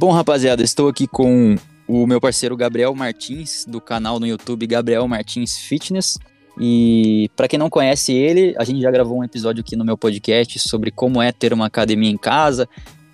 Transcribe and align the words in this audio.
Bom, 0.00 0.12
rapaziada, 0.12 0.62
estou 0.62 0.88
aqui 0.88 1.06
com 1.06 1.56
o 1.86 2.06
meu 2.06 2.18
parceiro 2.18 2.56
Gabriel 2.56 2.94
Martins, 2.94 3.66
do 3.66 3.82
canal 3.82 4.18
no 4.18 4.26
YouTube 4.26 4.66
Gabriel 4.66 5.06
Martins 5.06 5.58
Fitness. 5.58 6.18
E 6.58 7.30
para 7.36 7.46
quem 7.46 7.58
não 7.58 7.68
conhece 7.68 8.10
ele, 8.14 8.54
a 8.56 8.64
gente 8.64 8.80
já 8.80 8.90
gravou 8.90 9.18
um 9.18 9.24
episódio 9.24 9.60
aqui 9.60 9.76
no 9.76 9.84
meu 9.84 9.98
podcast 9.98 10.58
sobre 10.58 10.90
como 10.90 11.20
é 11.20 11.30
ter 11.30 11.52
uma 11.52 11.66
academia 11.66 12.08
em 12.08 12.16
casa. 12.16 12.66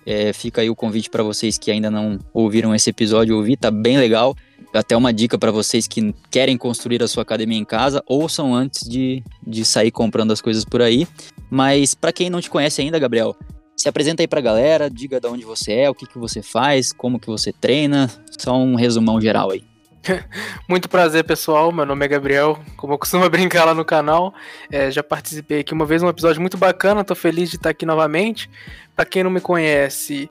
É, 0.05 0.31
fica 0.31 0.61
aí 0.61 0.69
o 0.69 0.75
convite 0.77 1.09
para 1.09 1.23
vocês 1.23 1.57
que 1.57 1.69
ainda 1.69 1.91
não 1.91 2.19
ouviram 2.33 2.73
esse 2.73 2.89
episódio 2.89 3.35
ouvir, 3.35 3.57
tá 3.57 3.69
bem 3.69 3.97
legal. 3.97 4.33
Até 4.73 4.95
uma 4.95 5.11
dica 5.11 5.37
para 5.37 5.51
vocês 5.51 5.87
que 5.87 6.15
querem 6.31 6.57
construir 6.57 7.03
a 7.03 7.07
sua 7.09 7.23
academia 7.23 7.57
em 7.57 7.65
casa, 7.65 8.01
ouçam 8.07 8.55
antes 8.55 8.87
de, 8.87 9.21
de 9.45 9.65
sair 9.65 9.91
comprando 9.91 10.31
as 10.31 10.39
coisas 10.39 10.63
por 10.63 10.81
aí. 10.81 11.05
Mas 11.49 11.93
para 11.93 12.13
quem 12.13 12.29
não 12.29 12.39
te 12.39 12.49
conhece 12.49 12.79
ainda, 12.79 12.97
Gabriel, 12.97 13.35
se 13.77 13.87
apresenta 13.87 14.23
aí 14.23 14.27
pra 14.27 14.41
galera, 14.41 14.89
diga 14.89 15.19
de 15.21 15.27
onde 15.27 15.45
você 15.45 15.73
é, 15.73 15.89
o 15.89 15.93
que, 15.93 16.07
que 16.07 16.17
você 16.17 16.41
faz, 16.41 16.91
como 16.91 17.19
que 17.19 17.27
você 17.27 17.53
treina, 17.53 18.09
só 18.37 18.57
um 18.57 18.73
resumão 18.73 19.21
geral 19.21 19.51
aí. 19.51 19.63
Muito 20.67 20.89
prazer, 20.89 21.23
pessoal. 21.23 21.71
Meu 21.71 21.85
nome 21.85 22.03
é 22.03 22.07
Gabriel, 22.07 22.59
como 22.75 22.93
eu 22.93 22.97
costumo 22.97 23.29
brincar 23.29 23.65
lá 23.65 23.75
no 23.75 23.85
canal. 23.85 24.33
É, 24.71 24.89
já 24.89 25.03
participei 25.03 25.59
aqui 25.59 25.73
uma 25.73 25.85
vez 25.85 26.01
num 26.01 26.09
episódio 26.09 26.41
muito 26.41 26.57
bacana, 26.57 27.03
tô 27.03 27.13
feliz 27.13 27.49
de 27.49 27.57
estar 27.57 27.69
aqui 27.69 27.85
novamente. 27.85 28.49
Para 28.95 29.05
quem 29.05 29.23
não 29.23 29.29
me 29.29 29.41
conhece, 29.41 30.29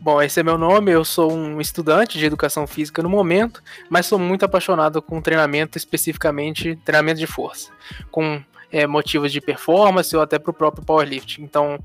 bom, 0.00 0.22
esse 0.22 0.38
é 0.38 0.42
meu 0.42 0.58
nome. 0.58 0.92
Eu 0.92 1.04
sou 1.04 1.32
um 1.32 1.60
estudante 1.60 2.18
de 2.18 2.26
educação 2.26 2.66
física 2.66 3.02
no 3.02 3.08
momento, 3.08 3.62
mas 3.90 4.06
sou 4.06 4.18
muito 4.18 4.44
apaixonado 4.44 5.02
com 5.02 5.20
treinamento, 5.20 5.76
especificamente 5.76 6.78
treinamento 6.84 7.18
de 7.18 7.26
força, 7.26 7.70
com 8.10 8.40
é, 8.70 8.86
motivos 8.86 9.32
de 9.32 9.40
performance 9.40 10.14
ou 10.14 10.22
até 10.22 10.38
para 10.38 10.50
o 10.50 10.54
próprio 10.54 10.84
powerlifting. 10.84 11.42
Então, 11.42 11.80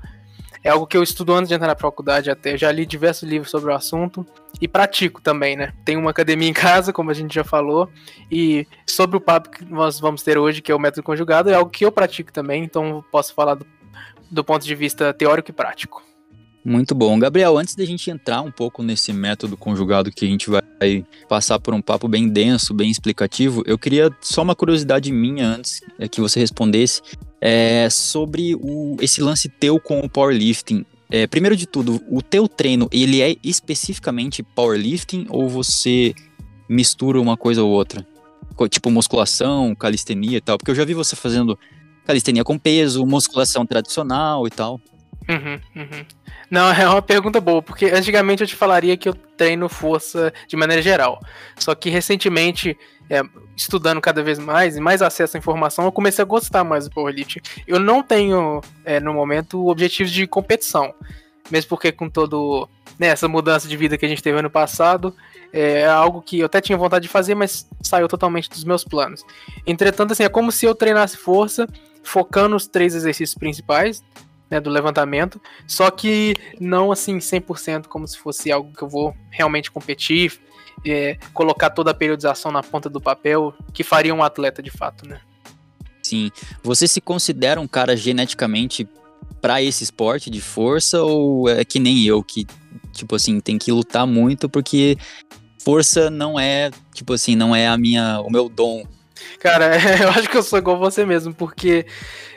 é 0.64 0.70
algo 0.70 0.86
que 0.86 0.96
eu 0.96 1.02
estudo 1.02 1.34
antes 1.34 1.48
de 1.48 1.54
entrar 1.54 1.66
na 1.66 1.76
faculdade 1.76 2.30
até. 2.30 2.56
Já 2.56 2.70
li 2.70 2.86
diversos 2.86 3.28
livros 3.28 3.50
sobre 3.50 3.70
o 3.70 3.74
assunto 3.74 4.26
e 4.60 4.68
pratico 4.68 5.20
também, 5.20 5.56
né? 5.56 5.72
Tenho 5.84 6.00
uma 6.00 6.10
academia 6.10 6.48
em 6.48 6.52
casa, 6.52 6.92
como 6.92 7.10
a 7.10 7.14
gente 7.14 7.34
já 7.34 7.42
falou, 7.42 7.90
e 8.30 8.66
sobre 8.86 9.16
o 9.16 9.20
papo 9.20 9.50
que 9.50 9.64
nós 9.64 9.98
vamos 9.98 10.22
ter 10.22 10.38
hoje, 10.38 10.62
que 10.62 10.70
é 10.70 10.74
o 10.74 10.78
método 10.78 11.02
conjugado, 11.02 11.50
é 11.50 11.54
algo 11.54 11.70
que 11.70 11.84
eu 11.84 11.90
pratico 11.90 12.32
também, 12.32 12.62
então 12.62 13.04
posso 13.10 13.34
falar 13.34 13.54
do, 13.54 13.66
do 14.30 14.44
ponto 14.44 14.64
de 14.64 14.74
vista 14.74 15.12
teórico 15.12 15.50
e 15.50 15.54
prático. 15.54 16.02
Muito 16.64 16.94
bom. 16.94 17.18
Gabriel, 17.18 17.58
antes 17.58 17.74
da 17.74 17.84
gente 17.84 18.08
entrar 18.08 18.40
um 18.40 18.52
pouco 18.52 18.84
nesse 18.84 19.12
método 19.12 19.56
conjugado 19.56 20.12
que 20.12 20.24
a 20.24 20.28
gente 20.28 20.48
vai 20.48 21.04
passar 21.28 21.58
por 21.58 21.74
um 21.74 21.82
papo 21.82 22.06
bem 22.06 22.28
denso, 22.28 22.72
bem 22.72 22.88
explicativo, 22.88 23.64
eu 23.66 23.76
queria 23.76 24.14
só 24.20 24.42
uma 24.42 24.54
curiosidade 24.54 25.10
minha 25.10 25.44
antes 25.44 25.80
é, 25.98 26.06
que 26.06 26.20
você 26.20 26.38
respondesse 26.38 27.02
é, 27.44 27.90
sobre 27.90 28.54
o, 28.54 28.96
esse 29.00 29.20
lance 29.20 29.48
teu 29.48 29.80
com 29.80 29.98
o 29.98 30.08
powerlifting. 30.08 30.86
É, 31.10 31.26
primeiro 31.26 31.56
de 31.56 31.66
tudo, 31.66 32.00
o 32.08 32.22
teu 32.22 32.46
treino, 32.46 32.88
ele 32.92 33.20
é 33.20 33.34
especificamente 33.42 34.44
powerlifting 34.44 35.26
ou 35.28 35.48
você 35.48 36.14
mistura 36.68 37.20
uma 37.20 37.36
coisa 37.36 37.64
ou 37.64 37.70
outra? 37.70 38.06
Tipo 38.70 38.90
musculação, 38.90 39.74
calistenia 39.74 40.38
e 40.38 40.40
tal? 40.40 40.56
Porque 40.56 40.70
eu 40.70 40.74
já 40.74 40.84
vi 40.84 40.94
você 40.94 41.16
fazendo 41.16 41.58
calistenia 42.06 42.44
com 42.44 42.56
peso, 42.56 43.04
musculação 43.04 43.66
tradicional 43.66 44.46
e 44.46 44.50
tal. 44.50 44.80
Uhum, 45.28 45.60
uhum. 45.76 46.04
Não, 46.50 46.70
é 46.72 46.88
uma 46.88 47.02
pergunta 47.02 47.40
boa, 47.40 47.62
porque 47.62 47.86
antigamente 47.86 48.42
eu 48.42 48.46
te 48.46 48.56
falaria 48.56 48.96
que 48.96 49.08
eu 49.08 49.14
treino 49.14 49.68
força 49.68 50.32
de 50.46 50.56
maneira 50.56 50.82
geral. 50.82 51.20
Só 51.58 51.74
que 51.74 51.90
recentemente, 51.90 52.76
é, 53.08 53.22
estudando 53.56 54.00
cada 54.00 54.22
vez 54.22 54.38
mais 54.38 54.76
e 54.76 54.80
mais 54.80 55.02
acesso 55.02 55.36
à 55.36 55.38
informação, 55.38 55.84
eu 55.84 55.92
comecei 55.92 56.22
a 56.22 56.26
gostar 56.26 56.64
mais 56.64 56.84
do 56.84 56.94
powerlifting. 56.94 57.40
Eu 57.66 57.78
não 57.78 58.02
tenho, 58.02 58.60
é, 58.84 59.00
no 59.00 59.14
momento, 59.14 59.66
objetivos 59.68 60.12
de 60.12 60.26
competição. 60.26 60.94
Mesmo 61.50 61.68
porque 61.68 61.92
com 61.92 62.08
todo 62.08 62.68
né, 62.98 63.08
essa 63.08 63.28
mudança 63.28 63.68
de 63.68 63.76
vida 63.76 63.98
que 63.98 64.06
a 64.06 64.08
gente 64.08 64.22
teve 64.22 64.38
ano 64.38 64.50
passado, 64.50 65.14
é 65.52 65.86
algo 65.86 66.22
que 66.22 66.38
eu 66.38 66.46
até 66.46 66.60
tinha 66.60 66.78
vontade 66.78 67.02
de 67.02 67.08
fazer, 67.08 67.34
mas 67.34 67.68
saiu 67.82 68.08
totalmente 68.08 68.48
dos 68.48 68.64
meus 68.64 68.84
planos. 68.84 69.24
Entretanto, 69.66 70.12
assim, 70.12 70.22
é 70.22 70.28
como 70.28 70.50
se 70.50 70.64
eu 70.64 70.74
treinasse 70.74 71.16
força, 71.16 71.66
focando 72.02 72.56
os 72.56 72.66
três 72.66 72.94
exercícios 72.94 73.36
principais, 73.36 74.02
né, 74.52 74.60
do 74.60 74.68
levantamento, 74.68 75.40
só 75.66 75.90
que 75.90 76.34
não 76.60 76.92
assim 76.92 77.16
100% 77.16 77.86
como 77.86 78.06
se 78.06 78.18
fosse 78.18 78.52
algo 78.52 78.70
que 78.70 78.82
eu 78.82 78.88
vou 78.88 79.16
realmente 79.30 79.70
competir, 79.70 80.38
é, 80.84 81.16
colocar 81.32 81.70
toda 81.70 81.90
a 81.90 81.94
periodização 81.94 82.52
na 82.52 82.62
ponta 82.62 82.90
do 82.90 83.00
papel, 83.00 83.54
que 83.72 83.82
faria 83.82 84.14
um 84.14 84.22
atleta 84.22 84.62
de 84.62 84.70
fato, 84.70 85.08
né? 85.08 85.22
Sim. 86.02 86.30
Você 86.62 86.86
se 86.86 87.00
considera 87.00 87.58
um 87.58 87.66
cara 87.66 87.96
geneticamente 87.96 88.86
para 89.40 89.62
esse 89.62 89.84
esporte 89.84 90.28
de 90.28 90.42
força 90.42 91.02
ou 91.02 91.48
é 91.48 91.64
que 91.64 91.80
nem 91.80 92.04
eu 92.04 92.22
que 92.22 92.46
tipo 92.92 93.16
assim 93.16 93.40
tem 93.40 93.56
que 93.56 93.72
lutar 93.72 94.06
muito 94.06 94.48
porque 94.48 94.98
força 95.58 96.10
não 96.10 96.38
é 96.38 96.70
tipo 96.92 97.14
assim 97.14 97.34
não 97.34 97.56
é 97.56 97.66
a 97.66 97.78
minha 97.78 98.20
o 98.20 98.30
meu 98.30 98.48
dom 98.48 98.84
Cara, 99.38 99.76
eu 100.00 100.08
acho 100.10 100.28
que 100.28 100.36
eu 100.36 100.42
sou 100.42 100.58
igual 100.58 100.78
você 100.78 101.04
mesmo, 101.04 101.34
porque 101.34 101.86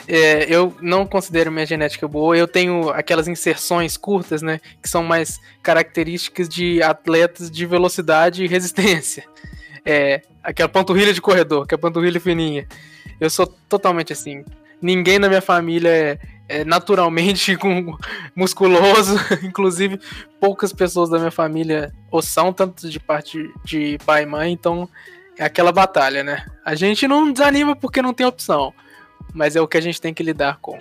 é, 0.08 0.46
eu 0.54 0.76
não 0.82 1.06
considero 1.06 1.52
minha 1.52 1.66
genética 1.66 2.08
boa. 2.08 2.38
Eu 2.38 2.48
tenho 2.48 2.90
aquelas 2.90 3.28
inserções 3.28 3.98
curtas, 3.98 4.42
né? 4.42 4.60
Que 4.82 4.90
são 4.90 5.04
mais 5.04 5.40
características 5.64 6.48
de 6.48 6.82
atletas 6.82 7.50
de 7.50 7.66
velocidade 7.66 8.44
e 8.44 8.48
resistência. 8.48 9.24
É, 9.86 10.22
aquela 10.44 10.70
panturrilha 10.70 11.14
de 11.14 11.22
corredor, 11.22 11.64
aquela 11.64 11.82
panturrilha 11.82 12.20
fininha. 12.20 12.68
Eu 13.20 13.30
sou 13.30 13.48
totalmente 13.48 14.14
assim. 14.14 14.44
Ninguém 14.82 15.20
na 15.20 15.28
minha 15.28 15.42
família 15.42 15.90
é, 15.90 16.20
é 16.48 16.66
naturalmente 16.66 17.56
com, 17.58 17.98
musculoso. 18.36 19.18
Inclusive, 19.44 20.00
poucas 20.40 20.72
pessoas 20.72 21.10
da 21.10 21.18
minha 21.18 21.32
família 21.32 21.92
ou 22.12 22.22
são, 22.22 22.54
tanto 22.54 22.90
de 22.90 23.00
parte 23.00 23.52
de 23.64 23.98
pai 24.06 24.24
e 24.24 24.28
mãe. 24.28 24.52
Então, 24.52 24.88
é 25.38 25.44
aquela 25.44 25.72
batalha, 25.72 26.24
né? 26.24 26.46
A 26.66 26.76
gente 26.76 27.08
não 27.08 27.32
desanima 27.32 27.76
porque 27.76 28.02
não 28.02 28.14
tem 28.14 28.26
opção 28.26 28.74
mas 29.36 29.56
é 29.56 29.62
o 29.62 29.68
que 29.68 29.78
a 29.78 29.82
gente 29.82 30.00
tem 30.00 30.14
que 30.14 30.24
lidar 30.24 30.60
com. 30.62 30.80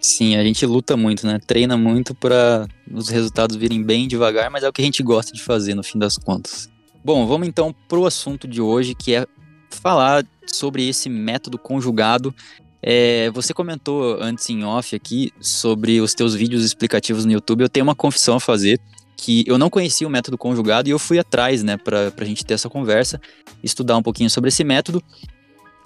Sim, 0.00 0.36
a 0.36 0.42
gente 0.42 0.64
luta 0.64 0.96
muito, 0.96 1.26
né? 1.26 1.38
Treina 1.46 1.76
muito 1.76 2.14
para 2.14 2.66
os 2.90 3.08
resultados 3.08 3.54
virem 3.54 3.82
bem 3.82 4.08
devagar, 4.08 4.50
mas 4.50 4.64
é 4.64 4.68
o 4.68 4.72
que 4.72 4.80
a 4.80 4.84
gente 4.84 5.02
gosta 5.02 5.32
de 5.32 5.42
fazer 5.42 5.74
no 5.74 5.82
fim 5.82 5.98
das 5.98 6.16
contas. 6.16 6.70
Bom, 7.04 7.26
vamos 7.26 7.46
então 7.46 7.74
pro 7.86 8.06
assunto 8.06 8.48
de 8.48 8.60
hoje, 8.60 8.94
que 8.94 9.14
é 9.14 9.26
falar 9.70 10.24
sobre 10.46 10.88
esse 10.88 11.08
método 11.08 11.58
conjugado. 11.58 12.34
É, 12.82 13.30
você 13.30 13.52
comentou 13.52 14.18
antes 14.20 14.48
em 14.48 14.64
off 14.64 14.94
aqui 14.94 15.32
sobre 15.40 16.00
os 16.00 16.14
teus 16.14 16.34
vídeos 16.34 16.64
explicativos 16.64 17.24
no 17.24 17.32
YouTube. 17.32 17.62
Eu 17.62 17.68
tenho 17.68 17.84
uma 17.84 17.94
confissão 17.94 18.36
a 18.36 18.40
fazer 18.40 18.80
que 19.16 19.44
eu 19.46 19.56
não 19.56 19.70
conhecia 19.70 20.06
o 20.06 20.10
método 20.10 20.36
conjugado 20.36 20.88
e 20.88 20.92
eu 20.92 20.98
fui 20.98 21.18
atrás, 21.18 21.62
né, 21.62 21.76
para 21.76 22.12
a 22.16 22.24
gente 22.24 22.44
ter 22.44 22.54
essa 22.54 22.68
conversa, 22.68 23.20
estudar 23.62 23.96
um 23.96 24.02
pouquinho 24.02 24.28
sobre 24.28 24.48
esse 24.48 24.62
método 24.62 25.02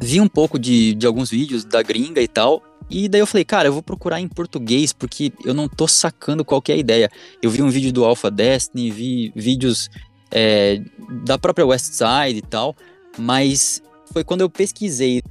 vi 0.00 0.20
um 0.20 0.28
pouco 0.28 0.58
de, 0.58 0.94
de 0.94 1.06
alguns 1.06 1.30
vídeos 1.30 1.64
da 1.64 1.82
gringa 1.82 2.22
e 2.22 2.26
tal. 2.26 2.62
E 2.88 3.08
daí 3.08 3.20
eu 3.20 3.26
falei, 3.26 3.44
cara, 3.44 3.68
eu 3.68 3.72
vou 3.72 3.82
procurar 3.82 4.20
em 4.20 4.26
português, 4.26 4.92
porque 4.92 5.32
eu 5.44 5.54
não 5.54 5.68
tô 5.68 5.86
sacando 5.86 6.44
qual 6.44 6.62
é 6.68 6.76
ideia. 6.76 7.10
Eu 7.40 7.50
vi 7.50 7.62
um 7.62 7.68
vídeo 7.68 7.92
do 7.92 8.04
Alpha 8.04 8.30
Destiny, 8.30 8.90
vi 8.90 9.32
vídeos 9.36 9.90
é, 10.30 10.82
da 11.24 11.38
própria 11.38 11.66
West 11.66 11.92
Side 11.92 12.38
e 12.38 12.42
tal, 12.42 12.74
mas 13.16 13.82
foi 14.12 14.24
quando 14.24 14.40
eu 14.40 14.50
pesquisei 14.50 15.22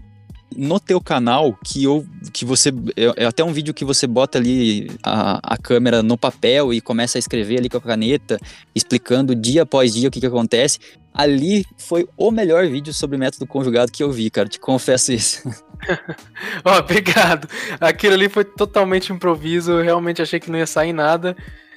no 0.55 0.79
teu 0.79 0.99
canal 0.99 1.57
que 1.63 1.83
eu 1.83 2.05
que 2.33 2.43
você 2.43 2.69
é, 2.95 3.23
é 3.23 3.25
até 3.25 3.43
um 3.43 3.53
vídeo 3.53 3.73
que 3.73 3.85
você 3.85 4.07
bota 4.07 4.37
ali 4.37 4.89
a, 5.03 5.39
a 5.55 5.57
câmera 5.57 6.01
no 6.01 6.17
papel 6.17 6.73
e 6.73 6.81
começa 6.81 7.17
a 7.17 7.19
escrever 7.19 7.59
ali 7.59 7.69
com 7.69 7.77
a 7.77 7.81
caneta 7.81 8.39
explicando 8.73 9.35
dia 9.35 9.63
após 9.63 9.93
dia 9.93 10.07
o 10.07 10.11
que, 10.11 10.19
que 10.19 10.25
acontece 10.25 10.79
ali 11.13 11.65
foi 11.77 12.07
o 12.17 12.31
melhor 12.31 12.67
vídeo 12.67 12.93
sobre 12.93 13.17
método 13.17 13.45
conjugado 13.45 13.91
que 13.91 14.03
eu 14.03 14.11
vi 14.11 14.29
cara 14.29 14.47
te 14.47 14.59
confesso 14.59 15.11
isso 15.11 15.47
oh, 16.65 16.79
obrigado 16.79 17.47
aquilo 17.79 18.15
ali 18.15 18.27
foi 18.27 18.43
totalmente 18.43 19.13
improviso 19.13 19.71
eu 19.73 19.83
realmente 19.83 20.21
achei 20.21 20.39
que 20.39 20.49
não 20.49 20.57
ia 20.57 20.67
sair 20.67 20.93
nada 20.93 21.35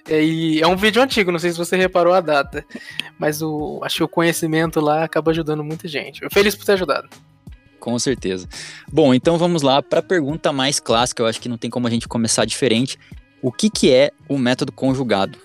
e 0.09 0.61
é 0.61 0.67
um 0.67 0.77
vídeo 0.77 1.01
antigo, 1.01 1.31
não 1.31 1.39
sei 1.39 1.53
se 1.53 1.59
você 1.59 1.77
reparou 1.77 2.13
a 2.13 2.21
data. 2.21 2.65
Mas 3.19 3.41
o, 3.41 3.81
acho 3.85 3.99
que 3.99 4.03
o 4.03 4.09
conhecimento 4.09 4.81
lá 4.81 5.05
acaba 5.05 5.31
ajudando 5.31 5.63
muita 5.63 5.87
gente. 5.87 6.21
Feliz 6.33 6.57
por 6.57 6.65
ter 6.65 6.73
ajudado. 6.73 7.09
Com 7.83 7.99
certeza. 7.99 8.49
Bom, 8.93 9.13
então 9.13 9.37
vamos 9.37 9.61
lá 9.61 9.83
para 9.83 9.99
a 9.99 10.03
pergunta 10.05 10.53
mais 10.53 10.79
clássica. 10.79 11.21
Eu 11.21 11.27
acho 11.27 11.41
que 11.41 11.49
não 11.49 11.59
tem 11.59 11.69
como 11.69 11.89
a 11.89 11.91
gente 11.91 12.07
começar 12.07 12.45
diferente. 12.45 12.97
O 13.43 13.51
que, 13.51 13.69
que 13.69 13.93
é 13.93 14.13
o 14.29 14.39
método 14.39 14.71
conjugado? 14.71 15.37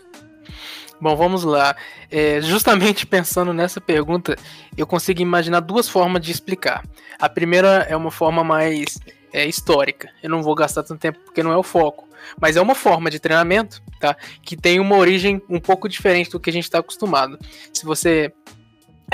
Bom, 1.01 1.15
vamos 1.15 1.43
lá. 1.43 1.75
É, 2.11 2.39
justamente 2.39 3.07
pensando 3.09 3.51
nessa 3.53 3.81
pergunta, 3.81 4.35
eu 4.77 4.85
consigo 4.85 5.19
imaginar 5.19 5.61
duas 5.61 5.89
formas 5.89 6.21
de 6.21 6.31
explicar. 6.31 6.83
A 7.17 7.27
primeira 7.27 7.87
é 7.89 7.95
uma 7.95 8.11
forma 8.11 8.43
mais 8.43 8.99
é, 9.33 9.47
histórica. 9.47 10.11
Eu 10.21 10.29
não 10.29 10.43
vou 10.43 10.53
gastar 10.53 10.83
tanto 10.83 10.99
tempo 10.99 11.17
porque 11.25 11.41
não 11.41 11.51
é 11.51 11.57
o 11.57 11.63
foco. 11.63 12.07
Mas 12.39 12.55
é 12.55 12.61
uma 12.61 12.75
forma 12.75 13.09
de 13.09 13.19
treinamento, 13.19 13.81
tá? 13.99 14.15
Que 14.43 14.55
tem 14.55 14.79
uma 14.79 14.95
origem 14.95 15.41
um 15.49 15.59
pouco 15.59 15.89
diferente 15.89 16.29
do 16.29 16.39
que 16.39 16.51
a 16.51 16.53
gente 16.53 16.65
está 16.65 16.77
acostumado. 16.77 17.39
Se 17.73 17.83
você 17.83 18.31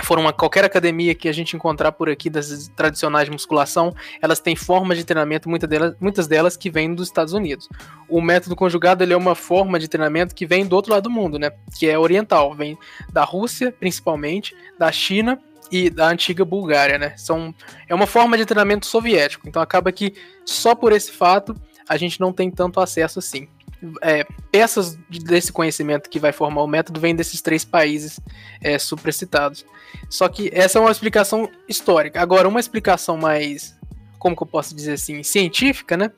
for 0.02 0.18
uma 0.18 0.34
qualquer 0.34 0.64
academia 0.64 1.14
que 1.14 1.30
a 1.30 1.32
gente 1.32 1.56
encontrar 1.56 1.92
por 1.92 2.10
aqui 2.10 2.30
das 2.30 2.68
tradicionais 2.76 3.26
de 3.26 3.32
musculação, 3.32 3.94
elas 4.22 4.40
têm 4.40 4.56
formas 4.56 4.98
de 4.98 5.04
treinamento, 5.04 5.48
muitas 5.48 5.70
delas, 5.70 5.96
muitas 6.00 6.28
delas 6.28 6.58
que 6.58 6.70
vêm 6.70 6.96
dos 6.96 7.08
Estados 7.08 7.34
Unidos. 7.34 7.70
O 8.10 8.20
método 8.20 8.56
conjugado 8.56 9.04
ele 9.04 9.14
é 9.14 9.18
uma 9.18 9.36
forma 9.36 9.78
de 9.78 9.88
treinamento 9.88 10.34
que 10.34 10.46
vem 10.46 10.66
do 10.66 10.76
outro 10.76 10.92
lado 10.92 11.04
do 11.04 11.10
mundo, 11.12 11.38
né? 11.38 11.52
Que 11.78 11.88
é 11.88 11.98
oriental, 11.98 12.56
vem 12.56 12.78
da 13.12 13.24
Rússia, 13.24 13.72
principalmente, 13.72 14.56
da 14.80 14.92
China 14.92 15.40
e 15.72 15.90
da 15.90 16.08
antiga 16.08 16.44
Bulgária, 16.44 16.98
né? 16.98 17.14
São, 17.16 17.54
é 17.88 17.94
uma 17.94 18.08
forma 18.08 18.38
de 18.38 18.46
treinamento 18.46 18.88
soviético. 18.88 19.48
Então 19.48 19.62
acaba 19.62 19.92
que 19.92 20.14
só 20.46 20.74
por 20.74 20.92
esse 20.92 21.12
fato 21.12 21.56
a 21.88 21.98
gente 21.98 22.20
não 22.20 22.34
tem 22.34 22.50
tanto 22.50 22.80
acesso 22.80 23.20
assim 23.20 23.48
é, 24.02 24.26
peças 24.52 24.98
desse 25.10 25.52
conhecimento 25.52 26.10
que 26.10 26.20
vai 26.20 26.32
formar 26.32 26.64
o 26.64 26.68
método 26.68 27.00
vêm 27.00 27.16
desses 27.16 27.42
três 27.42 27.66
países 27.66 28.20
é, 28.62 28.78
supracitados. 28.78 29.66
Só 30.10 30.28
que 30.28 30.50
essa 30.54 30.78
é 30.78 30.82
uma 30.82 30.92
explicação 30.92 31.50
histórica. 31.68 32.22
Agora, 32.22 32.48
uma 32.48 32.60
explicação 32.60 33.18
mais, 33.18 33.76
como 34.20 34.36
que 34.36 34.44
eu 34.44 34.48
posso 34.48 34.76
dizer 34.76 34.94
assim, 34.94 35.24
científica, 35.24 35.98
né? 35.98 36.12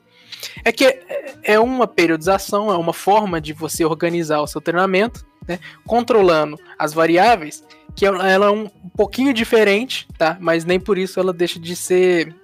É 0.64 0.72
que 0.72 0.84
é, 0.84 1.34
é 1.42 1.60
uma 1.60 1.86
periodização, 1.86 2.70
é 2.70 2.76
uma 2.76 2.92
forma 2.92 3.40
de 3.40 3.52
você 3.52 3.84
organizar 3.84 4.40
o 4.40 4.46
seu 4.46 4.60
treinamento, 4.60 5.24
né? 5.46 5.58
Controlando 5.86 6.58
as 6.78 6.92
variáveis, 6.92 7.64
que 7.94 8.04
ela 8.04 8.46
é 8.46 8.50
um 8.50 8.68
pouquinho 8.94 9.32
diferente, 9.32 10.06
tá? 10.18 10.36
Mas 10.38 10.64
nem 10.64 10.78
por 10.78 10.98
isso 10.98 11.18
ela 11.18 11.32
deixa 11.32 11.58
de 11.58 11.74
ser 11.74 12.34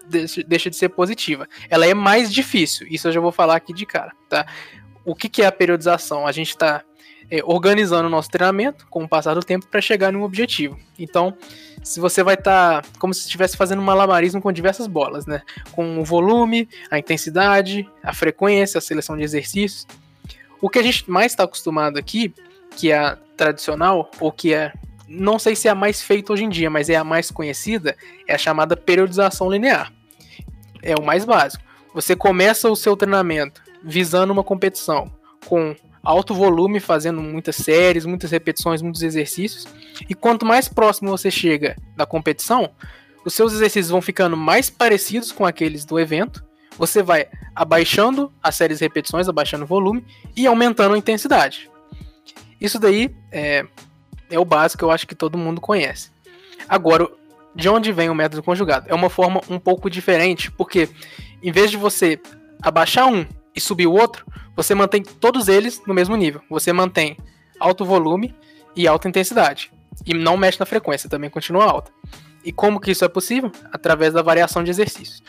deixa 0.47 0.71
de 0.71 0.77
ser 0.77 0.89
positiva. 0.91 1.49
Ela 1.69 1.87
é 1.87 1.95
mais 1.95 2.33
difícil, 2.33 2.87
isso 2.91 3.09
eu 3.09 3.13
já 3.13 3.21
vou 3.21 3.33
falar 3.33 3.57
aqui 3.57 3.73
de 3.73 3.85
cara, 3.85 4.13
tá? 4.29 4.47
O 5.05 5.15
que, 5.15 5.29
que 5.29 5.43
é 5.43 5.47
a 5.47 5.53
periodização? 5.53 6.27
A 6.27 6.33
gente 6.33 6.51
está 6.51 6.83
é, 7.31 7.41
organizando 7.45 8.07
o 8.07 8.11
nosso 8.11 8.31
treinamento 8.31 8.87
com 8.89 9.05
o 9.05 9.09
passar 9.09 9.35
do 9.35 9.41
tempo 9.41 9.67
para 9.67 9.81
chegar 9.81 10.13
num 10.13 10.23
objetivo. 10.23 10.79
Então, 10.99 11.37
se 11.83 11.99
você 11.99 12.23
vai 12.23 12.35
estar 12.35 12.83
tá, 12.83 12.89
como 12.99 13.13
se 13.15 13.23
estivesse 13.23 13.57
fazendo 13.57 13.81
um 13.81 13.85
malabarismo 13.85 14.41
com 14.41 14.53
diversas 14.53 14.87
bolas, 14.87 15.27
né? 15.27 15.43
Com 15.73 15.99
o 15.99 16.05
volume, 16.05 16.69
a 16.91 16.99
intensidade, 16.99 17.89
a 18.03 18.13
frequência, 18.13 18.79
a 18.79 18.81
seleção 18.81 19.17
de 19.17 19.23
exercícios. 19.23 19.87
O 20.61 20.69
que 20.69 20.79
a 20.79 20.83
gente 20.83 21.11
mais 21.11 21.33
está 21.33 21.45
acostumado 21.45 21.99
aqui, 21.99 22.35
que 22.77 22.93
é 22.93 22.99
a 22.99 23.17
tradicional, 23.37 24.11
ou 24.21 24.31
que 24.31 24.55
é, 24.55 24.73
não 25.09 25.39
sei 25.39 25.57
se 25.57 25.67
é 25.67 25.71
a 25.71 25.75
mais 25.75 26.01
feita 26.01 26.33
hoje 26.33 26.45
em 26.45 26.49
dia, 26.49 26.71
mas 26.71 26.89
é 26.89 26.97
a 26.97 27.03
mais 27.03 27.31
conhecida, 27.31 27.97
é 28.29 28.35
a 28.35 28.39
chamada 28.39 28.77
periodização 28.77 29.51
linear. 29.51 29.93
É 30.83 30.95
o 30.95 31.03
mais 31.03 31.25
básico. 31.25 31.65
Você 31.95 32.15
começa 32.15 32.71
o 32.71 32.77
seu 32.77 32.97
treinamento 32.97 33.63
visando 33.85 34.33
uma 34.33 34.45
competição 34.45 35.11
com 35.47 35.75
alto 36.03 36.35
volume, 36.35 36.81
fazendo 36.81 37.21
muitas 37.21 37.57
séries, 37.57 38.05
muitas 38.05 38.31
repetições, 38.31 38.83
muitos 38.83 39.03
exercícios. 39.03 39.67
E 40.09 40.15
quanto 40.15 40.45
mais 40.45 40.69
próximo 40.69 41.11
você 41.11 41.31
chega 41.31 41.77
da 41.97 42.05
competição, 42.05 42.71
os 43.25 43.35
seus 43.35 43.53
exercícios 43.53 43.91
vão 43.91 44.03
ficando 44.03 44.37
mais 44.37 44.69
parecidos 44.69 45.31
com 45.31 45.47
aqueles 45.47 45.85
do 45.85 45.99
evento. 45.99 46.45
Você 46.77 47.03
vai 47.03 47.29
abaixando 47.55 48.33
as 48.43 48.57
séries 48.57 48.79
de 48.79 48.85
repetições, 48.85 49.29
abaixando 49.29 49.65
o 49.65 49.69
volume 49.69 50.05
e 50.35 50.47
aumentando 50.47 50.95
a 50.95 50.99
intensidade. 50.99 51.71
Isso 52.61 52.79
daí 52.79 53.15
é, 53.31 53.65
é 54.31 54.39
o 54.39 54.45
básico, 54.45 54.85
eu 54.85 54.91
acho 54.91 55.07
que 55.07 55.15
todo 55.15 55.39
mundo 55.39 55.61
conhece. 55.61 56.11
Agora, 56.69 57.09
de 57.55 57.69
onde 57.69 57.93
vem 57.93 58.09
o 58.09 58.15
método 58.15 58.43
conjugado? 58.43 58.87
É 58.89 58.95
uma 58.95 59.11
forma 59.11 59.41
um 59.49 59.59
pouco 59.59 59.91
diferente, 59.91 60.51
porque 60.51 60.89
em 61.43 61.53
vez 61.53 61.71
de 61.71 61.77
você 61.77 62.19
abaixar 62.63 63.07
um 63.07 63.27
e 63.55 63.61
subir 63.61 63.87
o 63.87 63.93
outro, 63.93 64.27
você 64.57 64.75
mantém 64.75 65.03
todos 65.03 65.49
eles 65.49 65.83
no 65.87 65.95
mesmo 65.95 66.17
nível. 66.17 66.41
Você 66.49 66.73
mantém 66.73 67.17
alto 67.59 67.85
volume 67.85 68.35
e 68.75 68.87
alta 68.87 69.09
intensidade. 69.09 69.73
E 70.07 70.15
não 70.15 70.37
mexe 70.37 70.59
na 70.59 70.67
frequência, 70.67 71.09
também 71.09 71.31
continua 71.31 71.65
alta. 71.65 71.93
E 72.45 72.53
como 72.53 72.81
que 72.81 72.91
isso 72.91 73.05
é 73.05 73.09
possível? 73.09 73.53
Através 73.73 74.13
da 74.13 74.23
variação 74.23 74.65
de 74.65 74.71
exercícios. 74.71 75.23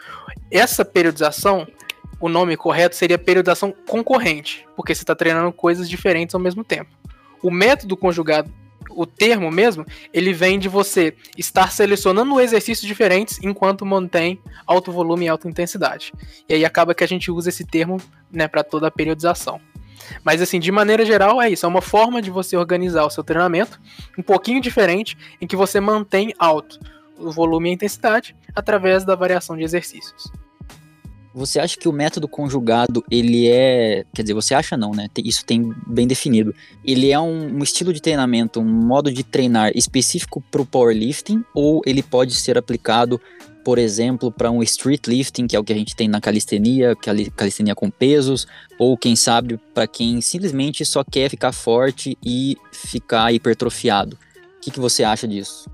Essa 0.49 0.83
periodização, 0.83 1.67
o 2.19 2.27
nome 2.27 2.57
correto 2.57 2.95
seria 2.95 3.17
periodização 3.17 3.73
concorrente, 3.87 4.65
porque 4.75 4.95
você 4.95 5.03
está 5.03 5.15
treinando 5.15 5.51
coisas 5.51 5.89
diferentes 5.89 6.33
ao 6.33 6.41
mesmo 6.41 6.63
tempo. 6.63 6.91
O 7.41 7.51
método 7.51 7.95
conjugado 7.95 8.51
o 8.95 9.05
termo 9.05 9.51
mesmo, 9.51 9.85
ele 10.13 10.33
vem 10.33 10.59
de 10.59 10.67
você 10.67 11.15
estar 11.37 11.71
selecionando 11.71 12.39
exercícios 12.39 12.87
diferentes 12.87 13.39
enquanto 13.43 13.85
mantém 13.85 14.39
alto 14.65 14.91
volume 14.91 15.25
e 15.25 15.29
alta 15.29 15.47
intensidade. 15.47 16.13
E 16.47 16.53
aí 16.53 16.65
acaba 16.65 16.93
que 16.93 17.03
a 17.03 17.07
gente 17.07 17.31
usa 17.31 17.49
esse 17.49 17.65
termo 17.65 17.97
né, 18.31 18.47
para 18.47 18.63
toda 18.63 18.87
a 18.87 18.91
periodização. 18.91 19.59
Mas 20.23 20.41
assim, 20.41 20.59
de 20.59 20.71
maneira 20.71 21.05
geral, 21.05 21.41
é 21.41 21.49
isso. 21.49 21.65
É 21.65 21.69
uma 21.69 21.81
forma 21.81 22.21
de 22.21 22.29
você 22.29 22.57
organizar 22.57 23.05
o 23.05 23.09
seu 23.09 23.23
treinamento 23.23 23.79
um 24.17 24.21
pouquinho 24.21 24.61
diferente, 24.61 25.17
em 25.39 25.47
que 25.47 25.55
você 25.55 25.79
mantém 25.79 26.33
alto 26.37 26.79
o 27.17 27.31
volume 27.31 27.69
e 27.69 27.71
a 27.71 27.73
intensidade 27.75 28.35
através 28.55 29.05
da 29.05 29.15
variação 29.15 29.55
de 29.55 29.63
exercícios. 29.63 30.31
Você 31.33 31.59
acha 31.59 31.75
que 31.75 31.89
o 31.89 31.91
método 31.91 32.27
conjugado, 32.27 33.03
ele 33.09 33.47
é. 33.47 34.05
Quer 34.13 34.21
dizer, 34.21 34.33
você 34.35 34.53
acha 34.53 34.77
não, 34.77 34.91
né? 34.91 35.07
Isso 35.17 35.43
tem 35.43 35.73
bem 35.87 36.05
definido. 36.05 36.53
Ele 36.85 37.11
é 37.11 37.19
um, 37.19 37.57
um 37.57 37.63
estilo 37.63 37.91
de 37.91 38.01
treinamento, 38.01 38.59
um 38.59 38.65
modo 38.65 39.11
de 39.11 39.23
treinar 39.23 39.71
específico 39.73 40.43
para 40.51 40.61
o 40.61 40.65
powerlifting, 40.65 41.43
ou 41.53 41.81
ele 41.87 42.03
pode 42.03 42.35
ser 42.35 42.55
aplicado, 42.55 43.19
por 43.65 43.79
exemplo, 43.79 44.31
para 44.31 44.51
um 44.51 44.61
street 44.61 45.07
lifting, 45.07 45.47
que 45.47 45.55
é 45.55 45.59
o 45.59 45.63
que 45.63 45.73
a 45.73 45.77
gente 45.77 45.95
tem 45.95 46.07
na 46.07 46.21
calistenia, 46.21 46.95
calistenia 47.35 47.73
com 47.73 47.89
pesos, 47.89 48.45
ou 48.77 48.95
quem 48.95 49.15
sabe 49.15 49.59
para 49.73 49.87
quem 49.87 50.21
simplesmente 50.21 50.85
só 50.85 51.03
quer 51.03 51.29
ficar 51.29 51.51
forte 51.51 52.15
e 52.23 52.55
ficar 52.71 53.33
hipertrofiado. 53.33 54.15
O 54.57 54.61
que, 54.61 54.69
que 54.69 54.79
você 54.79 55.03
acha 55.03 55.27
disso? 55.27 55.67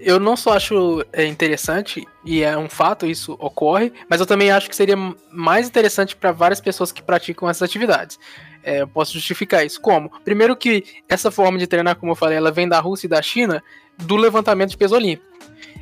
Eu 0.00 0.18
não 0.18 0.36
só 0.36 0.54
acho 0.54 1.04
é, 1.12 1.26
interessante, 1.26 2.06
e 2.24 2.42
é 2.42 2.56
um 2.56 2.68
fato, 2.68 3.06
isso 3.06 3.36
ocorre, 3.38 3.92
mas 4.08 4.18
eu 4.18 4.26
também 4.26 4.50
acho 4.50 4.68
que 4.68 4.74
seria 4.74 4.96
mais 5.30 5.68
interessante 5.68 6.16
para 6.16 6.32
várias 6.32 6.60
pessoas 6.60 6.90
que 6.90 7.02
praticam 7.02 7.48
essas 7.48 7.62
atividades. 7.62 8.18
É, 8.62 8.80
eu 8.82 8.88
posso 8.88 9.12
justificar 9.12 9.64
isso. 9.64 9.80
Como? 9.80 10.10
Primeiro 10.24 10.56
que 10.56 10.84
essa 11.08 11.30
forma 11.30 11.58
de 11.58 11.66
treinar, 11.66 11.96
como 11.96 12.12
eu 12.12 12.16
falei, 12.16 12.38
ela 12.38 12.50
vem 12.50 12.68
da 12.68 12.80
Rússia 12.80 13.06
e 13.06 13.10
da 13.10 13.20
China 13.20 13.62
do 13.98 14.16
levantamento 14.16 14.70
de 14.70 14.76
peso 14.76 14.94
olímpico. 14.94 15.28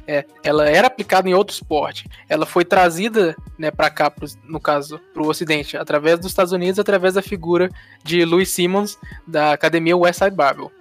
É, 0.07 0.25
ela 0.43 0.69
era 0.69 0.87
aplicada 0.87 1.29
em 1.29 1.35
outro 1.35 1.55
esporte. 1.55 2.09
Ela 2.29 2.47
foi 2.47 2.65
trazida 2.65 3.37
né, 3.59 3.71
para 3.71 3.91
cá, 3.91 4.11
pro, 4.11 4.27
no 4.45 4.59
caso, 4.59 4.99
para 5.13 5.23
o 5.23 5.29
Ocidente, 5.29 5.77
através 5.77 6.19
dos 6.19 6.29
Estados 6.31 6.53
Unidos, 6.53 6.79
através 6.79 7.15
da 7.15 7.23
figura 7.23 7.69
de 8.03 8.25
Louis 8.25 8.49
Simmons, 8.49 8.99
da 9.27 9.53
academia 9.53 9.97
Westside 9.97 10.35
Barbell. 10.35 10.73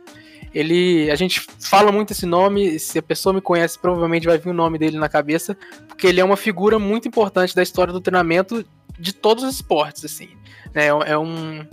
Ele, 0.54 1.10
a 1.12 1.16
gente 1.16 1.42
fala 1.60 1.92
muito 1.92 2.12
esse 2.12 2.25
nome, 2.25 2.80
se 2.80 2.98
a 2.98 3.04
pessoa 3.04 3.34
me 3.34 3.42
conhece, 3.42 3.77
provavelmente 3.77 4.25
vai 4.25 4.38
vir 4.38 4.50
o 4.50 4.54
nome 4.54 4.77
dele 4.77 4.98
na 4.98 5.10
cabeça, 5.10 5.58
porque 5.88 6.08
ele 6.08 6.20
é 6.20 6.24
uma 6.24 6.38
figura 6.38 6.80
muito 6.80 7.08
importante 7.08 7.56
da 7.56 7.62
história 7.62 7.94
do 7.94 8.01
treinamento 8.01 8.66
de 8.98 9.13
todos 9.13 9.44
os 9.44 9.56
esportes, 9.56 10.06
assim. 10.06 10.30
Né? 10.74 10.88
É, 10.88 11.18
um, 11.18 11.66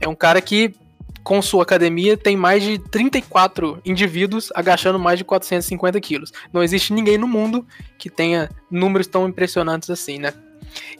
é 0.00 0.08
um 0.08 0.14
cara 0.14 0.40
que, 0.40 0.74
com 1.22 1.40
sua 1.42 1.62
academia, 1.62 2.16
tem 2.16 2.36
mais 2.36 2.62
de 2.62 2.78
34 2.78 3.80
indivíduos 3.84 4.50
agachando 4.54 4.98
mais 4.98 5.18
de 5.18 5.24
450 5.24 6.00
quilos. 6.00 6.32
Não 6.52 6.62
existe 6.62 6.92
ninguém 6.92 7.18
no 7.18 7.28
mundo 7.28 7.66
que 7.98 8.10
tenha 8.10 8.48
números 8.70 9.06
tão 9.06 9.28
impressionantes 9.28 9.90
assim, 9.90 10.18
né? 10.18 10.32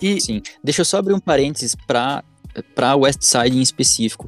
E... 0.01 0.21
Sim, 0.21 0.43
deixa 0.63 0.83
eu 0.83 0.85
só 0.85 0.99
abrir 0.99 1.15
um 1.15 1.21
parênteses 1.21 1.75
para 1.75 2.23
para 2.75 2.97
Westside 2.97 3.57
em 3.57 3.63
específico 3.63 4.27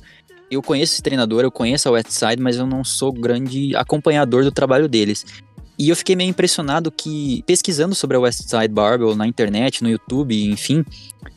eu 0.50 0.62
conheço 0.62 0.94
esse 0.94 1.02
treinador, 1.02 1.42
eu 1.42 1.50
conheço 1.50 1.88
a 1.88 1.92
Westside, 1.92 2.42
mas 2.42 2.56
eu 2.56 2.66
não 2.66 2.82
sou 2.82 3.12
grande 3.12 3.74
acompanhador 3.76 4.44
do 4.44 4.50
trabalho 4.50 4.88
deles. 4.88 5.24
E 5.80 5.88
eu 5.88 5.96
fiquei 5.96 6.14
meio 6.14 6.28
impressionado 6.28 6.92
que, 6.92 7.42
pesquisando 7.46 7.94
sobre 7.94 8.14
a 8.14 8.20
Westside 8.20 8.68
Barbell 8.68 9.16
na 9.16 9.26
internet, 9.26 9.82
no 9.82 9.88
YouTube, 9.88 10.44
enfim, 10.44 10.84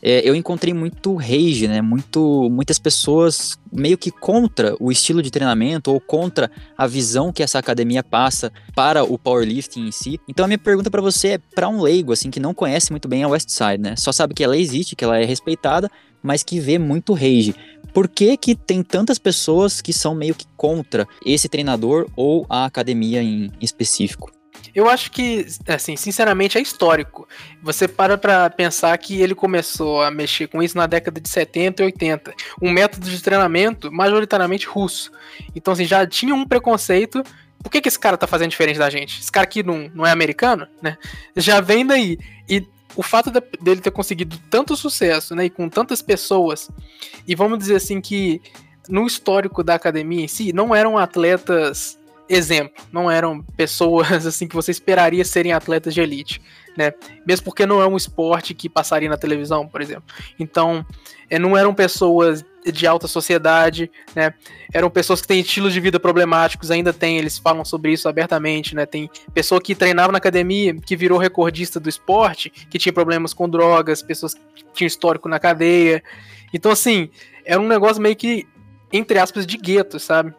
é, 0.02 0.20
eu 0.28 0.34
encontrei 0.34 0.74
muito 0.74 1.14
rage, 1.14 1.66
né? 1.66 1.80
Muito, 1.80 2.50
muitas 2.50 2.78
pessoas 2.78 3.58
meio 3.72 3.96
que 3.96 4.10
contra 4.10 4.76
o 4.78 4.92
estilo 4.92 5.22
de 5.22 5.30
treinamento 5.30 5.90
ou 5.90 5.98
contra 5.98 6.50
a 6.76 6.86
visão 6.86 7.32
que 7.32 7.42
essa 7.42 7.58
academia 7.58 8.02
passa 8.02 8.52
para 8.74 9.02
o 9.02 9.18
powerlifting 9.18 9.86
em 9.86 9.90
si. 9.90 10.20
Então 10.28 10.44
a 10.44 10.48
minha 10.48 10.58
pergunta 10.58 10.90
para 10.90 11.00
você 11.00 11.28
é 11.28 11.38
para 11.38 11.66
um 11.66 11.80
leigo 11.80 12.12
assim 12.12 12.30
que 12.30 12.38
não 12.38 12.52
conhece 12.52 12.90
muito 12.90 13.08
bem 13.08 13.22
a 13.22 13.28
Westside, 13.28 13.78
né? 13.78 13.94
Só 13.96 14.12
sabe 14.12 14.34
que 14.34 14.44
ela 14.44 14.58
existe, 14.58 14.94
que 14.94 15.04
ela 15.04 15.18
é 15.18 15.24
respeitada, 15.24 15.90
mas 16.22 16.42
que 16.42 16.60
vê 16.60 16.78
muito 16.78 17.14
rage. 17.14 17.54
Por 17.92 18.08
que, 18.08 18.36
que 18.36 18.54
tem 18.54 18.82
tantas 18.82 19.18
pessoas 19.18 19.80
que 19.80 19.92
são 19.92 20.14
meio 20.14 20.34
que 20.34 20.46
contra 20.56 21.06
esse 21.24 21.48
treinador 21.48 22.06
ou 22.16 22.46
a 22.48 22.64
academia 22.64 23.22
em 23.22 23.52
específico? 23.60 24.32
Eu 24.74 24.88
acho 24.88 25.10
que, 25.10 25.46
assim, 25.68 25.96
sinceramente 25.96 26.58
é 26.58 26.60
histórico. 26.60 27.28
Você 27.62 27.86
para 27.86 28.18
pra 28.18 28.50
pensar 28.50 28.96
que 28.98 29.20
ele 29.20 29.34
começou 29.34 30.02
a 30.02 30.10
mexer 30.10 30.48
com 30.48 30.62
isso 30.62 30.76
na 30.76 30.86
década 30.86 31.20
de 31.20 31.28
70 31.28 31.82
e 31.82 31.86
80. 31.86 32.34
Um 32.60 32.70
método 32.70 33.08
de 33.08 33.22
treinamento 33.22 33.90
majoritariamente 33.92 34.66
russo. 34.66 35.12
Então, 35.54 35.72
assim, 35.72 35.84
já 35.84 36.04
tinha 36.06 36.34
um 36.34 36.46
preconceito. 36.46 37.22
Por 37.62 37.70
que, 37.70 37.80
que 37.80 37.88
esse 37.88 37.98
cara 37.98 38.16
tá 38.16 38.26
fazendo 38.26 38.50
diferente 38.50 38.78
da 38.78 38.90
gente? 38.90 39.20
Esse 39.20 39.30
cara 39.30 39.44
aqui 39.44 39.62
não, 39.62 39.90
não 39.94 40.04
é 40.04 40.10
americano, 40.10 40.66
né? 40.82 40.98
Já 41.36 41.60
vem 41.60 41.86
daí. 41.86 42.18
E 42.48 42.66
o 42.96 43.02
fato 43.02 43.30
de, 43.30 43.40
dele 43.60 43.80
ter 43.80 43.90
conseguido 43.90 44.38
tanto 44.50 44.76
sucesso, 44.76 45.34
né, 45.34 45.46
e 45.46 45.50
com 45.50 45.68
tantas 45.68 46.00
pessoas, 46.00 46.70
e 47.26 47.34
vamos 47.34 47.58
dizer 47.58 47.76
assim 47.76 48.00
que 48.00 48.40
no 48.88 49.06
histórico 49.06 49.62
da 49.62 49.74
academia 49.74 50.24
em 50.24 50.28
si, 50.28 50.52
não 50.52 50.74
eram 50.74 50.98
atletas 50.98 51.98
exemplo, 52.28 52.84
não 52.92 53.10
eram 53.10 53.42
pessoas 53.42 54.26
assim 54.26 54.46
que 54.48 54.54
você 54.54 54.70
esperaria 54.70 55.24
serem 55.24 55.52
atletas 55.52 55.94
de 55.94 56.00
elite, 56.00 56.40
né? 56.76 56.92
Mesmo 57.26 57.44
porque 57.44 57.66
não 57.66 57.80
é 57.80 57.86
um 57.86 57.96
esporte 57.96 58.54
que 58.54 58.68
passaria 58.68 59.08
na 59.08 59.16
televisão, 59.16 59.66
por 59.68 59.80
exemplo. 59.80 60.14
Então, 60.38 60.84
é, 61.30 61.38
não 61.38 61.56
eram 61.56 61.74
pessoas 61.74 62.44
de 62.64 62.86
alta 62.86 63.06
sociedade, 63.06 63.90
né? 64.14 64.32
Eram 64.72 64.88
pessoas 64.88 65.20
que 65.20 65.28
têm 65.28 65.40
estilos 65.40 65.72
de 65.72 65.80
vida 65.80 66.00
problemáticos, 66.00 66.70
ainda 66.70 66.92
tem, 66.92 67.18
eles 67.18 67.38
falam 67.38 67.64
sobre 67.64 67.92
isso 67.92 68.08
abertamente, 68.08 68.74
né? 68.74 68.86
Tem 68.86 69.10
pessoa 69.32 69.60
que 69.60 69.74
treinava 69.74 70.12
na 70.12 70.18
academia, 70.18 70.74
que 70.74 70.96
virou 70.96 71.18
recordista 71.18 71.78
do 71.78 71.88
esporte, 71.88 72.48
que 72.48 72.78
tinha 72.78 72.92
problemas 72.92 73.34
com 73.34 73.48
drogas, 73.48 74.02
pessoas 74.02 74.34
que 74.34 74.64
tinham 74.72 74.86
histórico 74.86 75.28
na 75.28 75.38
cadeia. 75.38 76.02
Então, 76.52 76.72
assim, 76.72 77.10
era 77.44 77.60
um 77.60 77.68
negócio 77.68 78.00
meio 78.00 78.16
que, 78.16 78.46
entre 78.92 79.18
aspas, 79.18 79.46
de 79.46 79.58
gueto, 79.58 80.00
sabe? 80.00 80.32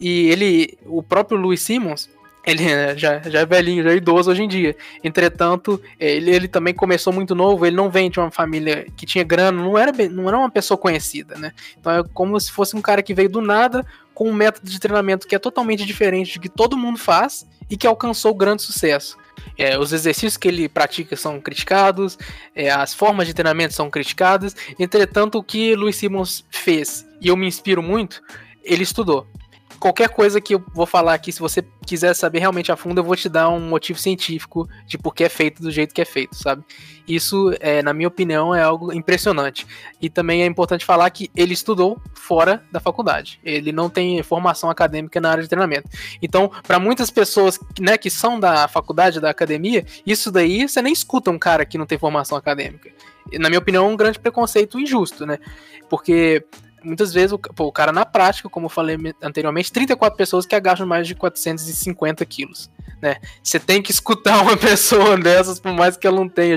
E 0.00 0.28
ele, 0.30 0.78
o 0.86 1.02
próprio 1.02 1.38
Louis 1.38 1.60
Simmons, 1.60 2.08
ele 2.46 2.64
né, 2.64 2.96
já, 2.96 3.20
já 3.20 3.40
é 3.40 3.46
velhinho, 3.46 3.84
já 3.84 3.90
é 3.90 3.96
idoso 3.96 4.30
hoje 4.30 4.42
em 4.42 4.48
dia. 4.48 4.74
Entretanto, 5.04 5.80
ele, 6.00 6.30
ele 6.30 6.48
também 6.48 6.72
começou 6.72 7.12
muito 7.12 7.34
novo, 7.34 7.66
ele 7.66 7.76
não 7.76 7.90
vem 7.90 8.10
de 8.10 8.18
uma 8.18 8.30
família 8.30 8.86
que 8.96 9.04
tinha 9.04 9.22
grana, 9.22 9.62
não 9.62 9.76
era, 9.76 9.92
não 10.08 10.28
era 10.28 10.38
uma 10.38 10.50
pessoa 10.50 10.78
conhecida, 10.78 11.36
né? 11.36 11.52
Então 11.78 11.92
é 11.92 12.02
como 12.14 12.38
se 12.40 12.50
fosse 12.50 12.74
um 12.74 12.80
cara 12.80 13.02
que 13.02 13.12
veio 13.12 13.28
do 13.28 13.40
nada 13.40 13.84
com 14.14 14.30
um 14.30 14.32
método 14.32 14.68
de 14.68 14.80
treinamento 14.80 15.28
que 15.28 15.34
é 15.34 15.38
totalmente 15.38 15.84
diferente 15.84 16.38
do 16.38 16.42
que 16.42 16.48
todo 16.48 16.76
mundo 16.76 16.98
faz 16.98 17.46
e 17.68 17.76
que 17.76 17.86
alcançou 17.86 18.34
grande 18.34 18.62
sucesso. 18.62 19.18
É, 19.56 19.78
os 19.78 19.92
exercícios 19.92 20.36
que 20.36 20.48
ele 20.48 20.68
pratica 20.68 21.16
são 21.16 21.40
criticados, 21.40 22.18
é, 22.54 22.70
as 22.70 22.94
formas 22.94 23.26
de 23.26 23.34
treinamento 23.34 23.74
são 23.74 23.90
criticadas. 23.90 24.56
Entretanto, 24.78 25.38
o 25.38 25.42
que 25.42 25.74
Luiz 25.74 25.96
Simmons 25.96 26.44
fez, 26.50 27.06
e 27.20 27.28
eu 27.28 27.36
me 27.36 27.46
inspiro 27.46 27.82
muito, 27.82 28.22
ele 28.64 28.82
estudou 28.82 29.26
qualquer 29.78 30.08
coisa 30.08 30.40
que 30.40 30.54
eu 30.54 30.62
vou 30.74 30.86
falar 30.86 31.14
aqui, 31.14 31.32
se 31.32 31.40
você 31.40 31.64
quiser 31.86 32.14
saber 32.14 32.40
realmente 32.40 32.70
a 32.70 32.76
fundo, 32.76 32.98
eu 32.98 33.04
vou 33.04 33.16
te 33.16 33.28
dar 33.28 33.48
um 33.48 33.60
motivo 33.60 33.98
científico 33.98 34.68
de 34.86 34.98
por 34.98 35.14
que 35.14 35.24
é 35.24 35.28
feito 35.28 35.62
do 35.62 35.70
jeito 35.70 35.94
que 35.94 36.00
é 36.00 36.04
feito, 36.04 36.36
sabe? 36.36 36.62
Isso, 37.06 37.54
é, 37.60 37.82
na 37.82 37.94
minha 37.94 38.08
opinião, 38.08 38.54
é 38.54 38.62
algo 38.62 38.92
impressionante. 38.92 39.66
E 40.00 40.10
também 40.10 40.42
é 40.42 40.46
importante 40.46 40.84
falar 40.84 41.08
que 41.10 41.30
ele 41.34 41.54
estudou 41.54 42.00
fora 42.12 42.62
da 42.70 42.80
faculdade. 42.80 43.40
Ele 43.42 43.72
não 43.72 43.88
tem 43.88 44.22
formação 44.22 44.68
acadêmica 44.68 45.20
na 45.20 45.30
área 45.30 45.42
de 45.42 45.48
treinamento. 45.48 45.88
Então, 46.20 46.50
para 46.66 46.78
muitas 46.78 47.10
pessoas 47.10 47.58
né, 47.80 47.96
que 47.96 48.10
são 48.10 48.38
da 48.38 48.68
faculdade, 48.68 49.20
da 49.20 49.30
academia, 49.30 49.86
isso 50.04 50.30
daí 50.30 50.68
você 50.68 50.82
nem 50.82 50.92
escuta 50.92 51.30
um 51.30 51.38
cara 51.38 51.64
que 51.64 51.78
não 51.78 51.86
tem 51.86 51.96
formação 51.96 52.36
acadêmica. 52.36 52.90
Na 53.34 53.48
minha 53.48 53.58
opinião, 53.58 53.86
é 53.86 53.88
um 53.88 53.96
grande 53.96 54.18
preconceito 54.18 54.78
injusto, 54.78 55.24
né? 55.26 55.38
Porque 55.88 56.44
muitas 56.88 57.12
vezes 57.12 57.32
o, 57.32 57.38
pô, 57.38 57.66
o, 57.66 57.72
cara 57.72 57.92
na 57.92 58.04
prática, 58.04 58.48
como 58.48 58.66
eu 58.66 58.70
falei 58.70 58.96
anteriormente, 59.22 59.70
34 59.70 60.16
pessoas 60.16 60.46
que 60.46 60.54
agacham 60.54 60.86
mais 60.86 61.06
de 61.06 61.14
450 61.14 62.24
quilos. 62.26 62.70
Né? 63.00 63.16
Você 63.42 63.60
tem 63.60 63.80
que 63.80 63.92
escutar 63.92 64.42
uma 64.42 64.56
pessoa 64.58 65.16
dessas, 65.16 65.60
por 65.60 65.72
mais 65.72 65.96
que 65.96 66.06
ela 66.06 66.16
não 66.16 66.28
tenha 66.28 66.56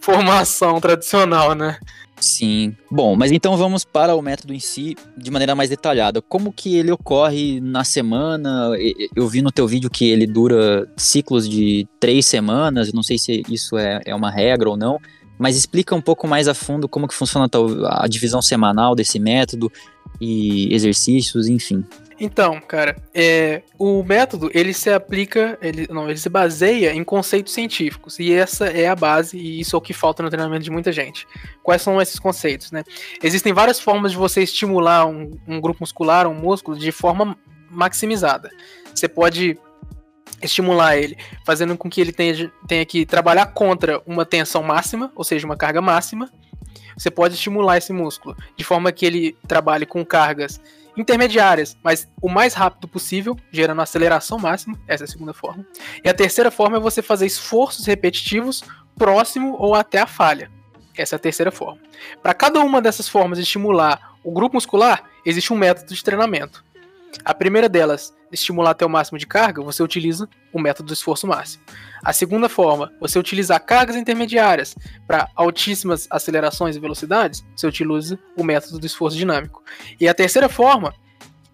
formação 0.00 0.80
tradicional, 0.80 1.54
né? 1.54 1.78
Sim. 2.22 2.76
Bom, 2.88 3.16
mas 3.16 3.32
então 3.32 3.56
vamos 3.56 3.84
para 3.84 4.14
o 4.14 4.22
método 4.22 4.54
em 4.54 4.60
si 4.60 4.96
de 5.18 5.30
maneira 5.30 5.56
mais 5.56 5.68
detalhada. 5.68 6.22
Como 6.22 6.52
que 6.52 6.76
ele 6.76 6.92
ocorre 6.92 7.60
na 7.60 7.82
semana? 7.82 8.70
Eu 9.14 9.26
vi 9.28 9.42
no 9.42 9.50
teu 9.50 9.66
vídeo 9.66 9.90
que 9.90 10.08
ele 10.08 10.26
dura 10.26 10.88
ciclos 10.96 11.48
de 11.48 11.86
três 11.98 12.24
semanas. 12.24 12.92
Não 12.92 13.02
sei 13.02 13.18
se 13.18 13.42
isso 13.48 13.76
é, 13.76 14.00
é 14.06 14.14
uma 14.14 14.30
regra 14.30 14.70
ou 14.70 14.76
não. 14.76 15.00
Mas 15.42 15.56
explica 15.56 15.92
um 15.92 16.00
pouco 16.00 16.28
mais 16.28 16.46
a 16.46 16.54
fundo 16.54 16.88
como 16.88 17.08
que 17.08 17.14
funciona 17.14 17.50
a 17.88 18.06
divisão 18.06 18.40
semanal 18.40 18.94
desse 18.94 19.18
método 19.18 19.72
e 20.20 20.72
exercícios, 20.72 21.48
enfim. 21.48 21.84
Então, 22.20 22.60
cara, 22.60 22.96
é, 23.12 23.62
o 23.76 24.04
método 24.04 24.48
ele 24.54 24.72
se 24.72 24.88
aplica, 24.88 25.58
ele, 25.60 25.88
não, 25.90 26.08
ele 26.08 26.16
se 26.16 26.28
baseia 26.28 26.94
em 26.94 27.02
conceitos 27.02 27.52
científicos 27.52 28.20
e 28.20 28.32
essa 28.32 28.66
é 28.66 28.86
a 28.86 28.94
base 28.94 29.36
e 29.36 29.58
isso 29.58 29.74
é 29.74 29.78
o 29.78 29.82
que 29.82 29.92
falta 29.92 30.22
no 30.22 30.30
treinamento 30.30 30.62
de 30.62 30.70
muita 30.70 30.92
gente. 30.92 31.26
Quais 31.60 31.82
são 31.82 32.00
esses 32.00 32.20
conceitos, 32.20 32.70
né? 32.70 32.84
Existem 33.20 33.52
várias 33.52 33.80
formas 33.80 34.12
de 34.12 34.18
você 34.18 34.44
estimular 34.44 35.04
um, 35.06 35.36
um 35.48 35.60
grupo 35.60 35.78
muscular, 35.80 36.28
um 36.28 36.34
músculo, 36.34 36.78
de 36.78 36.92
forma 36.92 37.36
maximizada. 37.68 38.48
Você 38.94 39.08
pode 39.08 39.58
estimular 40.46 40.96
ele, 40.96 41.16
fazendo 41.44 41.76
com 41.76 41.88
que 41.88 42.00
ele 42.00 42.12
tenha, 42.12 42.50
tenha 42.66 42.84
que 42.84 43.04
trabalhar 43.06 43.46
contra 43.46 44.02
uma 44.06 44.24
tensão 44.24 44.62
máxima, 44.62 45.12
ou 45.14 45.24
seja, 45.24 45.46
uma 45.46 45.56
carga 45.56 45.80
máxima. 45.80 46.30
Você 46.96 47.10
pode 47.10 47.34
estimular 47.34 47.78
esse 47.78 47.92
músculo 47.92 48.36
de 48.56 48.64
forma 48.64 48.92
que 48.92 49.06
ele 49.06 49.36
trabalhe 49.46 49.86
com 49.86 50.04
cargas 50.04 50.60
intermediárias, 50.96 51.76
mas 51.82 52.08
o 52.20 52.28
mais 52.28 52.54
rápido 52.54 52.86
possível, 52.86 53.36
gerando 53.50 53.80
aceleração 53.80 54.38
máxima. 54.38 54.78
Essa 54.86 55.04
é 55.04 55.06
a 55.06 55.08
segunda 55.08 55.32
forma. 55.32 55.66
E 56.04 56.08
a 56.08 56.14
terceira 56.14 56.50
forma 56.50 56.76
é 56.76 56.80
você 56.80 57.00
fazer 57.00 57.26
esforços 57.26 57.86
repetitivos 57.86 58.62
próximo 58.96 59.56
ou 59.58 59.74
até 59.74 60.00
a 60.00 60.06
falha. 60.06 60.50
Essa 60.96 61.14
é 61.14 61.16
a 61.16 61.20
terceira 61.20 61.50
forma. 61.50 61.80
Para 62.22 62.34
cada 62.34 62.60
uma 62.60 62.82
dessas 62.82 63.08
formas 63.08 63.38
de 63.38 63.44
estimular 63.44 64.12
o 64.22 64.30
grupo 64.30 64.56
muscular, 64.56 65.04
existe 65.24 65.52
um 65.52 65.56
método 65.56 65.94
de 65.94 66.04
treinamento. 66.04 66.62
A 67.24 67.34
primeira 67.34 67.68
delas, 67.68 68.14
estimular 68.30 68.70
até 68.70 68.84
o 68.84 68.90
máximo 68.90 69.18
de 69.18 69.26
carga, 69.26 69.62
você 69.62 69.82
utiliza 69.82 70.28
o 70.52 70.60
método 70.60 70.88
do 70.88 70.92
esforço 70.92 71.26
máximo. 71.26 71.62
A 72.02 72.12
segunda 72.12 72.48
forma, 72.48 72.92
você 73.00 73.18
utilizar 73.18 73.64
cargas 73.64 73.96
intermediárias 73.96 74.74
para 75.06 75.28
altíssimas 75.36 76.08
acelerações 76.10 76.74
e 76.76 76.80
velocidades, 76.80 77.44
você 77.54 77.66
utiliza 77.66 78.18
o 78.36 78.42
método 78.42 78.78
do 78.78 78.86
esforço 78.86 79.16
dinâmico. 79.16 79.62
E 80.00 80.08
a 80.08 80.14
terceira 80.14 80.48
forma 80.48 80.94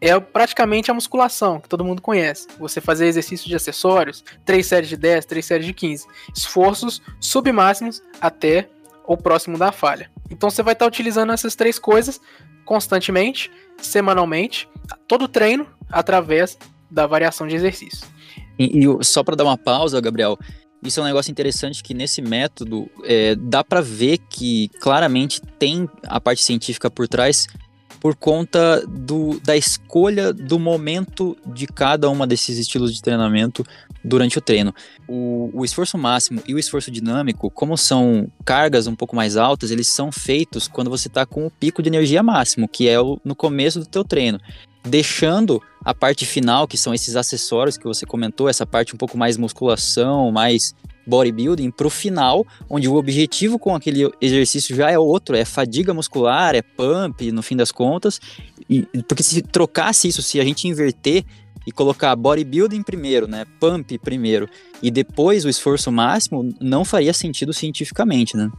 é 0.00 0.18
praticamente 0.18 0.90
a 0.90 0.94
musculação, 0.94 1.60
que 1.60 1.68
todo 1.68 1.84
mundo 1.84 2.00
conhece. 2.00 2.46
Você 2.58 2.80
fazer 2.80 3.06
exercícios 3.06 3.48
de 3.48 3.56
acessórios, 3.56 4.24
3 4.44 4.64
séries 4.64 4.88
de 4.88 4.96
10, 4.96 5.26
3 5.26 5.44
séries 5.44 5.66
de 5.66 5.72
15. 5.74 6.06
Esforços 6.34 7.02
submáximos 7.20 8.02
até 8.20 8.68
o 9.08 9.16
próximo 9.16 9.56
da 9.56 9.72
falha. 9.72 10.10
Então 10.30 10.50
você 10.50 10.62
vai 10.62 10.74
estar 10.74 10.86
utilizando 10.86 11.32
essas 11.32 11.56
três 11.56 11.78
coisas 11.78 12.20
constantemente, 12.64 13.50
semanalmente, 13.78 14.68
todo 15.08 15.26
treino 15.26 15.66
através 15.90 16.58
da 16.90 17.06
variação 17.06 17.46
de 17.46 17.56
exercício. 17.56 18.06
E, 18.58 18.84
e 18.84 19.04
só 19.04 19.24
para 19.24 19.34
dar 19.34 19.44
uma 19.44 19.56
pausa, 19.56 19.98
Gabriel, 20.00 20.38
isso 20.82 21.00
é 21.00 21.02
um 21.02 21.06
negócio 21.06 21.30
interessante 21.30 21.82
que 21.82 21.94
nesse 21.94 22.20
método 22.20 22.90
é, 23.04 23.34
dá 23.34 23.64
para 23.64 23.80
ver 23.80 24.18
que 24.28 24.68
claramente 24.80 25.40
tem 25.58 25.88
a 26.04 26.20
parte 26.20 26.42
científica 26.42 26.90
por 26.90 27.08
trás 27.08 27.46
por 28.00 28.14
conta 28.14 28.84
do, 28.86 29.40
da 29.40 29.56
escolha 29.56 30.32
do 30.32 30.58
momento 30.58 31.36
de 31.46 31.66
cada 31.66 32.08
uma 32.08 32.26
desses 32.26 32.58
estilos 32.58 32.94
de 32.94 33.02
treinamento 33.02 33.64
durante 34.04 34.38
o 34.38 34.40
treino. 34.40 34.74
O, 35.08 35.50
o, 35.52 35.64
esforço 35.64 35.98
máximo 35.98 36.42
e 36.46 36.54
o 36.54 36.58
esforço 36.58 36.90
dinâmico, 36.90 37.50
como 37.50 37.76
são 37.76 38.30
cargas 38.44 38.86
um 38.86 38.94
pouco 38.94 39.16
mais 39.16 39.36
altas, 39.36 39.70
eles 39.70 39.88
são 39.88 40.12
feitos 40.12 40.68
quando 40.68 40.90
você 40.90 41.08
está 41.08 41.26
com 41.26 41.46
o 41.46 41.50
pico 41.50 41.82
de 41.82 41.88
energia 41.88 42.22
máximo, 42.22 42.68
que 42.68 42.88
é 42.88 43.00
o, 43.00 43.20
no 43.24 43.34
começo 43.34 43.80
do 43.80 43.86
teu 43.86 44.04
treino 44.04 44.40
deixando 44.84 45.62
a 45.84 45.94
parte 45.94 46.24
final, 46.24 46.66
que 46.66 46.78
são 46.78 46.94
esses 46.94 47.16
acessórios 47.16 47.76
que 47.76 47.84
você 47.84 48.06
comentou, 48.06 48.48
essa 48.48 48.66
parte 48.66 48.94
um 48.94 48.98
pouco 48.98 49.16
mais 49.16 49.36
musculação, 49.36 50.30
mais 50.30 50.74
bodybuilding, 51.08 51.70
para 51.70 51.86
o 51.86 51.90
final, 51.90 52.46
onde 52.68 52.88
o 52.88 52.94
objetivo 52.94 53.58
com 53.58 53.74
aquele 53.74 54.10
exercício 54.20 54.76
já 54.76 54.90
é 54.90 54.98
outro, 54.98 55.34
é 55.34 55.44
fadiga 55.44 55.94
muscular, 55.94 56.54
é 56.54 56.62
pump, 56.62 57.32
no 57.32 57.42
fim 57.42 57.56
das 57.56 57.72
contas. 57.72 58.20
E, 58.68 58.86
porque 59.08 59.22
se 59.22 59.40
trocasse 59.42 60.08
isso, 60.08 60.22
se 60.22 60.38
a 60.38 60.44
gente 60.44 60.68
inverter 60.68 61.24
e 61.66 61.72
colocar 61.72 62.14
bodybuilding 62.14 62.82
primeiro, 62.82 63.26
né, 63.26 63.44
pump 63.58 63.98
primeiro, 63.98 64.48
e 64.82 64.90
depois 64.90 65.44
o 65.44 65.48
esforço 65.48 65.90
máximo, 65.90 66.54
não 66.60 66.84
faria 66.84 67.12
sentido 67.12 67.52
cientificamente, 67.52 68.36
né? 68.36 68.50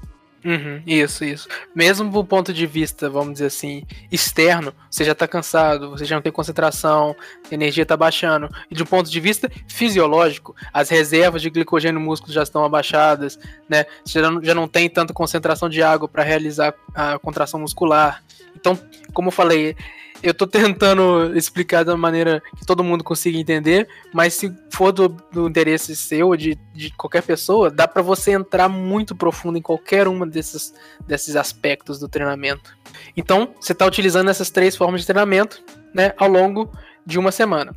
Uhum, 0.43 0.81
isso, 0.86 1.25
isso. 1.25 1.48
Mesmo 1.75 2.10
do 2.10 2.24
ponto 2.24 2.53
de 2.53 2.65
vista, 2.65 3.10
vamos 3.10 3.34
dizer 3.34 3.48
assim, 3.48 3.84
externo, 4.12 4.74
você 4.89 5.03
já 5.03 5.13
tá 5.13 5.27
cansado, 5.27 5.89
você 5.89 6.05
já 6.05 6.15
não 6.15 6.22
tem 6.22 6.31
concentração, 6.31 7.15
a 7.50 7.53
energia 7.53 7.86
tá 7.86 7.98
baixando. 7.98 8.50
E 8.72 8.75
de 8.75 8.84
um 8.84 8.86
ponto 8.86 9.10
de 9.10 9.19
vista 9.19 9.51
fisiológico, 9.67 10.55
as 10.74 10.89
reservas 10.89 11.41
de 11.41 11.50
glicogênio 11.50 12.00
no 12.00 12.05
músculo 12.05 12.31
já 12.34 12.43
estão 12.43 12.63
abaixadas, 12.63 13.38
né? 13.67 13.86
Você 14.05 14.22
já 14.22 14.31
não, 14.31 14.43
já 14.43 14.55
não 14.55 14.67
tem 14.67 14.89
tanta 14.89 15.13
concentração 15.13 15.67
de 15.67 15.84
água 15.84 16.08
para 16.08 16.24
realizar 16.24 16.74
a 16.96 17.19
contração 17.19 17.60
muscular. 17.60 18.24
Então, 18.55 18.77
como 19.13 19.27
eu 19.27 19.31
falei, 19.31 19.75
eu 20.21 20.33
tô 20.33 20.45
tentando 20.45 21.35
explicar 21.35 21.88
uma 21.88 21.97
maneira 21.97 22.41
que 22.57 22.65
todo 22.65 22.83
mundo 22.83 23.03
consiga 23.03 23.38
entender, 23.38 23.88
mas 24.13 24.33
se 24.33 24.53
for 24.71 24.91
do, 24.91 25.09
do 25.31 25.47
interesse 25.47 25.95
seu, 25.95 26.35
de, 26.35 26.57
de 26.73 26.91
qualquer 26.91 27.23
pessoa, 27.23 27.71
dá 27.71 27.88
para 27.88 28.01
você 28.01 28.31
entrar 28.31 28.67
muito 28.67 29.15
profundo 29.15 29.57
em 29.57 29.61
qualquer 29.61 30.07
uma 30.07 30.25
desses, 30.25 30.73
desses 31.07 31.35
aspectos 31.35 31.99
do 31.99 32.09
treinamento. 32.09 32.75
Então, 33.15 33.53
você 33.59 33.71
está 33.71 33.85
utilizando 33.85 34.29
essas 34.29 34.49
três 34.49 34.75
formas 34.75 35.01
de 35.01 35.07
treinamento 35.07 35.63
né, 35.93 36.13
ao 36.17 36.27
longo 36.27 36.69
de 37.05 37.17
uma 37.17 37.31
semana. 37.31 37.75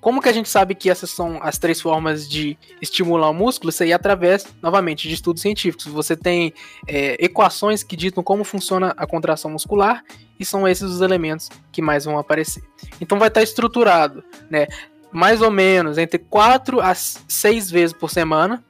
Como 0.00 0.20
que 0.20 0.28
a 0.28 0.32
gente 0.32 0.48
sabe 0.48 0.74
que 0.74 0.90
essas 0.90 1.10
são 1.10 1.42
as 1.42 1.58
três 1.58 1.80
formas 1.80 2.28
de 2.28 2.56
estimular 2.82 3.30
o 3.30 3.34
músculo? 3.34 3.70
Isso 3.70 3.82
aí 3.82 3.92
é 3.92 3.94
através, 3.94 4.46
novamente, 4.62 5.08
de 5.08 5.14
estudos 5.14 5.42
científicos. 5.42 5.86
Você 5.86 6.16
tem 6.16 6.52
é, 6.86 7.16
equações 7.18 7.82
que 7.82 7.96
ditam 7.96 8.22
como 8.22 8.44
funciona 8.44 8.94
a 8.96 9.06
contração 9.06 9.50
muscular 9.50 10.04
e 10.40 10.44
são 10.44 10.66
esses 10.66 10.90
os 10.90 11.02
elementos 11.02 11.50
que 11.70 11.82
mais 11.82 12.06
vão 12.06 12.18
aparecer. 12.18 12.64
Então 13.00 13.18
vai 13.18 13.28
estar 13.28 13.42
estruturado, 13.42 14.24
né? 14.50 14.66
mais 15.12 15.42
ou 15.42 15.50
menos 15.50 15.98
entre 15.98 16.18
4 16.18 16.80
a 16.80 16.94
6 16.94 17.70
vezes 17.70 17.92
por 17.92 18.10
semana. 18.10 18.64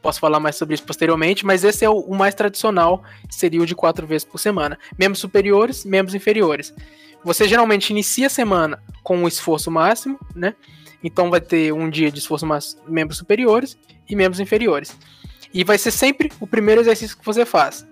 Posso 0.00 0.18
falar 0.18 0.40
mais 0.40 0.56
sobre 0.56 0.74
isso 0.74 0.82
posteriormente, 0.82 1.46
mas 1.46 1.62
esse 1.62 1.84
é 1.84 1.90
o, 1.90 1.98
o 2.00 2.14
mais 2.14 2.34
tradicional, 2.34 3.04
seria 3.30 3.62
o 3.62 3.66
de 3.66 3.74
4 3.74 4.04
vezes 4.06 4.24
por 4.24 4.38
semana. 4.38 4.78
Membros 4.98 5.20
superiores, 5.20 5.84
membros 5.84 6.14
inferiores. 6.14 6.74
Você 7.24 7.46
geralmente 7.46 7.90
inicia 7.90 8.26
a 8.26 8.30
semana 8.30 8.82
com 9.02 9.22
o 9.22 9.28
esforço 9.28 9.70
máximo, 9.70 10.18
né? 10.34 10.56
Então 11.04 11.30
vai 11.30 11.40
ter 11.40 11.72
um 11.72 11.88
dia 11.88 12.10
de 12.10 12.18
esforço 12.18 12.46
máximo 12.46 12.82
membros 12.88 13.18
superiores 13.18 13.78
e 14.08 14.16
membros 14.16 14.40
inferiores. 14.40 14.96
E 15.54 15.62
vai 15.62 15.78
ser 15.78 15.90
sempre 15.92 16.32
o 16.40 16.46
primeiro 16.46 16.80
exercício 16.80 17.16
que 17.16 17.24
você 17.24 17.44
faz. 17.44 17.86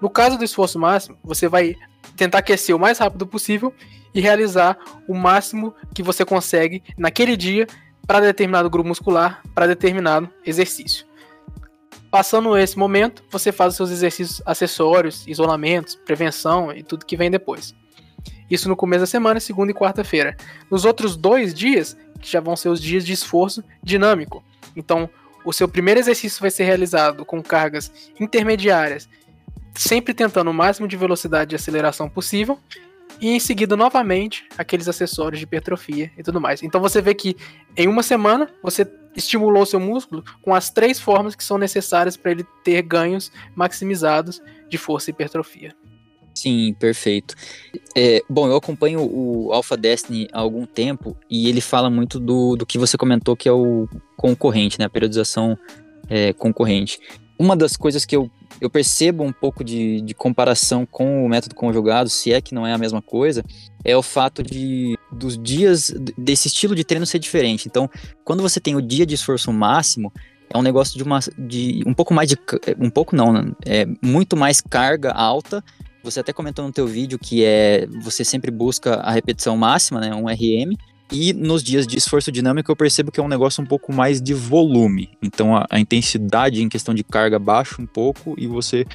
No 0.00 0.08
caso 0.08 0.38
do 0.38 0.44
esforço 0.44 0.78
máximo, 0.78 1.18
você 1.22 1.48
vai 1.48 1.76
tentar 2.16 2.38
aquecer 2.38 2.74
o 2.74 2.78
mais 2.78 2.98
rápido 2.98 3.26
possível 3.26 3.72
e 4.14 4.20
realizar 4.20 4.78
o 5.08 5.14
máximo 5.14 5.74
que 5.94 6.02
você 6.02 6.24
consegue 6.24 6.82
naquele 6.96 7.36
dia 7.36 7.66
para 8.06 8.20
determinado 8.20 8.68
grupo 8.68 8.88
muscular, 8.88 9.42
para 9.54 9.66
determinado 9.66 10.28
exercício. 10.44 11.06
Passando 12.10 12.56
esse 12.58 12.78
momento, 12.78 13.24
você 13.30 13.50
faz 13.50 13.70
os 13.70 13.76
seus 13.76 13.90
exercícios 13.90 14.42
acessórios, 14.44 15.26
isolamentos, 15.26 15.94
prevenção 15.94 16.70
e 16.72 16.82
tudo 16.82 17.06
que 17.06 17.16
vem 17.16 17.30
depois. 17.30 17.74
Isso 18.50 18.68
no 18.68 18.76
começo 18.76 19.00
da 19.00 19.06
semana, 19.06 19.40
segunda 19.40 19.70
e 19.70 19.74
quarta-feira. 19.74 20.36
Nos 20.70 20.84
outros 20.84 21.16
dois 21.16 21.54
dias, 21.54 21.96
que 22.20 22.30
já 22.30 22.38
vão 22.38 22.54
ser 22.54 22.68
os 22.68 22.82
dias 22.82 23.06
de 23.06 23.14
esforço 23.14 23.64
dinâmico. 23.82 24.44
Então, 24.76 25.08
o 25.44 25.52
seu 25.52 25.66
primeiro 25.66 26.00
exercício 26.00 26.40
vai 26.40 26.50
ser 26.50 26.64
realizado 26.64 27.24
com 27.24 27.42
cargas 27.42 27.90
intermediárias, 28.20 29.08
sempre 29.74 30.14
tentando 30.14 30.50
o 30.50 30.54
máximo 30.54 30.86
de 30.86 30.96
velocidade 30.96 31.54
e 31.54 31.56
aceleração 31.56 32.08
possível, 32.08 32.58
e 33.20 33.30
em 33.30 33.40
seguida 33.40 33.76
novamente 33.76 34.44
aqueles 34.58 34.88
acessórios 34.88 35.38
de 35.38 35.44
hipertrofia 35.44 36.10
e 36.16 36.22
tudo 36.22 36.40
mais. 36.40 36.62
Então 36.62 36.80
você 36.80 37.00
vê 37.00 37.14
que 37.14 37.36
em 37.76 37.86
uma 37.86 38.02
semana 38.02 38.50
você 38.62 38.86
estimulou 39.14 39.64
seu 39.66 39.78
músculo 39.78 40.24
com 40.40 40.54
as 40.54 40.70
três 40.70 40.98
formas 40.98 41.34
que 41.34 41.44
são 41.44 41.58
necessárias 41.58 42.16
para 42.16 42.32
ele 42.32 42.44
ter 42.64 42.82
ganhos 42.82 43.30
maximizados 43.54 44.40
de 44.68 44.78
força 44.78 45.10
e 45.10 45.12
hipertrofia. 45.12 45.74
Sim, 46.34 46.74
perfeito. 46.78 47.34
É, 47.94 48.22
bom, 48.28 48.48
eu 48.48 48.56
acompanho 48.56 49.00
o 49.02 49.52
Alpha 49.52 49.76
Destiny 49.76 50.28
há 50.32 50.40
algum 50.40 50.64
tempo 50.64 51.16
e 51.28 51.48
ele 51.48 51.60
fala 51.60 51.90
muito 51.90 52.18
do, 52.18 52.56
do 52.56 52.64
que 52.64 52.78
você 52.78 52.96
comentou 52.96 53.36
que 53.36 53.48
é 53.48 53.52
o 53.52 53.86
concorrente, 54.16 54.78
né? 54.78 54.86
A 54.86 54.90
periodização 54.90 55.58
é, 56.08 56.32
concorrente. 56.32 56.98
Uma 57.42 57.56
das 57.56 57.76
coisas 57.76 58.04
que 58.04 58.14
eu, 58.14 58.30
eu 58.60 58.70
percebo 58.70 59.24
um 59.24 59.32
pouco 59.32 59.64
de, 59.64 60.00
de 60.00 60.14
comparação 60.14 60.86
com 60.86 61.26
o 61.26 61.28
método 61.28 61.56
conjugado, 61.56 62.08
se 62.08 62.32
é 62.32 62.40
que 62.40 62.54
não 62.54 62.64
é 62.64 62.72
a 62.72 62.78
mesma 62.78 63.02
coisa, 63.02 63.44
é 63.84 63.96
o 63.96 64.02
fato 64.02 64.44
de 64.44 64.96
dos 65.10 65.36
dias 65.36 65.92
desse 66.16 66.46
estilo 66.46 66.72
de 66.72 66.84
treino 66.84 67.04
ser 67.04 67.18
diferente. 67.18 67.66
Então, 67.66 67.90
quando 68.24 68.42
você 68.42 68.60
tem 68.60 68.76
o 68.76 68.80
dia 68.80 69.04
de 69.04 69.16
esforço 69.16 69.52
máximo, 69.52 70.12
é 70.48 70.56
um 70.56 70.62
negócio 70.62 70.96
de 70.96 71.02
uma 71.02 71.18
de 71.36 71.82
um 71.84 71.92
pouco 71.92 72.14
mais 72.14 72.28
de 72.28 72.38
um 72.78 72.88
pouco 72.88 73.16
não, 73.16 73.52
é 73.66 73.86
muito 74.00 74.36
mais 74.36 74.60
carga 74.60 75.10
alta 75.10 75.64
você 76.02 76.20
até 76.20 76.32
comentou 76.32 76.64
no 76.64 76.72
teu 76.72 76.86
vídeo 76.86 77.18
que 77.18 77.44
é 77.44 77.86
você 78.02 78.24
sempre 78.24 78.50
busca 78.50 78.96
a 78.96 79.10
repetição 79.10 79.56
máxima, 79.56 80.00
né, 80.00 80.14
um 80.14 80.26
RM, 80.26 80.76
e 81.12 81.32
nos 81.32 81.62
dias 81.62 81.86
de 81.86 81.98
esforço 81.98 82.32
dinâmico 82.32 82.72
eu 82.72 82.76
percebo 82.76 83.12
que 83.12 83.20
é 83.20 83.22
um 83.22 83.28
negócio 83.28 83.62
um 83.62 83.66
pouco 83.66 83.92
mais 83.92 84.20
de 84.20 84.32
volume. 84.32 85.10
Então 85.22 85.54
a, 85.54 85.66
a 85.70 85.78
intensidade 85.78 86.62
em 86.62 86.68
questão 86.68 86.94
de 86.94 87.04
carga 87.04 87.38
baixa 87.38 87.80
um 87.80 87.86
pouco 87.86 88.34
e 88.38 88.46
você 88.46 88.86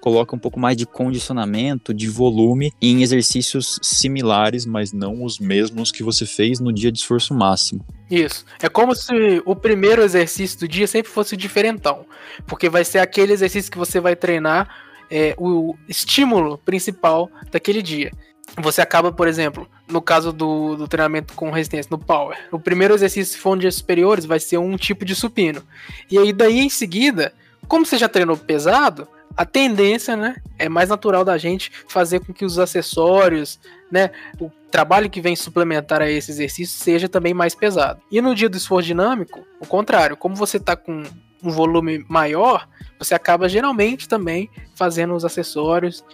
coloca 0.00 0.34
um 0.34 0.38
pouco 0.38 0.58
mais 0.58 0.76
de 0.76 0.86
condicionamento, 0.86 1.92
de 1.92 2.08
volume 2.08 2.72
em 2.80 3.02
exercícios 3.02 3.78
similares, 3.82 4.64
mas 4.64 4.92
não 4.92 5.22
os 5.22 5.38
mesmos 5.38 5.92
que 5.92 6.02
você 6.02 6.24
fez 6.24 6.60
no 6.60 6.72
dia 6.72 6.90
de 6.90 6.98
esforço 6.98 7.34
máximo. 7.34 7.84
Isso. 8.10 8.44
É 8.62 8.68
como 8.68 8.94
se 8.94 9.42
o 9.44 9.54
primeiro 9.54 10.02
exercício 10.02 10.60
do 10.60 10.68
dia 10.68 10.86
sempre 10.86 11.10
fosse 11.10 11.36
diferentão, 11.36 12.06
porque 12.46 12.68
vai 12.68 12.84
ser 12.84 13.00
aquele 13.00 13.32
exercício 13.32 13.70
que 13.70 13.78
você 13.78 14.00
vai 14.00 14.16
treinar 14.16 14.68
é, 15.10 15.34
o 15.38 15.74
estímulo 15.88 16.58
principal 16.58 17.30
daquele 17.50 17.82
dia. 17.82 18.12
Você 18.56 18.80
acaba, 18.80 19.12
por 19.12 19.28
exemplo, 19.28 19.68
no 19.86 20.02
caso 20.02 20.32
do, 20.32 20.76
do 20.76 20.88
treinamento 20.88 21.34
com 21.34 21.50
resistência, 21.50 21.88
no 21.90 21.98
power, 21.98 22.36
o 22.50 22.58
primeiro 22.58 22.94
exercício, 22.94 23.38
for 23.38 23.56
dias 23.58 23.76
superiores, 23.76 24.24
vai 24.24 24.40
ser 24.40 24.58
um 24.58 24.76
tipo 24.76 25.04
de 25.04 25.14
supino. 25.14 25.62
E 26.10 26.18
aí, 26.18 26.32
daí 26.32 26.58
em 26.58 26.68
seguida, 26.68 27.32
como 27.68 27.86
você 27.86 27.96
já 27.96 28.08
treinou 28.08 28.36
pesado, 28.36 29.06
a 29.36 29.44
tendência, 29.44 30.16
né, 30.16 30.36
é 30.58 30.68
mais 30.68 30.88
natural 30.88 31.24
da 31.24 31.38
gente 31.38 31.70
fazer 31.86 32.18
com 32.20 32.32
que 32.32 32.44
os 32.44 32.58
acessórios, 32.58 33.60
né, 33.90 34.10
o 34.40 34.50
trabalho 34.70 35.08
que 35.08 35.20
vem 35.20 35.36
suplementar 35.36 36.02
a 36.02 36.10
esse 36.10 36.30
exercício 36.30 36.76
seja 36.76 37.08
também 37.08 37.32
mais 37.32 37.54
pesado. 37.54 38.00
E 38.10 38.20
no 38.20 38.34
dia 38.34 38.48
do 38.48 38.56
esforço 38.56 38.88
dinâmico, 38.88 39.46
o 39.60 39.66
contrário, 39.66 40.16
como 40.16 40.34
você 40.34 40.56
está 40.56 40.74
com 40.74 41.04
um 41.42 41.50
volume 41.50 42.04
maior, 42.08 42.68
você 42.98 43.14
acaba 43.14 43.48
geralmente 43.48 44.08
também 44.08 44.50
fazendo 44.74 45.14
os 45.14 45.24
acessórios 45.24 46.04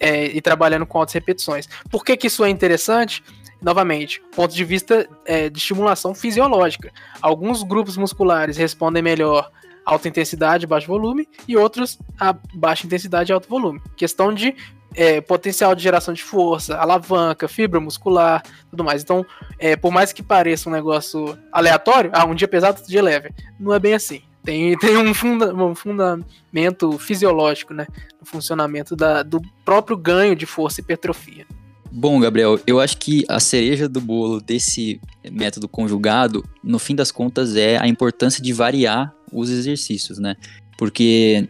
é, 0.00 0.26
e 0.26 0.40
trabalhando 0.40 0.86
com 0.86 0.98
altas 0.98 1.14
repetições. 1.14 1.68
Por 1.90 2.04
que, 2.04 2.16
que 2.16 2.26
isso 2.26 2.44
é 2.44 2.50
interessante? 2.50 3.22
Novamente, 3.60 4.22
ponto 4.36 4.54
de 4.54 4.64
vista 4.64 5.08
é, 5.24 5.48
de 5.48 5.58
estimulação 5.58 6.14
fisiológica. 6.14 6.92
Alguns 7.20 7.62
grupos 7.62 7.96
musculares 7.96 8.56
respondem 8.56 9.02
melhor 9.02 9.50
a 9.84 9.92
alta 9.92 10.06
intensidade 10.06 10.66
baixo 10.66 10.86
volume, 10.86 11.26
e 11.48 11.56
outros 11.56 11.98
a 12.20 12.34
baixa 12.54 12.86
intensidade 12.86 13.32
e 13.32 13.34
alto 13.34 13.48
volume. 13.48 13.80
Questão 13.96 14.32
de 14.32 14.54
é, 14.94 15.20
potencial 15.20 15.74
de 15.74 15.82
geração 15.82 16.14
de 16.14 16.22
força, 16.22 16.76
alavanca, 16.76 17.48
fibra 17.48 17.80
muscular, 17.80 18.42
tudo 18.70 18.84
mais. 18.84 19.02
Então, 19.02 19.24
é, 19.58 19.76
por 19.76 19.90
mais 19.90 20.12
que 20.12 20.22
pareça 20.22 20.68
um 20.68 20.72
negócio 20.72 21.38
aleatório, 21.52 22.10
ah, 22.12 22.24
um 22.24 22.34
dia 22.34 22.48
pesado, 22.48 22.78
outro 22.78 22.90
dia 22.90 23.02
leve, 23.02 23.30
não 23.58 23.72
é 23.74 23.78
bem 23.78 23.94
assim. 23.94 24.22
Tem, 24.48 24.74
tem 24.78 24.96
um, 24.96 25.12
funda, 25.12 25.54
um 25.54 25.74
fundamento 25.74 26.96
fisiológico, 26.98 27.74
né? 27.74 27.86
No 28.18 28.24
funcionamento 28.24 28.96
da, 28.96 29.22
do 29.22 29.42
próprio 29.62 29.94
ganho 29.94 30.34
de 30.34 30.46
força 30.46 30.80
e 30.80 30.82
hipertrofia. 30.82 31.44
Bom, 31.92 32.18
Gabriel, 32.18 32.58
eu 32.66 32.80
acho 32.80 32.96
que 32.96 33.26
a 33.28 33.40
cereja 33.40 33.86
do 33.86 34.00
bolo 34.00 34.40
desse 34.40 35.02
método 35.30 35.68
conjugado, 35.68 36.42
no 36.64 36.78
fim 36.78 36.94
das 36.94 37.12
contas, 37.12 37.56
é 37.56 37.76
a 37.76 37.86
importância 37.86 38.42
de 38.42 38.50
variar 38.54 39.14
os 39.30 39.50
exercícios, 39.50 40.18
né? 40.18 40.34
Porque 40.78 41.46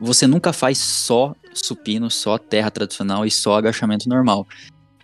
você 0.00 0.26
nunca 0.26 0.50
faz 0.50 0.78
só 0.78 1.34
supino, 1.52 2.10
só 2.10 2.38
terra 2.38 2.70
tradicional 2.70 3.26
e 3.26 3.30
só 3.30 3.58
agachamento 3.58 4.08
normal. 4.08 4.48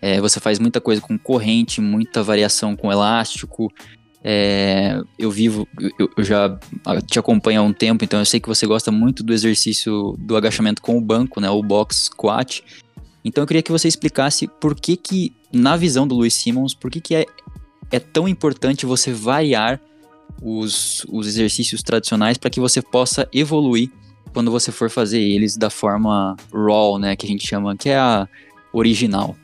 É, 0.01 0.23
você 0.23 0.41
faz 0.41 0.59
muita 0.59 0.81
coisa 0.81 1.03
com 1.03 1.19
corrente, 1.19 1.83
muita 1.83 2.23
variação 2.23 2.75
com 2.75 2.91
elástico, 2.91 3.71
é, 4.29 5.01
eu 5.17 5.31
vivo, 5.31 5.69
eu, 5.97 6.11
eu, 6.17 6.25
já 6.25 6.59
te 7.07 7.17
acompanho 7.17 7.61
há 7.61 7.63
um 7.63 7.73
tempo, 7.73 8.05
então 8.05 8.19
eu 8.19 8.25
sei 8.25 8.41
que 8.41 8.49
você 8.49 8.67
gosta 8.67 8.91
muito 8.91 9.23
do 9.23 9.33
exercício 9.33 10.17
do 10.19 10.37
agachamento 10.37 10.83
com 10.83 10.99
o 10.99 11.01
banco, 11.01 11.41
né, 11.41 11.49
o 11.49 11.63
box 11.63 12.07
squat. 12.07 12.65
Então 13.25 13.45
eu 13.45 13.47
queria 13.47 13.63
que 13.63 13.71
você 13.71 13.87
explicasse 13.87 14.49
por 14.49 14.75
que 14.75 14.97
que, 14.97 15.33
na 15.53 15.77
visão 15.77 16.09
do 16.09 16.17
Luiz 16.17 16.35
Simmons, 16.35 16.75
por 16.75 16.91
que 16.91 17.01
que 17.01 17.15
é, 17.15 17.25
é 17.93 18.01
tão 18.01 18.27
importante 18.27 18.85
você 18.85 19.13
variar 19.13 19.81
os, 20.43 21.07
os 21.09 21.29
exercícios 21.29 21.81
tradicionais 21.81 22.37
para 22.37 22.51
que 22.51 22.59
você 22.59 22.83
possa 22.83 23.29
evoluir 23.33 23.93
quando 24.35 24.51
você 24.51 24.73
for 24.73 24.91
fazer 24.91 25.21
eles 25.21 25.57
da 25.57 25.71
forma 25.71 26.35
raw, 26.53 26.99
né, 26.99 27.15
que 27.15 27.27
a 27.27 27.29
gente 27.29 27.47
chama, 27.47 27.77
que 27.77 27.91
é 27.91 27.97
a 27.97 28.27
original. 28.73 29.37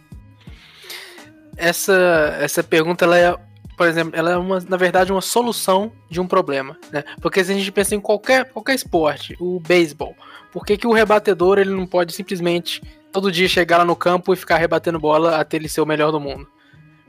Essa, 1.57 2.37
essa 2.41 2.65
pergunta 2.65 3.05
ela 3.05 3.17
é 3.17 3.52
por 3.83 3.89
exemplo, 3.89 4.13
ela 4.15 4.31
é 4.31 4.37
uma, 4.37 4.61
na 4.61 4.77
verdade, 4.77 5.11
uma 5.11 5.21
solução 5.21 5.91
de 6.09 6.21
um 6.21 6.27
problema, 6.29 6.79
né? 6.93 7.03
Porque 7.21 7.43
se 7.43 7.51
a 7.51 7.55
gente 7.57 7.73
pensa 7.73 7.97
em 7.97 8.01
qualquer, 8.01 8.45
qualquer 8.53 8.77
esporte, 8.77 9.37
o 9.41 9.59
beisebol, 9.59 10.15
por 10.53 10.65
que, 10.65 10.77
que 10.77 10.87
o 10.87 10.93
rebatedor 10.93 11.59
ele 11.59 11.75
não 11.75 11.85
pode 11.85 12.13
simplesmente 12.13 12.81
todo 13.11 13.33
dia 13.33 13.49
chegar 13.49 13.79
lá 13.79 13.85
no 13.85 13.97
campo 13.97 14.33
e 14.33 14.37
ficar 14.37 14.59
rebatendo 14.59 15.01
bola 15.01 15.37
até 15.37 15.57
ele 15.57 15.69
ser 15.69 15.81
o 15.81 15.87
melhor 15.87 16.13
do 16.13 16.21
mundo? 16.21 16.47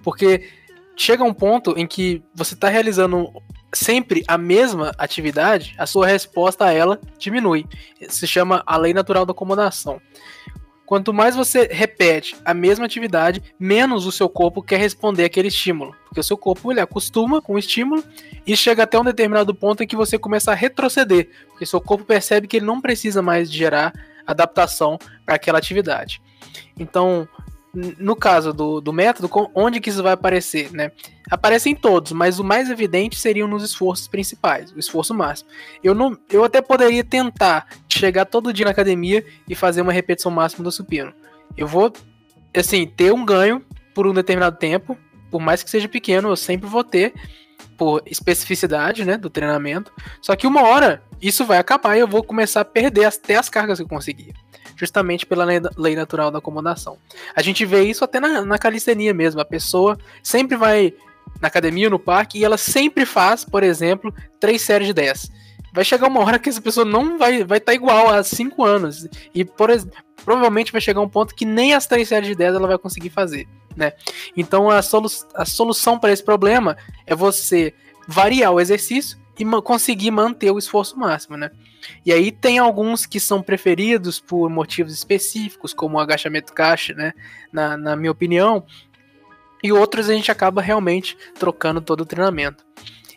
Porque 0.02 0.50
chega 0.98 1.24
um 1.24 1.32
ponto 1.32 1.76
em 1.78 1.86
que 1.86 2.24
você 2.34 2.56
está 2.56 2.70
realizando 2.70 3.32
sempre 3.72 4.24
a 4.28 4.36
mesma 4.36 4.92
atividade, 4.98 5.76
a 5.78 5.86
sua 5.86 6.08
resposta 6.08 6.66
a 6.66 6.74
ela 6.74 7.00
diminui. 7.20 7.68
Se 8.10 8.26
chama 8.26 8.64
a 8.66 8.78
lei 8.78 8.96
natural 8.96 9.28
da 9.28 9.32
acomodação. 9.32 10.02
Quanto 10.94 11.12
mais 11.12 11.36
você 11.36 11.68
repete 11.72 12.36
a 12.46 12.54
mesma 12.54 12.86
atividade, 12.86 13.42
menos 13.60 14.06
o 14.06 14.12
seu 14.12 14.30
corpo 14.30 14.62
quer 14.62 14.78
responder 14.78 15.24
aquele 15.24 15.48
estímulo. 15.48 15.96
Porque 16.06 16.20
o 16.20 16.24
seu 16.24 16.38
corpo 16.38 16.72
ele 16.72 16.80
acostuma 16.80 17.42
com 17.42 17.56
o 17.56 17.58
estímulo 17.58 18.04
e 18.46 18.56
chega 18.56 18.84
até 18.84 19.00
um 19.00 19.04
determinado 19.04 19.56
ponto 19.56 19.82
em 19.82 19.88
que 19.88 19.96
você 19.96 20.20
começa 20.20 20.52
a 20.52 20.54
retroceder. 20.54 21.32
Porque 21.48 21.66
seu 21.66 21.82
corpo 21.82 22.06
percebe 22.06 22.48
que 22.48 22.58
ele 22.58 22.68
não 22.68 22.80
precisa 22.80 23.24
mais 23.24 23.52
gerar 23.52 23.92
adaptação 24.28 25.00
para 25.26 25.34
aquela 25.34 25.58
atividade. 25.58 26.22
Então, 26.78 27.28
no 27.76 28.16
caso 28.16 28.54
do, 28.54 28.80
do 28.80 28.94
método, 28.94 29.30
onde 29.56 29.80
que 29.80 29.90
isso 29.90 30.04
vai 30.04 30.14
aparecer, 30.14 30.72
né? 30.72 30.92
Aparece 31.30 31.70
em 31.70 31.76
todos, 31.76 32.12
mas 32.12 32.38
o 32.38 32.44
mais 32.44 32.70
evidente 32.70 33.20
seriam 33.20 33.48
nos 33.48 33.64
esforços 33.64 34.08
principais, 34.08 34.72
o 34.72 34.80
esforço 34.80 35.14
máximo. 35.14 35.50
Eu 35.84 35.96
não, 35.96 36.16
eu 36.30 36.44
até 36.44 36.62
poderia 36.62 37.04
tentar 37.04 37.68
chegar 37.90 38.26
todo 38.26 38.54
dia 38.54 38.66
na 38.66 38.72
academia 38.72 39.26
e 39.50 39.56
fazer 39.56 39.82
uma 39.82 39.92
repetição 39.92 40.32
máxima 40.32 40.64
do 40.64 40.72
supino. 40.72 41.12
Eu 41.58 41.66
vou, 41.66 41.92
assim, 42.56 42.86
ter 42.86 43.12
um 43.12 43.26
ganho 43.26 43.66
por 43.96 44.06
um 44.06 44.14
determinado 44.14 44.58
tempo, 44.58 44.96
por 45.32 45.42
mais 45.42 45.64
que 45.64 45.70
seja 45.70 45.88
pequeno, 45.88 46.30
eu 46.30 46.36
sempre 46.36 46.70
vou 46.70 46.84
ter. 46.84 47.14
por 47.76 48.04
especificidade, 48.06 49.04
né, 49.04 49.18
do 49.18 49.32
treinamento. 49.32 49.92
Só 50.22 50.36
que 50.36 50.46
uma 50.46 50.62
hora 50.62 51.02
isso 51.20 51.44
vai 51.44 51.58
acabar 51.58 51.98
e 51.98 52.02
eu 52.02 52.08
vou 52.08 52.24
começar 52.24 52.62
a 52.62 52.66
perder 52.66 53.06
até 53.06 53.36
as 53.36 53.50
cargas 53.50 53.80
que 53.80 53.84
eu 53.84 53.88
conseguia. 53.88 54.34
Justamente 54.84 55.26
pela 55.26 55.46
lei 55.78 55.96
natural 55.96 56.30
da 56.30 56.40
acomodação. 56.40 56.98
A 57.34 57.42
gente 57.42 57.66
vê 57.66 57.84
isso 57.84 58.04
até 58.04 58.20
na, 58.20 58.44
na 58.44 58.58
calistenia 58.58 59.14
mesmo. 59.14 59.40
A 59.40 59.46
pessoa 59.46 59.98
sempre 60.22 60.58
vai 60.58 60.94
na 61.40 61.48
academia 61.48 61.88
ou 61.88 61.92
no 61.92 62.00
parque 62.00 62.38
e 62.38 62.44
ela 62.44 62.58
sempre 62.58 63.06
faz, 63.06 63.46
por 63.46 63.64
exemplo, 63.64 64.14
três 64.42 64.62
séries 64.62 64.88
de 64.88 64.94
10. 64.94 65.32
Vai 65.72 65.86
chegar 65.86 66.08
uma 66.08 66.20
hora 66.20 66.38
que 66.38 66.50
essa 66.50 66.62
pessoa 66.62 66.86
não 66.86 67.18
vai 67.18 67.36
estar 67.36 67.48
vai 67.48 67.60
tá 67.62 67.74
igual 67.74 68.10
a 68.10 68.22
5 68.22 68.62
anos. 68.62 69.08
E 69.34 69.46
por, 69.46 69.70
provavelmente 70.26 70.74
vai 70.74 70.82
chegar 70.82 71.00
um 71.00 71.08
ponto 71.08 71.34
que 71.34 71.46
nem 71.46 71.74
as 71.74 71.88
três 71.88 72.10
séries 72.10 72.28
de 72.28 72.36
10 72.36 72.56
ela 72.56 72.68
vai 72.68 72.78
conseguir 72.78 73.10
fazer. 73.10 73.48
Né? 73.76 73.94
Então 74.36 74.70
a, 74.70 74.82
solu 74.82 75.08
a 75.34 75.46
solução 75.46 75.98
para 75.98 76.12
esse 76.12 76.24
problema 76.24 76.76
é 77.08 77.16
você 77.16 77.74
variar 78.06 78.52
o 78.52 78.60
exercício 78.60 79.18
e 79.40 79.46
ma 79.46 79.62
conseguir 79.62 80.12
manter 80.12 80.52
o 80.52 80.60
esforço 80.60 81.00
máximo, 81.00 81.38
né? 81.38 81.50
E 82.06 82.12
aí 82.12 82.32
tem 82.32 82.60
alguns 82.60 83.06
que 83.06 83.20
são 83.20 83.42
preferidos 83.42 84.20
por 84.20 84.50
motivos 84.50 84.94
específicos, 84.94 85.74
como 85.74 85.98
o 85.98 86.00
agachamento 86.00 86.54
caixa, 86.54 86.94
né? 86.94 87.14
Na, 87.52 87.78
na 87.78 87.96
minha 87.96 88.12
opinião, 88.12 88.66
e 89.64 89.72
outros 89.72 90.10
a 90.10 90.14
gente 90.14 90.32
acaba 90.32 90.62
realmente 90.62 91.18
trocando 91.40 91.80
todo 91.80 92.02
o 92.02 92.06
treinamento. 92.06 92.66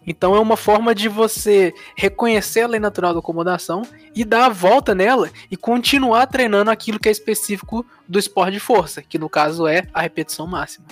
Então 0.06 0.36
é 0.36 0.38
uma 0.38 0.56
forma 0.56 0.94
de 0.94 1.08
você 1.08 1.74
reconhecer 1.96 2.60
a 2.60 2.68
lei 2.68 2.78
natural 2.78 3.12
da 3.12 3.18
acomodação 3.18 3.82
e 4.14 4.24
dar 4.24 4.46
a 4.46 4.48
volta 4.48 4.94
nela 4.94 5.28
e 5.50 5.56
continuar 5.56 6.26
treinando 6.28 6.70
aquilo 6.70 7.00
que 7.00 7.08
é 7.08 7.12
específico 7.12 7.84
do 8.08 8.16
esporte 8.16 8.52
de 8.52 8.60
força, 8.60 9.02
que 9.02 9.18
no 9.18 9.28
caso 9.28 9.66
é 9.66 9.88
a 9.92 10.00
repetição 10.00 10.46
máxima. 10.46 10.86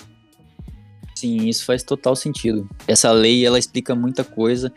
Sim, 1.15 1.47
isso 1.47 1.65
faz 1.65 1.85
total 1.85 2.17
sentido. 2.17 2.69
Essa 2.89 3.13
lei 3.13 3.47
ela 3.47 3.59
explica 3.59 3.95
muita 3.95 4.25
coisa, 4.25 4.73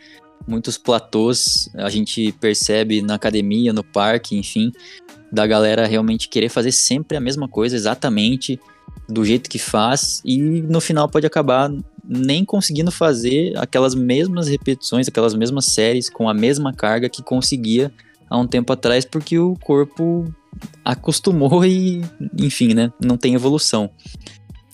muitos 0.48 0.78
platôs 0.78 1.70
a 1.76 1.90
gente 1.90 2.32
percebe 2.34 3.02
na 3.02 3.16
academia, 3.16 3.74
no 3.74 3.84
parque, 3.84 4.38
enfim, 4.38 4.72
da 5.32 5.46
galera 5.46 5.86
realmente 5.86 6.30
querer 6.30 6.50
fazer 6.50 6.72
sempre 6.72 7.18
a 7.18 7.20
mesma 7.20 7.48
coisa 7.48 7.76
exatamente 7.76 8.60
do 9.08 9.24
jeito 9.24 9.50
que 9.50 9.60
faz 9.60 10.22
e 10.26 10.38
no 10.38 10.82
final 10.82 11.10
pode 11.10 11.26
acabar 11.26 11.72
nem 12.08 12.46
conseguindo 12.46 12.92
fazer 12.92 13.58
aquelas 13.58 13.94
mesmas 13.94 14.48
repetições, 14.48 15.08
aquelas 15.08 15.34
mesmas 15.34 15.66
séries 15.66 16.10
com 16.10 16.30
a 16.30 16.34
mesma 16.34 16.74
carga 16.74 17.10
que 17.10 17.22
conseguia 17.22 17.92
há 18.30 18.38
um 18.38 18.48
tempo 18.48 18.72
atrás, 18.72 19.04
porque 19.04 19.38
o 19.38 19.56
corpo 19.56 20.26
acostumou 20.84 21.64
e, 21.68 22.02
enfim, 22.40 22.74
né, 22.74 22.92
não 23.04 23.18
tem 23.18 23.34
evolução. 23.34 23.90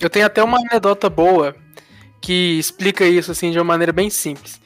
Eu 0.00 0.10
tenho 0.10 0.26
até 0.26 0.42
uma 0.42 0.58
anedota 0.58 1.10
boa 1.10 1.54
que 2.20 2.58
explica 2.58 3.04
isso 3.04 3.30
assim 3.30 3.50
de 3.50 3.58
uma 3.58 3.64
maneira 3.64 3.92
bem 3.92 4.08
simples, 4.08 4.60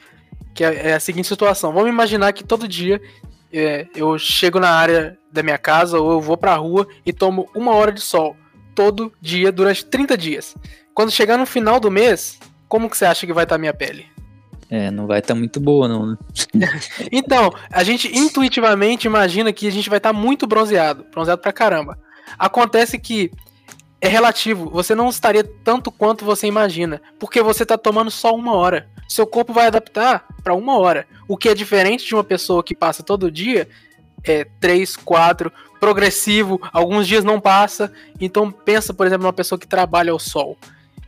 que 0.59 0.63
é, 0.65 0.89
é 0.89 0.93
a 0.93 0.99
seguinte 0.99 1.29
situação: 1.29 1.71
vamos 1.71 1.89
imaginar 1.89 2.33
que 2.33 2.43
todo 2.43 2.67
dia 2.67 3.01
é, 3.51 3.87
eu 3.95 4.19
chego 4.19 4.59
na 4.59 4.69
área 4.69 5.17
da 5.31 5.41
minha 5.41 5.57
casa 5.57 5.97
ou 5.97 6.11
eu 6.11 6.19
vou 6.21 6.35
para 6.35 6.51
a 6.51 6.57
rua 6.57 6.85
e 7.05 7.13
tomo 7.13 7.49
uma 7.55 7.73
hora 7.73 7.93
de 7.93 8.01
sol 8.01 8.35
todo 8.75 9.13
dia 9.21 9.53
durante 9.53 9.85
30 9.85 10.17
dias. 10.17 10.55
Quando 10.93 11.11
chegar 11.11 11.37
no 11.37 11.45
final 11.45 11.79
do 11.79 11.89
mês, 11.89 12.37
como 12.67 12.89
que 12.89 12.97
você 12.97 13.05
acha 13.05 13.25
que 13.25 13.31
vai 13.31 13.45
estar 13.45 13.53
tá 13.53 13.55
a 13.55 13.59
minha 13.59 13.73
pele? 13.73 14.05
É, 14.69 14.91
não 14.91 15.07
vai 15.07 15.19
estar 15.19 15.33
tá 15.33 15.39
muito 15.39 15.61
boa, 15.61 15.87
não, 15.87 16.07
né? 16.07 16.17
então, 17.09 17.53
a 17.71 17.81
gente 17.81 18.13
intuitivamente 18.13 19.07
imagina 19.07 19.53
que 19.53 19.65
a 19.65 19.71
gente 19.71 19.89
vai 19.89 19.97
estar 19.97 20.13
tá 20.13 20.19
muito 20.19 20.45
bronzeado, 20.45 21.05
bronzeado 21.09 21.41
pra 21.41 21.53
caramba. 21.53 21.97
Acontece 22.37 22.99
que 22.99 23.31
é 24.01 24.09
relativo, 24.09 24.69
você 24.69 24.93
não 24.93 25.09
estaria 25.09 25.43
tanto 25.63 25.89
quanto 25.89 26.25
você 26.25 26.47
imagina, 26.47 27.01
porque 27.17 27.41
você 27.41 27.63
está 27.63 27.77
tomando 27.77 28.11
só 28.11 28.35
uma 28.35 28.53
hora. 28.53 28.89
Seu 29.09 29.27
corpo 29.27 29.51
vai 29.51 29.67
adaptar 29.67 30.25
para 30.43 30.53
uma 30.53 30.77
hora, 30.77 31.05
o 31.27 31.35
que 31.35 31.49
é 31.49 31.55
diferente 31.55 32.05
de 32.05 32.13
uma 32.13 32.23
pessoa 32.23 32.63
que 32.63 32.75
passa 32.75 33.03
todo 33.03 33.29
dia 33.29 33.67
é, 34.23 34.45
3, 34.59 34.95
4, 34.97 35.51
progressivo, 35.79 36.59
alguns 36.71 37.07
dias 37.07 37.23
não 37.23 37.39
passa. 37.39 37.91
Então 38.19 38.51
pensa, 38.51 38.93
por 38.93 39.07
exemplo, 39.07 39.23
numa 39.23 39.33
pessoa 39.33 39.57
que 39.57 39.67
trabalha 39.67 40.11
ao 40.11 40.19
sol. 40.19 40.57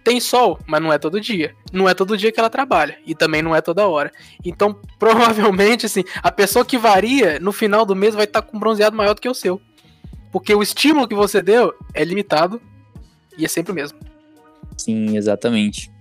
Tem 0.03 0.19
sol, 0.19 0.59
mas 0.65 0.81
não 0.81 0.91
é 0.91 0.97
todo 0.97 1.21
dia. 1.21 1.53
Não 1.71 1.87
é 1.87 1.93
todo 1.93 2.17
dia 2.17 2.31
que 2.31 2.39
ela 2.39 2.49
trabalha. 2.49 2.97
E 3.05 3.13
também 3.13 3.41
não 3.41 3.55
é 3.55 3.61
toda 3.61 3.87
hora. 3.87 4.11
Então, 4.43 4.75
provavelmente, 4.97 5.85
assim, 5.85 6.03
a 6.23 6.31
pessoa 6.31 6.65
que 6.65 6.77
varia, 6.77 7.39
no 7.39 7.51
final 7.51 7.85
do 7.85 7.95
mês, 7.95 8.15
vai 8.15 8.23
estar 8.23 8.41
com 8.41 8.57
um 8.57 8.59
bronzeado 8.59 8.95
maior 8.95 9.13
do 9.13 9.21
que 9.21 9.29
o 9.29 9.35
seu. 9.35 9.61
Porque 10.31 10.55
o 10.55 10.63
estímulo 10.63 11.07
que 11.07 11.13
você 11.13 11.41
deu 11.41 11.73
é 11.93 12.03
limitado 12.03 12.59
e 13.37 13.45
é 13.45 13.47
sempre 13.47 13.71
o 13.71 13.75
mesmo. 13.75 13.99
Sim, 14.75 15.17
exatamente. 15.17 15.91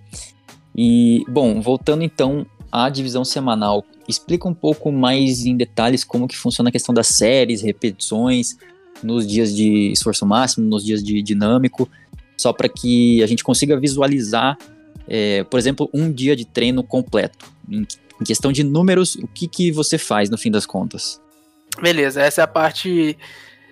E, 0.75 1.23
bom, 1.27 1.61
voltando 1.61 2.03
então 2.03 2.45
à 2.71 2.89
divisão 2.89 3.25
semanal, 3.25 3.85
explica 4.07 4.47
um 4.47 4.53
pouco 4.53 4.91
mais 4.91 5.45
em 5.45 5.55
detalhes 5.55 6.03
como 6.03 6.27
que 6.27 6.37
funciona 6.37 6.69
a 6.69 6.71
questão 6.71 6.93
das 6.93 7.07
séries, 7.07 7.61
repetições, 7.61 8.57
nos 9.03 9.27
dias 9.27 9.53
de 9.55 9.91
esforço 9.91 10.25
máximo, 10.25 10.67
nos 10.67 10.83
dias 10.83 11.03
de 11.03 11.21
dinâmico, 11.21 11.89
só 12.37 12.53
para 12.53 12.69
que 12.69 13.21
a 13.23 13.27
gente 13.27 13.43
consiga 13.43 13.79
visualizar, 13.79 14.57
é, 15.07 15.43
por 15.43 15.59
exemplo, 15.59 15.89
um 15.93 16.11
dia 16.11 16.35
de 16.35 16.45
treino 16.45 16.83
completo. 16.83 17.51
Em, 17.69 17.85
em 18.19 18.23
questão 18.23 18.51
de 18.51 18.63
números, 18.63 19.15
o 19.15 19.27
que, 19.27 19.47
que 19.47 19.71
você 19.71 19.97
faz 19.97 20.29
no 20.29 20.37
fim 20.37 20.51
das 20.51 20.65
contas? 20.65 21.19
Beleza, 21.81 22.21
essa 22.21 22.41
é 22.41 22.43
a 22.43 22.47
parte 22.47 23.17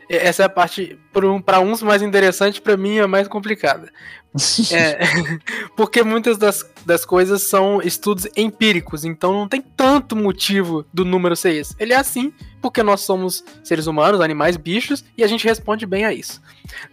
essa 0.10 0.41
é 0.41 0.45
a 0.48 0.50
parte, 0.50 0.98
para 1.45 1.60
uns, 1.60 1.84
mais 1.84 2.02
interessante, 2.02 2.60
para 2.60 2.76
mim 2.76 2.98
é 2.98 3.06
mais 3.06 3.28
complicada. 3.28 3.91
é, 4.74 5.00
porque 5.78 6.02
muitas 6.04 6.38
das, 6.38 6.67
das 6.84 7.06
coisas 7.06 7.43
são 7.43 7.80
estudos 7.82 8.28
empíricos, 8.36 9.06
então 9.06 9.32
não 9.32 9.48
tem 9.48 9.62
tanto 9.62 10.15
motivo 10.15 10.84
do 10.91 11.06
número 11.06 11.36
ser 11.36 11.54
esse. 11.54 11.76
Ele 11.78 11.93
é 11.93 11.98
assim 11.98 12.34
porque 12.60 12.82
nós 12.82 13.02
somos 13.02 13.43
seres 13.63 13.86
humanos, 13.86 14.19
animais, 14.19 14.58
bichos, 14.58 15.06
e 15.15 15.24
a 15.24 15.28
gente 15.28 15.45
responde 15.45 15.86
bem 15.86 16.06
a 16.06 16.12
isso. 16.12 16.41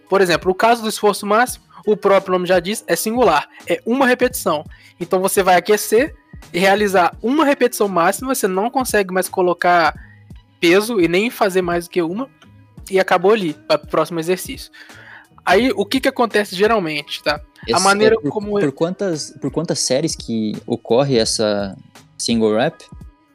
Por 0.08 0.20
exemplo, 0.20 0.52
o 0.52 0.54
caso 0.54 0.82
do 0.82 0.88
esforço 0.88 1.26
máximo, 1.26 1.64
o 1.86 1.96
próprio 1.96 2.32
nome 2.32 2.46
já 2.46 2.60
diz, 2.60 2.84
é 2.86 2.94
singular, 2.94 3.48
é 3.66 3.80
uma 3.86 4.06
repetição. 4.06 4.64
Então 5.00 5.20
você 5.20 5.42
vai 5.42 5.56
aquecer 5.56 6.14
e 6.52 6.58
realizar 6.58 7.16
uma 7.22 7.44
repetição 7.44 7.88
máxima, 7.88 8.34
você 8.34 8.46
não 8.46 8.70
consegue 8.70 9.12
mais 9.12 9.28
colocar 9.28 9.94
peso 10.60 11.00
e 11.00 11.08
nem 11.08 11.30
fazer 11.30 11.62
mais 11.62 11.84
do 11.84 11.90
que 11.90 12.02
uma 12.02 12.28
e 12.90 12.98
acabou 13.00 13.32
ali, 13.32 13.54
para 13.54 13.82
o 13.82 13.86
próximo 13.86 14.20
exercício. 14.20 14.70
Aí, 15.44 15.70
o 15.76 15.84
que 15.84 16.00
que 16.00 16.08
acontece 16.08 16.56
geralmente, 16.56 17.22
tá? 17.22 17.40
Esse 17.66 17.76
a 17.76 17.80
maneira 17.80 18.16
é 18.16 18.20
por, 18.20 18.30
como... 18.30 18.58
Por 18.58 18.72
quantas, 18.72 19.32
por 19.40 19.50
quantas 19.50 19.78
séries 19.78 20.16
que 20.16 20.56
ocorre 20.66 21.18
essa 21.18 21.76
single 22.18 22.56
rap? 22.56 22.84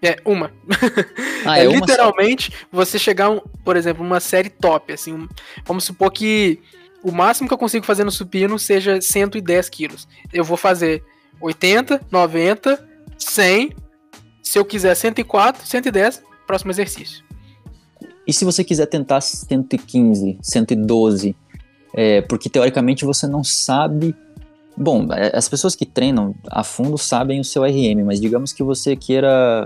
É, 0.02 0.18
uma. 0.26 0.52
Ah, 1.44 1.58
é, 1.58 1.66
é 1.66 1.68
uma 1.68 1.80
literalmente 1.80 2.52
só. 2.52 2.68
você 2.72 3.00
chegar, 3.00 3.32
um, 3.32 3.40
por 3.66 3.76
exemplo, 3.76 4.06
uma 4.06 4.20
série 4.20 4.50
top, 4.50 4.94
assim, 4.94 5.12
um, 5.12 5.28
vamos 5.66 5.86
supor 5.86 6.12
que 6.12 6.62
o 7.04 7.12
máximo 7.12 7.48
que 7.48 7.54
eu 7.54 7.58
consigo 7.58 7.84
fazer 7.84 8.04
no 8.04 8.12
supino 8.12 8.60
seja 8.60 9.02
110 9.02 9.70
quilos. 9.70 10.08
Eu 10.32 10.44
vou 10.44 10.56
fazer 10.56 11.04
80, 11.40 12.02
90, 12.12 12.88
100, 13.18 13.76
se 14.44 14.60
eu 14.60 14.64
quiser 14.64 14.94
104, 14.94 15.66
110, 15.66 16.22
próximo 16.46 16.72
exercício. 16.72 17.24
E 18.28 18.34
se 18.34 18.46
você 18.46 18.64
quiser 18.64 18.86
tentar 18.86 19.22
115, 19.22 20.38
112, 20.42 21.36
é, 21.94 22.22
porque 22.22 22.50
teoricamente 22.50 23.06
você 23.06 23.28
não 23.28 23.44
sabe. 23.44 24.16
Bom, 24.78 25.12
é, 25.12 25.36
as 25.36 25.50
pessoas 25.50 25.76
que 25.76 25.86
treinam 25.86 26.36
a 26.50 26.64
fundo 26.64 26.98
sabem 26.98 27.40
o 27.40 27.44
seu 27.44 27.64
RM, 27.64 28.06
mas 28.06 28.20
digamos 28.22 28.54
que 28.54 28.64
você 28.64 28.96
queira 28.96 29.66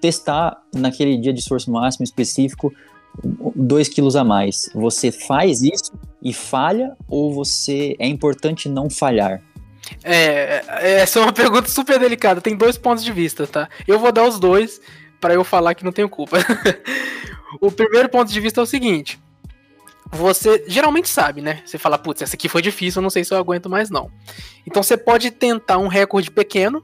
testar 0.00 0.62
naquele 0.74 1.16
dia 1.18 1.32
de 1.32 1.40
esforço 1.40 1.70
máximo 1.70 2.04
específico 2.04 2.72
2 3.22 3.88
quilos 3.88 4.16
a 4.16 4.24
mais. 4.24 4.70
Você 4.74 5.12
faz 5.12 5.62
isso 5.62 5.92
e 6.22 6.32
falha 6.32 6.96
ou 7.08 7.32
você 7.32 7.96
é 7.98 8.06
importante 8.06 8.68
não 8.68 8.88
falhar? 8.88 9.42
É, 10.02 10.62
essa 11.00 11.18
é 11.18 11.22
uma 11.22 11.32
pergunta 11.34 11.68
super 11.68 11.98
delicada. 11.98 12.40
Tem 12.40 12.56
dois 12.56 12.78
pontos 12.78 13.04
de 13.04 13.12
vista, 13.12 13.46
tá? 13.46 13.68
Eu 13.86 13.98
vou 13.98 14.12
dar 14.12 14.26
os 14.26 14.38
dois 14.38 14.80
para 15.20 15.34
eu 15.34 15.44
falar 15.44 15.74
que 15.74 15.84
não 15.84 15.92
tenho 15.92 16.08
culpa. 16.08 16.38
o 17.60 17.70
primeiro 17.70 18.08
ponto 18.08 18.30
de 18.30 18.40
vista 18.40 18.60
é 18.60 18.62
o 18.62 18.66
seguinte: 18.66 19.18
você 20.10 20.64
geralmente 20.66 21.08
sabe, 21.08 21.40
né? 21.40 21.62
Você 21.64 21.78
fala, 21.78 21.98
putz, 21.98 22.22
essa 22.22 22.34
aqui 22.34 22.48
foi 22.48 22.60
difícil, 22.60 22.98
eu 23.00 23.02
não 23.02 23.10
sei 23.10 23.24
se 23.24 23.32
eu 23.32 23.38
aguento 23.38 23.70
mais 23.70 23.90
não. 23.90 24.10
Então 24.66 24.82
você 24.82 24.96
pode 24.96 25.30
tentar 25.30 25.78
um 25.78 25.88
recorde 25.88 26.30
pequeno. 26.30 26.82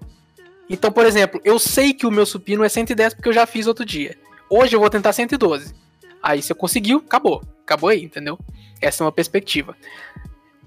Então, 0.69 0.91
por 0.91 1.07
exemplo, 1.07 1.41
eu 1.45 1.59
sei 1.59 1.93
que 1.93 2.07
o 2.07 2.11
meu 2.11 2.27
supino 2.27 2.65
é 2.65 2.69
110 2.69 3.15
porque 3.15 3.29
eu 3.29 3.33
já 3.33 3.47
fiz 3.47 3.67
outro 3.67 3.85
dia. 3.85 4.17
Hoje 4.49 4.75
eu 4.75 4.81
vou 4.81 4.91
tentar 4.91 5.13
112. 5.13 5.75
Aí 6.23 6.43
você 6.43 6.55
conseguiu, 6.55 6.99
acabou. 6.99 7.43
Acabou 7.63 7.91
aí, 7.91 8.03
entendeu? 8.03 8.39
Essa 8.81 9.03
é 9.03 9.05
uma 9.05 9.13
perspectiva. 9.13 9.77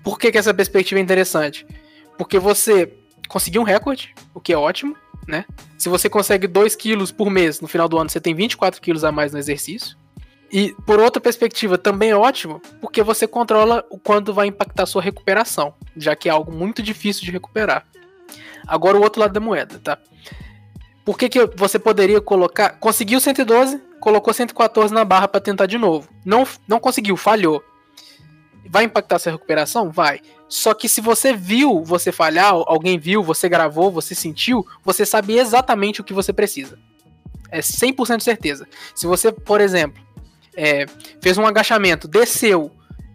Por 0.03 0.17
que, 0.17 0.31
que 0.31 0.37
essa 0.37 0.53
perspectiva 0.53 0.99
é 0.99 1.03
interessante? 1.03 1.65
Porque 2.17 2.39
você 2.39 2.93
conseguiu 3.27 3.61
um 3.61 3.65
recorde, 3.65 4.13
o 4.33 4.39
que 4.39 4.53
é 4.53 4.57
ótimo 4.57 4.95
né? 5.29 5.45
Se 5.77 5.87
você 5.87 6.09
consegue 6.09 6.47
2 6.47 6.75
quilos 6.75 7.11
por 7.11 7.29
mês 7.29 7.61
no 7.61 7.67
final 7.67 7.87
do 7.87 7.97
ano, 7.97 8.09
você 8.09 8.19
tem 8.19 8.33
24 8.33 8.81
quilos 8.81 9.03
a 9.03 9.11
mais 9.11 9.31
no 9.31 9.39
exercício. 9.39 9.95
E 10.51 10.75
por 10.85 10.99
outra 10.99 11.21
perspectiva, 11.21 11.77
também 11.77 12.09
é 12.09 12.15
ótimo, 12.15 12.59
porque 12.81 13.03
você 13.03 13.27
controla 13.27 13.85
o 13.89 13.99
quanto 13.99 14.33
vai 14.33 14.47
impactar 14.47 14.87
sua 14.87 15.01
recuperação, 15.01 15.73
já 15.95 16.15
que 16.15 16.27
é 16.27 16.31
algo 16.31 16.51
muito 16.51 16.81
difícil 16.81 17.23
de 17.23 17.31
recuperar. 17.31 17.85
Agora 18.67 18.97
o 18.97 19.01
outro 19.01 19.21
lado 19.21 19.31
da 19.31 19.39
moeda, 19.39 19.79
tá? 19.79 19.97
Por 21.05 21.17
que, 21.17 21.29
que 21.29 21.45
você 21.55 21.79
poderia 21.79 22.19
colocar. 22.19 22.71
Conseguiu 22.79 23.19
112, 23.19 23.79
colocou 23.99 24.33
114 24.33 24.93
na 24.93 25.05
barra 25.05 25.27
para 25.27 25.39
tentar 25.39 25.65
de 25.65 25.77
novo. 25.77 26.09
Não, 26.25 26.45
não 26.67 26.79
conseguiu, 26.79 27.15
falhou. 27.15 27.63
Vai 28.67 28.83
impactar 28.83 29.19
sua 29.19 29.31
recuperação? 29.31 29.89
Vai. 29.89 30.21
Só 30.49 30.73
que 30.73 30.89
se 30.89 30.99
você 30.99 31.31
viu 31.31 31.83
você 31.83 32.11
falhar, 32.11 32.51
alguém 32.65 32.97
viu, 32.97 33.21
você 33.21 33.47
gravou, 33.47 33.91
você 33.91 34.15
sentiu, 34.15 34.65
você 34.83 35.05
sabe 35.05 35.37
exatamente 35.37 36.01
o 36.01 36.03
que 36.03 36.13
você 36.13 36.33
precisa. 36.33 36.79
É 37.51 37.59
100% 37.59 38.19
certeza. 38.21 38.67
Se 38.95 39.05
você, 39.05 39.31
por 39.31 39.61
exemplo, 39.61 40.01
é, 40.57 40.85
fez 41.21 41.37
um 41.37 41.45
agachamento, 41.45 42.07
desceu, 42.07 42.71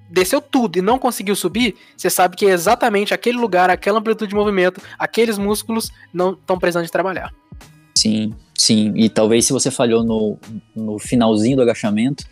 desceu 0.09 0.40
tudo 0.40 0.79
e 0.79 0.83
não 0.83 0.99
conseguiu 0.99 1.35
subir, 1.35 1.75
você 1.97 2.09
sabe 2.09 2.37
que 2.37 2.47
é 2.47 2.51
exatamente 2.51 3.12
aquele 3.12 3.37
lugar, 3.37 3.68
aquela 3.68 3.99
amplitude 3.99 4.31
de 4.31 4.37
movimento, 4.37 4.81
aqueles 4.97 5.37
músculos 5.37 5.90
não 6.12 6.33
estão 6.33 6.59
precisando 6.59 6.85
de 6.85 6.92
trabalhar. 6.92 7.35
Sim, 7.97 8.33
sim. 8.57 8.92
E 8.97 9.09
talvez 9.09 9.44
se 9.44 9.53
você 9.53 9.70
falhou 9.70 10.05
no, 10.05 10.38
no 10.75 10.99
finalzinho 11.01 11.57
do 11.57 11.62
agachamento, 11.62 12.25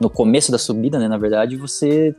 no 0.00 0.10
começo 0.10 0.50
da 0.50 0.58
subida, 0.58 0.98
né, 0.98 1.06
na 1.06 1.18
verdade, 1.18 1.56
você 1.56 2.14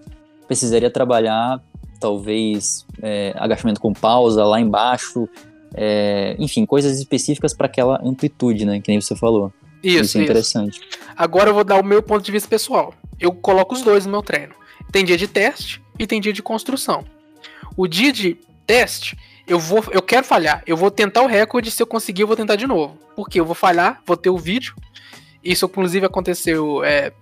precisaria 0.48 0.90
trabalhar 0.90 1.62
talvez 2.00 2.86
é, 3.02 3.34
agachamento 3.36 3.80
com 3.80 3.94
pausa 3.94 4.44
lá 4.46 4.60
embaixo, 4.60 5.28
é, 5.74 6.36
enfim, 6.40 6.66
coisas 6.66 6.98
específicas 6.98 7.54
para 7.54 7.68
aquela 7.68 8.02
amplitude, 8.04 8.66
né, 8.66 8.80
que 8.80 8.90
nem 8.90 9.00
você 9.00 9.16
falou. 9.16 9.54
Isso, 9.84 10.02
isso 10.04 10.18
é 10.18 10.22
interessante. 10.22 10.80
Isso. 10.80 11.00
Agora 11.16 11.50
eu 11.50 11.54
vou 11.54 11.64
dar 11.64 11.80
o 11.80 11.84
meu 11.84 12.02
ponto 12.02 12.24
de 12.24 12.32
vista 12.32 12.50
pessoal. 12.50 12.94
Eu 13.20 13.32
coloco 13.34 13.74
os 13.74 13.82
dois 13.82 14.06
no 14.06 14.12
meu 14.12 14.22
treino. 14.22 14.54
Tem 14.92 15.06
dia 15.06 15.18
de 15.18 15.28
teste 15.28 15.82
e 15.98 16.08
tem 16.08 16.20
dia 16.20 16.34
de 16.34 16.42
construção. 16.42 17.06
O 17.78 17.88
dia 17.88 18.12
de 18.12 18.38
teste, 18.66 19.18
eu 19.48 19.60
vou, 19.60 19.84
eu 19.92 20.02
quero 20.02 20.26
falhar. 20.26 20.64
Eu 20.66 20.76
vou 20.76 20.92
tentar 20.92 21.22
o 21.22 21.28
recorde, 21.28 21.72
se 21.72 21.82
eu 21.82 21.88
conseguir, 21.88 22.24
eu 22.24 22.28
vou 22.28 22.36
tentar 22.36 22.56
de 22.56 22.68
novo. 22.68 22.98
Porque 23.16 23.40
eu 23.40 23.46
vou 23.46 23.56
falhar, 23.56 24.02
vou 24.06 24.18
ter 24.18 24.30
o 24.30 24.38
vídeo. 24.38 24.76
Isso 25.44 25.66
inclusive 25.66 26.06
aconteceu 26.06 26.84
é, 26.84 27.14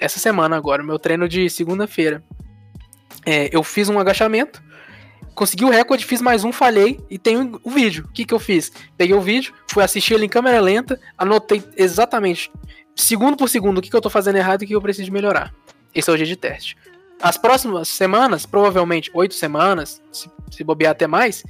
essa 0.00 0.18
semana 0.18 0.56
agora, 0.56 0.82
meu 0.82 0.98
treino 0.98 1.28
de 1.28 1.48
segunda-feira. 1.48 2.22
É, 3.24 3.48
eu 3.54 3.62
fiz 3.62 3.88
um 3.88 3.98
agachamento, 3.98 4.62
consegui 5.34 5.64
o 5.64 5.70
recorde, 5.70 6.04
fiz 6.04 6.20
mais 6.20 6.44
um, 6.44 6.52
falhei 6.52 7.00
e 7.08 7.18
tenho 7.18 7.60
o 7.62 7.70
vídeo. 7.70 8.04
O 8.08 8.12
que, 8.12 8.24
que 8.24 8.34
eu 8.34 8.38
fiz? 8.38 8.72
Peguei 8.96 9.14
o 9.14 9.20
vídeo, 9.20 9.54
fui 9.70 9.82
assistir 9.82 10.14
ele 10.14 10.26
em 10.26 10.28
câmera 10.28 10.60
lenta, 10.60 11.00
anotei 11.16 11.62
exatamente, 11.76 12.50
segundo 12.94 13.36
por 13.36 13.48
segundo, 13.48 13.78
o 13.78 13.82
que, 13.82 13.90
que 13.90 13.96
eu 13.96 14.00
tô 14.00 14.10
fazendo 14.10 14.36
errado 14.36 14.62
e 14.62 14.64
o 14.64 14.68
que 14.68 14.74
eu 14.74 14.82
preciso 14.82 15.12
melhorar. 15.12 15.54
Esse 15.94 16.10
é 16.10 16.12
o 16.12 16.16
dia 16.16 16.26
de 16.26 16.36
teste. 16.36 16.76
As 17.20 17.36
próximas 17.36 17.88
semanas, 17.88 18.44
provavelmente 18.44 19.10
oito 19.14 19.34
semanas, 19.34 20.02
se, 20.10 20.28
se 20.50 20.64
bobear 20.64 20.92
até 20.92 21.06
mais, 21.06 21.44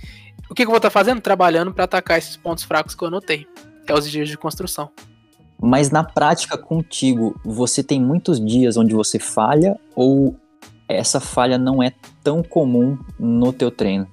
o 0.51 0.55
que, 0.55 0.63
que 0.63 0.67
eu 0.67 0.71
vou 0.71 0.77
estar 0.77 0.91
tá 0.91 0.93
fazendo? 0.93 1.21
Trabalhando 1.21 1.73
para 1.73 1.85
atacar 1.85 2.19
esses 2.19 2.37
pontos 2.37 2.65
fracos 2.65 2.95
que 2.95 3.03
eu 3.03 3.09
anotei. 3.09 3.47
É 3.87 3.95
os 3.95 4.09
dias 4.09 4.29
de 4.29 4.37
construção. 4.37 4.91
Mas 5.59 5.91
na 5.91 6.05
prática 6.05 6.59
contigo, 6.59 7.41
você 7.45 7.83
tem 7.83 8.01
muitos 8.01 8.45
dias 8.45 8.77
onde 8.77 8.95
você 8.95 9.19
falha 9.19 9.79
ou 9.95 10.37
essa 10.89 11.21
falha 11.21 11.59
não 11.59 11.83
é 11.83 11.93
tão 12.23 12.43
comum 12.43 12.99
no 13.19 13.53
teu 13.53 13.71
treino? 13.71 14.07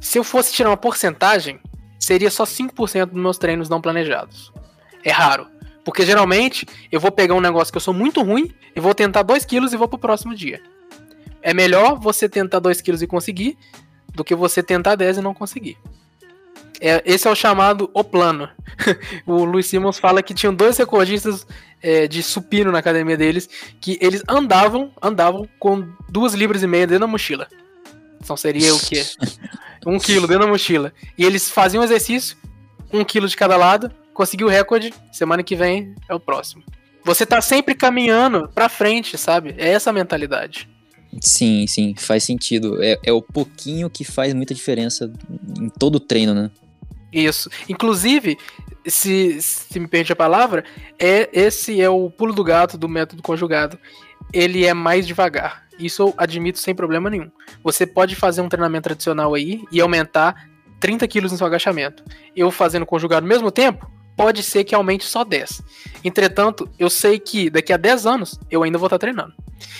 Se 0.00 0.18
eu 0.18 0.24
fosse 0.24 0.52
tirar 0.52 0.70
uma 0.70 0.76
porcentagem, 0.76 1.60
seria 1.98 2.30
só 2.30 2.44
5% 2.44 3.06
dos 3.06 3.20
meus 3.20 3.38
treinos 3.38 3.68
não 3.68 3.80
planejados. 3.80 4.52
É 5.04 5.10
raro. 5.10 5.46
Porque 5.84 6.04
geralmente 6.04 6.66
eu 6.92 7.00
vou 7.00 7.10
pegar 7.10 7.34
um 7.34 7.40
negócio 7.40 7.72
que 7.72 7.76
eu 7.76 7.80
sou 7.82 7.94
muito 7.94 8.22
ruim 8.22 8.52
e 8.76 8.80
vou 8.80 8.94
tentar 8.94 9.22
2 9.22 9.44
quilos 9.44 9.72
e 9.72 9.76
vou 9.76 9.88
pro 9.88 9.98
próximo 9.98 10.34
dia. 10.34 10.62
É 11.40 11.54
melhor 11.54 11.98
você 11.98 12.28
tentar 12.28 12.58
2 12.58 12.80
quilos 12.80 13.02
e 13.02 13.06
conseguir 13.06 13.56
do 14.14 14.24
que 14.24 14.34
você 14.34 14.62
tentar 14.62 14.96
10 14.96 15.18
e 15.18 15.20
não 15.22 15.32
conseguir. 15.32 15.78
É, 16.80 17.02
esse 17.04 17.26
é 17.26 17.30
o 17.30 17.34
chamado 17.34 17.90
o 17.92 18.04
plano. 18.04 18.48
o 19.26 19.44
Luiz 19.44 19.66
Simons 19.66 19.98
fala 19.98 20.22
que 20.22 20.34
tinham 20.34 20.54
dois 20.54 20.76
recordistas 20.76 21.46
é, 21.82 22.06
de 22.06 22.22
supino 22.22 22.70
na 22.70 22.78
academia 22.78 23.16
deles 23.16 23.48
que 23.80 23.98
eles 24.00 24.22
andavam, 24.28 24.92
andavam 25.02 25.48
com 25.58 25.88
duas 26.08 26.34
libras 26.34 26.62
e 26.62 26.66
meia 26.66 26.86
dentro 26.86 27.00
da 27.00 27.06
mochila. 27.06 27.48
Então 28.22 28.36
seria 28.36 28.74
o 28.74 28.80
quê? 28.80 29.04
um 29.86 29.98
quilo 29.98 30.26
dentro 30.26 30.44
da 30.44 30.50
mochila. 30.50 30.92
E 31.16 31.24
eles 31.24 31.50
faziam 31.50 31.82
exercício, 31.82 32.36
um 32.92 33.04
quilo 33.04 33.28
de 33.28 33.36
cada 33.36 33.56
lado, 33.56 33.90
conseguiu 34.12 34.48
o 34.48 34.50
recorde, 34.50 34.92
semana 35.12 35.42
que 35.42 35.56
vem 35.56 35.94
é 36.08 36.14
o 36.14 36.20
próximo. 36.20 36.62
Você 37.04 37.24
tá 37.24 37.40
sempre 37.40 37.74
caminhando 37.74 38.48
pra 38.54 38.68
frente, 38.68 39.16
sabe? 39.16 39.54
É 39.56 39.70
essa 39.70 39.90
a 39.90 39.92
mentalidade. 39.92 40.68
Sim, 41.20 41.66
sim, 41.66 41.94
faz 41.96 42.24
sentido. 42.24 42.82
É, 42.82 42.98
é 43.02 43.12
o 43.12 43.22
pouquinho 43.22 43.88
que 43.88 44.04
faz 44.04 44.34
muita 44.34 44.54
diferença 44.54 45.10
em 45.58 45.68
todo 45.70 45.96
o 45.96 46.00
treino, 46.00 46.34
né? 46.34 46.50
Isso. 47.12 47.50
Inclusive, 47.68 48.36
se, 48.86 49.40
se 49.40 49.80
me 49.80 49.88
permite 49.88 50.12
a 50.12 50.16
palavra, 50.16 50.64
é 50.98 51.28
esse 51.32 51.80
é 51.80 51.88
o 51.88 52.10
pulo 52.10 52.32
do 52.32 52.44
gato 52.44 52.76
do 52.76 52.88
método 52.88 53.22
conjugado. 53.22 53.78
Ele 54.32 54.66
é 54.66 54.74
mais 54.74 55.06
devagar. 55.06 55.66
Isso 55.78 56.02
eu 56.02 56.14
admito 56.16 56.58
sem 56.58 56.74
problema 56.74 57.08
nenhum. 57.08 57.30
Você 57.62 57.86
pode 57.86 58.14
fazer 58.14 58.40
um 58.40 58.48
treinamento 58.48 58.84
tradicional 58.84 59.34
aí 59.34 59.64
e 59.70 59.80
aumentar 59.80 60.48
30 60.80 61.06
quilos 61.08 61.32
no 61.32 61.38
seu 61.38 61.46
agachamento. 61.46 62.04
Eu 62.34 62.50
fazendo 62.50 62.84
conjugado 62.84 63.24
ao 63.24 63.28
mesmo 63.28 63.50
tempo, 63.50 63.90
pode 64.16 64.42
ser 64.42 64.64
que 64.64 64.74
aumente 64.74 65.04
só 65.04 65.24
10. 65.24 65.62
Entretanto, 66.04 66.68
eu 66.78 66.90
sei 66.90 67.18
que 67.18 67.48
daqui 67.48 67.72
a 67.72 67.76
10 67.76 68.06
anos 68.06 68.40
eu 68.50 68.62
ainda 68.62 68.76
vou 68.76 68.86
estar 68.86 68.98
treinando. 68.98 69.32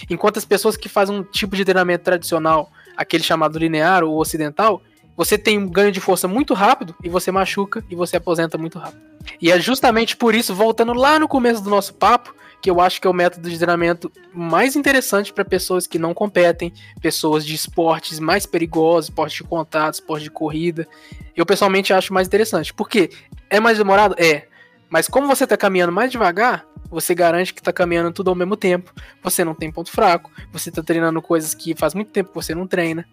Enquanto 0.09 0.39
as 0.39 0.45
pessoas 0.45 0.77
que 0.77 0.89
fazem 0.89 1.17
um 1.17 1.23
tipo 1.25 1.57
de 1.57 1.65
treinamento 1.65 2.05
tradicional, 2.05 2.71
aquele 2.97 3.23
chamado 3.23 3.59
linear 3.59 4.05
ou 4.05 4.19
ocidental, 4.19 4.81
você 5.19 5.37
tem 5.37 5.59
um 5.59 5.69
ganho 5.69 5.91
de 5.91 6.01
força 6.01 6.29
muito 6.29 6.55
rápido 6.55 6.95
e 7.03 7.09
você 7.09 7.33
machuca 7.33 7.85
e 7.91 7.97
você 7.97 8.17
aposenta 8.17 8.57
muito 8.57 8.79
rápido. 8.79 9.03
E 9.43 9.51
é 9.51 9.59
justamente 9.59 10.17
por 10.17 10.33
isso, 10.33 10.55
voltando 10.55 10.93
lá 10.95 11.19
no 11.19 11.27
começo 11.27 11.61
do 11.61 11.69
nosso 11.69 11.93
papo, 11.93 12.33
que 12.63 12.71
eu 12.71 12.81
acho 12.81 13.01
que 13.01 13.07
é 13.07 13.11
o 13.11 13.13
método 13.13 13.51
de 13.51 13.57
treinamento 13.57 14.13
mais 14.33 14.77
interessante 14.77 15.33
para 15.33 15.45
pessoas 15.45 15.89
que 15.89 15.99
não 15.99 16.15
competem, 16.15 16.73
pessoas 17.01 17.45
de 17.45 17.53
esportes 17.53 18.21
mais 18.21 18.47
perigosos, 18.47 19.07
esporte 19.07 19.43
de 19.43 19.45
contato, 19.49 19.95
esporte 19.95 20.23
de 20.23 20.31
corrida. 20.31 20.87
Eu 21.35 21.45
pessoalmente 21.45 21.93
acho 21.93 22.15
mais 22.15 22.29
interessante. 22.29 22.73
Por 22.73 22.89
quê? 22.89 23.11
É 23.51 23.59
mais 23.59 23.77
demorado? 23.77 24.15
É. 24.19 24.47
Mas 24.89 25.09
como 25.09 25.27
você 25.27 25.43
está 25.43 25.57
caminhando 25.57 25.93
mais 25.93 26.13
devagar, 26.13 26.65
você 26.89 27.13
garante 27.13 27.53
que 27.53 27.61
está 27.61 27.73
caminhando 27.73 28.13
tudo 28.13 28.31
ao 28.31 28.37
mesmo 28.37 28.57
tempo. 28.57 28.95
Você 29.25 29.45
não 29.45 29.55
tem 29.55 29.71
ponto 29.73 29.91
fraco. 29.91 30.31
Você 30.53 30.69
está 30.69 30.81
treinando 30.81 31.21
coisas 31.21 31.55
que 31.55 31.75
faz 31.75 31.93
muito 31.93 32.13
tempo 32.13 32.29
que 32.29 32.37
você 32.37 32.55
não 32.55 32.69
treina. 32.69 33.05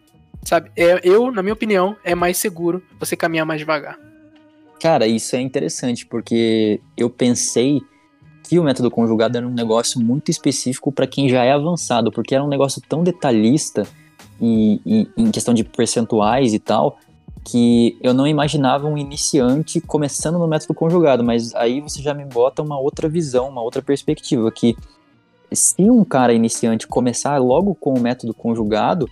Sabe? 0.44 0.72
É, 0.76 1.02
eu, 1.04 1.32
na 1.32 1.42
minha 1.42 1.54
opinião, 1.54 1.96
é 2.04 2.14
mais 2.14 2.38
seguro 2.38 2.84
você 3.00 3.16
caminhar 3.16 3.46
mais 3.46 3.60
devagar. 3.60 3.98
Cara, 4.80 5.08
isso 5.08 5.36
é 5.36 5.42
interessante, 5.42 6.06
porque 6.06 6.80
eu 6.98 7.10
pensei 7.10 7.82
que 8.44 8.60
o 8.60 8.64
método 8.64 8.92
conjugado 8.92 9.38
era 9.38 9.48
um 9.48 9.54
negócio 9.54 10.00
muito 10.00 10.30
específico 10.30 10.92
para 10.92 11.08
quem 11.08 11.28
já 11.28 11.44
é 11.44 11.52
avançado, 11.52 12.12
porque 12.12 12.36
era 12.36 12.44
um 12.44 12.48
negócio 12.48 12.82
tão 12.88 13.04
detalhista 13.04 13.88
e, 14.40 14.80
e, 14.86 15.08
em 15.18 15.32
questão 15.32 15.54
de 15.54 15.64
percentuais 15.64 16.54
e 16.54 16.60
tal, 16.60 17.00
que 17.44 17.98
eu 18.02 18.14
não 18.14 18.28
imaginava 18.28 18.88
um 18.88 18.98
iniciante 18.98 19.80
começando 19.82 20.38
no 20.38 20.48
método 20.48 20.74
conjugado, 20.74 21.24
mas 21.24 21.54
aí 21.56 21.82
você 21.82 22.02
já 22.02 22.14
me 22.14 22.26
bota 22.26 22.62
uma 22.62 22.80
outra 22.80 23.08
visão, 23.08 23.50
uma 23.50 23.62
outra 23.62 23.82
perspectiva, 23.82 24.52
que 24.52 24.76
se 25.52 25.90
um 25.90 26.04
cara 26.04 26.34
iniciante 26.34 26.88
começar 26.88 27.38
logo 27.38 27.76
com 27.76 27.94
o 27.94 28.00
método 28.00 28.34
conjugado, 28.34 29.10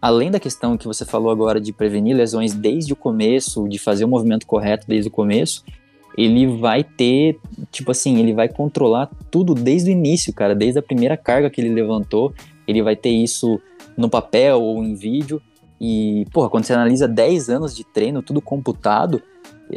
além 0.00 0.30
da 0.30 0.40
questão 0.40 0.76
que 0.76 0.86
você 0.86 1.04
falou 1.04 1.30
agora 1.30 1.60
de 1.60 1.72
prevenir 1.72 2.16
lesões 2.16 2.54
desde 2.54 2.92
o 2.92 2.96
começo, 2.96 3.68
de 3.68 3.78
fazer 3.78 4.04
o 4.04 4.08
movimento 4.08 4.46
correto 4.46 4.86
desde 4.86 5.08
o 5.08 5.10
começo, 5.10 5.64
ele 6.16 6.46
vai 6.46 6.82
ter, 6.82 7.38
tipo 7.70 7.90
assim, 7.90 8.18
ele 8.18 8.32
vai 8.32 8.48
controlar 8.48 9.10
tudo 9.30 9.54
desde 9.54 9.90
o 9.90 9.92
início, 9.92 10.32
cara, 10.32 10.54
desde 10.54 10.78
a 10.78 10.82
primeira 10.82 11.16
carga 11.16 11.50
que 11.50 11.60
ele 11.60 11.68
levantou, 11.68 12.32
ele 12.66 12.82
vai 12.82 12.96
ter 12.96 13.10
isso 13.10 13.60
no 13.96 14.08
papel 14.08 14.62
ou 14.62 14.82
em 14.82 14.94
vídeo. 14.94 15.40
E, 15.80 16.26
porra, 16.32 16.48
quando 16.48 16.64
você 16.64 16.72
analisa 16.72 17.06
10 17.06 17.50
anos 17.50 17.76
de 17.76 17.84
treino, 17.84 18.22
tudo 18.22 18.40
computado, 18.40 19.22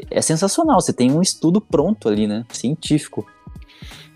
é 0.10 0.22
sensacional. 0.22 0.80
Você 0.80 0.94
tem 0.94 1.12
um 1.12 1.22
estudo 1.22 1.60
pronto 1.60 2.08
ali, 2.08 2.26
né? 2.26 2.46
Científico. 2.52 3.26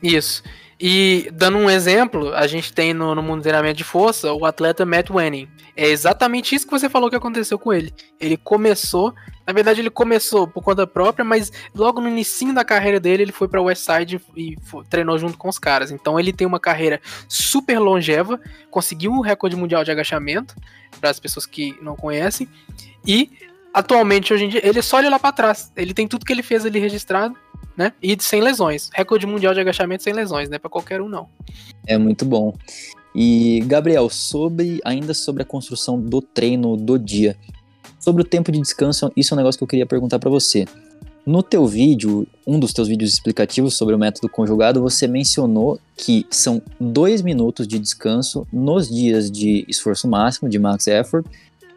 Isso. 0.02 0.44
E 0.80 1.30
dando 1.34 1.58
um 1.58 1.70
exemplo, 1.70 2.34
a 2.34 2.48
gente 2.48 2.74
tem 2.74 2.94
no, 2.94 3.14
no 3.14 3.22
mundo 3.22 3.38
de 3.38 3.44
treinamento 3.44 3.78
de 3.78 3.84
força 3.84 4.34
o 4.34 4.46
atleta 4.46 4.86
Matt 4.86 5.10
Wenning. 5.10 5.48
É 5.76 5.88
exatamente 5.88 6.56
isso 6.56 6.66
que 6.66 6.72
você 6.72 6.90
falou 6.90 7.10
que 7.10 7.16
aconteceu 7.16 7.58
com 7.58 7.74
ele. 7.74 7.94
Ele 8.20 8.38
começou, 8.38 9.14
na 9.46 9.54
verdade 9.54 9.82
ele 9.82 9.90
começou 9.90 10.48
por 10.48 10.64
conta 10.64 10.86
própria, 10.86 11.24
mas 11.24 11.52
logo 11.74 12.02
no 12.02 12.10
início 12.10 12.54
da 12.54 12.64
carreira 12.66 13.00
dele 13.00 13.24
ele 13.24 13.32
foi 13.32 13.48
para 13.48 13.62
Westside 13.62 14.22
e 14.36 14.58
foi, 14.64 14.84
treinou 14.86 15.18
junto 15.18 15.38
com 15.38 15.48
os 15.48 15.60
caras. 15.60 15.92
Então 15.92 16.20
ele 16.20 16.34
tem 16.34 16.46
uma 16.46 16.60
carreira 16.60 17.00
super 17.28 17.80
longeva, 17.80 18.40
conseguiu 18.70 19.12
um 19.12 19.22
recorde 19.22 19.56
mundial 19.56 19.84
de 19.84 19.92
agachamento 19.92 20.56
para 21.00 21.10
as 21.10 21.20
pessoas 21.20 21.46
que 21.46 21.78
não 21.82 21.96
conhecem 21.96 22.48
e 23.06 23.32
atualmente 23.74 24.34
hoje 24.34 24.46
em 24.46 24.50
dia 24.50 24.68
ele 24.68 24.82
só 24.82 24.98
olha 24.98 25.10
lá 25.10 25.20
para 25.20 25.32
trás. 25.32 25.72
Ele 25.76 25.94
tem 25.94 26.08
tudo 26.08 26.26
que 26.26 26.34
ele 26.34 26.44
fez 26.44 26.66
ali 26.66 26.80
registrado 26.80 27.36
né? 27.78 27.94
E 28.02 28.16
sem 28.20 28.42
lesões. 28.42 28.90
Recorde 28.94 29.26
mundial 29.26 29.54
de 29.54 29.60
agachamento 29.60 30.04
sem 30.04 30.14
lesões, 30.14 30.50
né? 30.50 30.58
Para 30.58 30.70
qualquer 30.70 31.02
um, 31.02 31.10
não. 31.10 31.28
É 31.88 31.98
muito 31.98 32.26
bom. 32.26 32.54
E, 33.16 33.62
Gabriel, 33.66 34.10
sobre 34.10 34.80
ainda 34.84 35.14
sobre 35.14 35.44
a 35.44 35.46
construção 35.46 36.00
do 36.00 36.22
treino 36.22 36.76
do 36.76 36.98
dia. 36.98 37.38
Sobre 38.00 38.22
o 38.22 38.26
tempo 38.26 38.52
de 38.52 38.60
descanso, 38.60 39.12
isso 39.16 39.34
é 39.34 39.36
um 39.36 39.38
negócio 39.38 39.58
que 39.58 39.64
eu 39.64 39.68
queria 39.68 39.86
perguntar 39.86 40.20
para 40.20 40.30
você. 40.30 40.66
No 41.26 41.42
teu 41.42 41.66
vídeo, 41.66 42.28
um 42.46 42.60
dos 42.60 42.74
teus 42.74 42.90
vídeos 42.90 43.14
explicativos 43.14 43.78
sobre 43.78 43.96
o 43.96 43.98
método 43.98 44.28
conjugado, 44.28 44.82
você 44.82 45.08
mencionou 45.08 45.80
que 45.96 46.26
são 46.30 46.62
dois 46.78 47.22
minutos 47.22 47.66
de 47.66 47.80
descanso 47.80 48.46
nos 48.52 48.90
dias 48.90 49.32
de 49.32 49.64
esforço 49.70 50.06
máximo, 50.06 50.50
de 50.50 50.60
max 50.60 50.86
effort, 50.88 51.26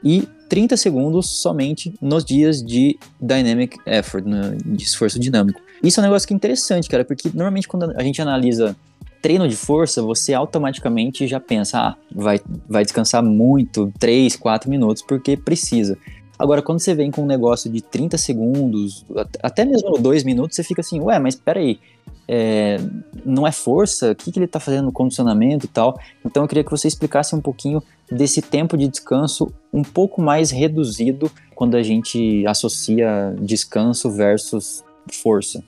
e 0.03 0.27
30 0.49 0.77
segundos 0.77 1.27
somente 1.41 1.95
nos 2.01 2.25
dias 2.25 2.61
de 2.61 2.99
dynamic 3.21 3.79
effort, 3.87 4.25
né, 4.25 4.57
de 4.65 4.83
esforço 4.83 5.19
dinâmico. 5.19 5.61
Isso 5.83 6.01
é 6.01 6.03
um 6.03 6.07
negócio 6.07 6.27
que 6.27 6.35
é 6.35 6.37
interessante, 6.37 6.89
cara, 6.89 7.05
porque 7.05 7.29
normalmente 7.33 7.69
quando 7.69 7.93
a 7.97 8.03
gente 8.03 8.21
analisa 8.21 8.77
treino 9.21 9.49
de 9.49 9.57
força, 9.57 10.03
você 10.03 10.35
automaticamente 10.35 11.27
já 11.27 11.41
pensa, 11.41 11.79
ah, 11.79 11.97
vai, 12.15 12.41
vai 12.69 12.85
descansar 12.85 13.23
muito, 13.23 13.93
3, 13.99 14.37
4 14.37 14.71
minutos, 14.71 15.03
porque 15.03 15.37
precisa. 15.37 15.99
Agora, 16.39 16.61
quando 16.61 16.81
você 16.81 16.95
vem 16.95 17.11
com 17.11 17.23
um 17.23 17.27
negócio 17.27 17.71
de 17.71 17.81
30 17.81 18.19
segundos, 18.19 19.05
até 19.43 19.65
mesmo 19.65 19.99
2 19.99 20.23
minutos, 20.23 20.55
você 20.55 20.63
fica 20.63 20.81
assim, 20.81 21.01
ué, 21.01 21.19
mas 21.19 21.35
peraí, 21.35 21.81
é, 22.29 22.79
não 23.25 23.47
é 23.47 23.53
força? 23.53 24.13
O 24.13 24.15
que, 24.15 24.31
que 24.31 24.39
ele 24.39 24.47
está 24.47 24.61
fazendo 24.61 24.87
no 24.87 24.93
condicionamento 24.93 25.67
e 25.67 25.69
tal? 25.69 25.99
Então 26.25 26.43
eu 26.43 26.49
queria 26.49 26.65
que 26.65 26.71
você 26.71 26.89
explicasse 26.89 27.35
um 27.35 27.41
pouquinho 27.41 27.83
desse 28.11 28.43
tempo 28.43 28.77
de 28.77 28.89
descanso 28.89 29.53
um 29.73 29.83
pouco 29.83 30.21
mais 30.21 30.51
reduzido 30.51 31.31
quando 31.55 31.77
a 31.77 31.83
gente 31.83 32.47
associa 32.47 33.35
descanso 33.41 34.11
versus 34.11 34.85
força. 35.13 35.63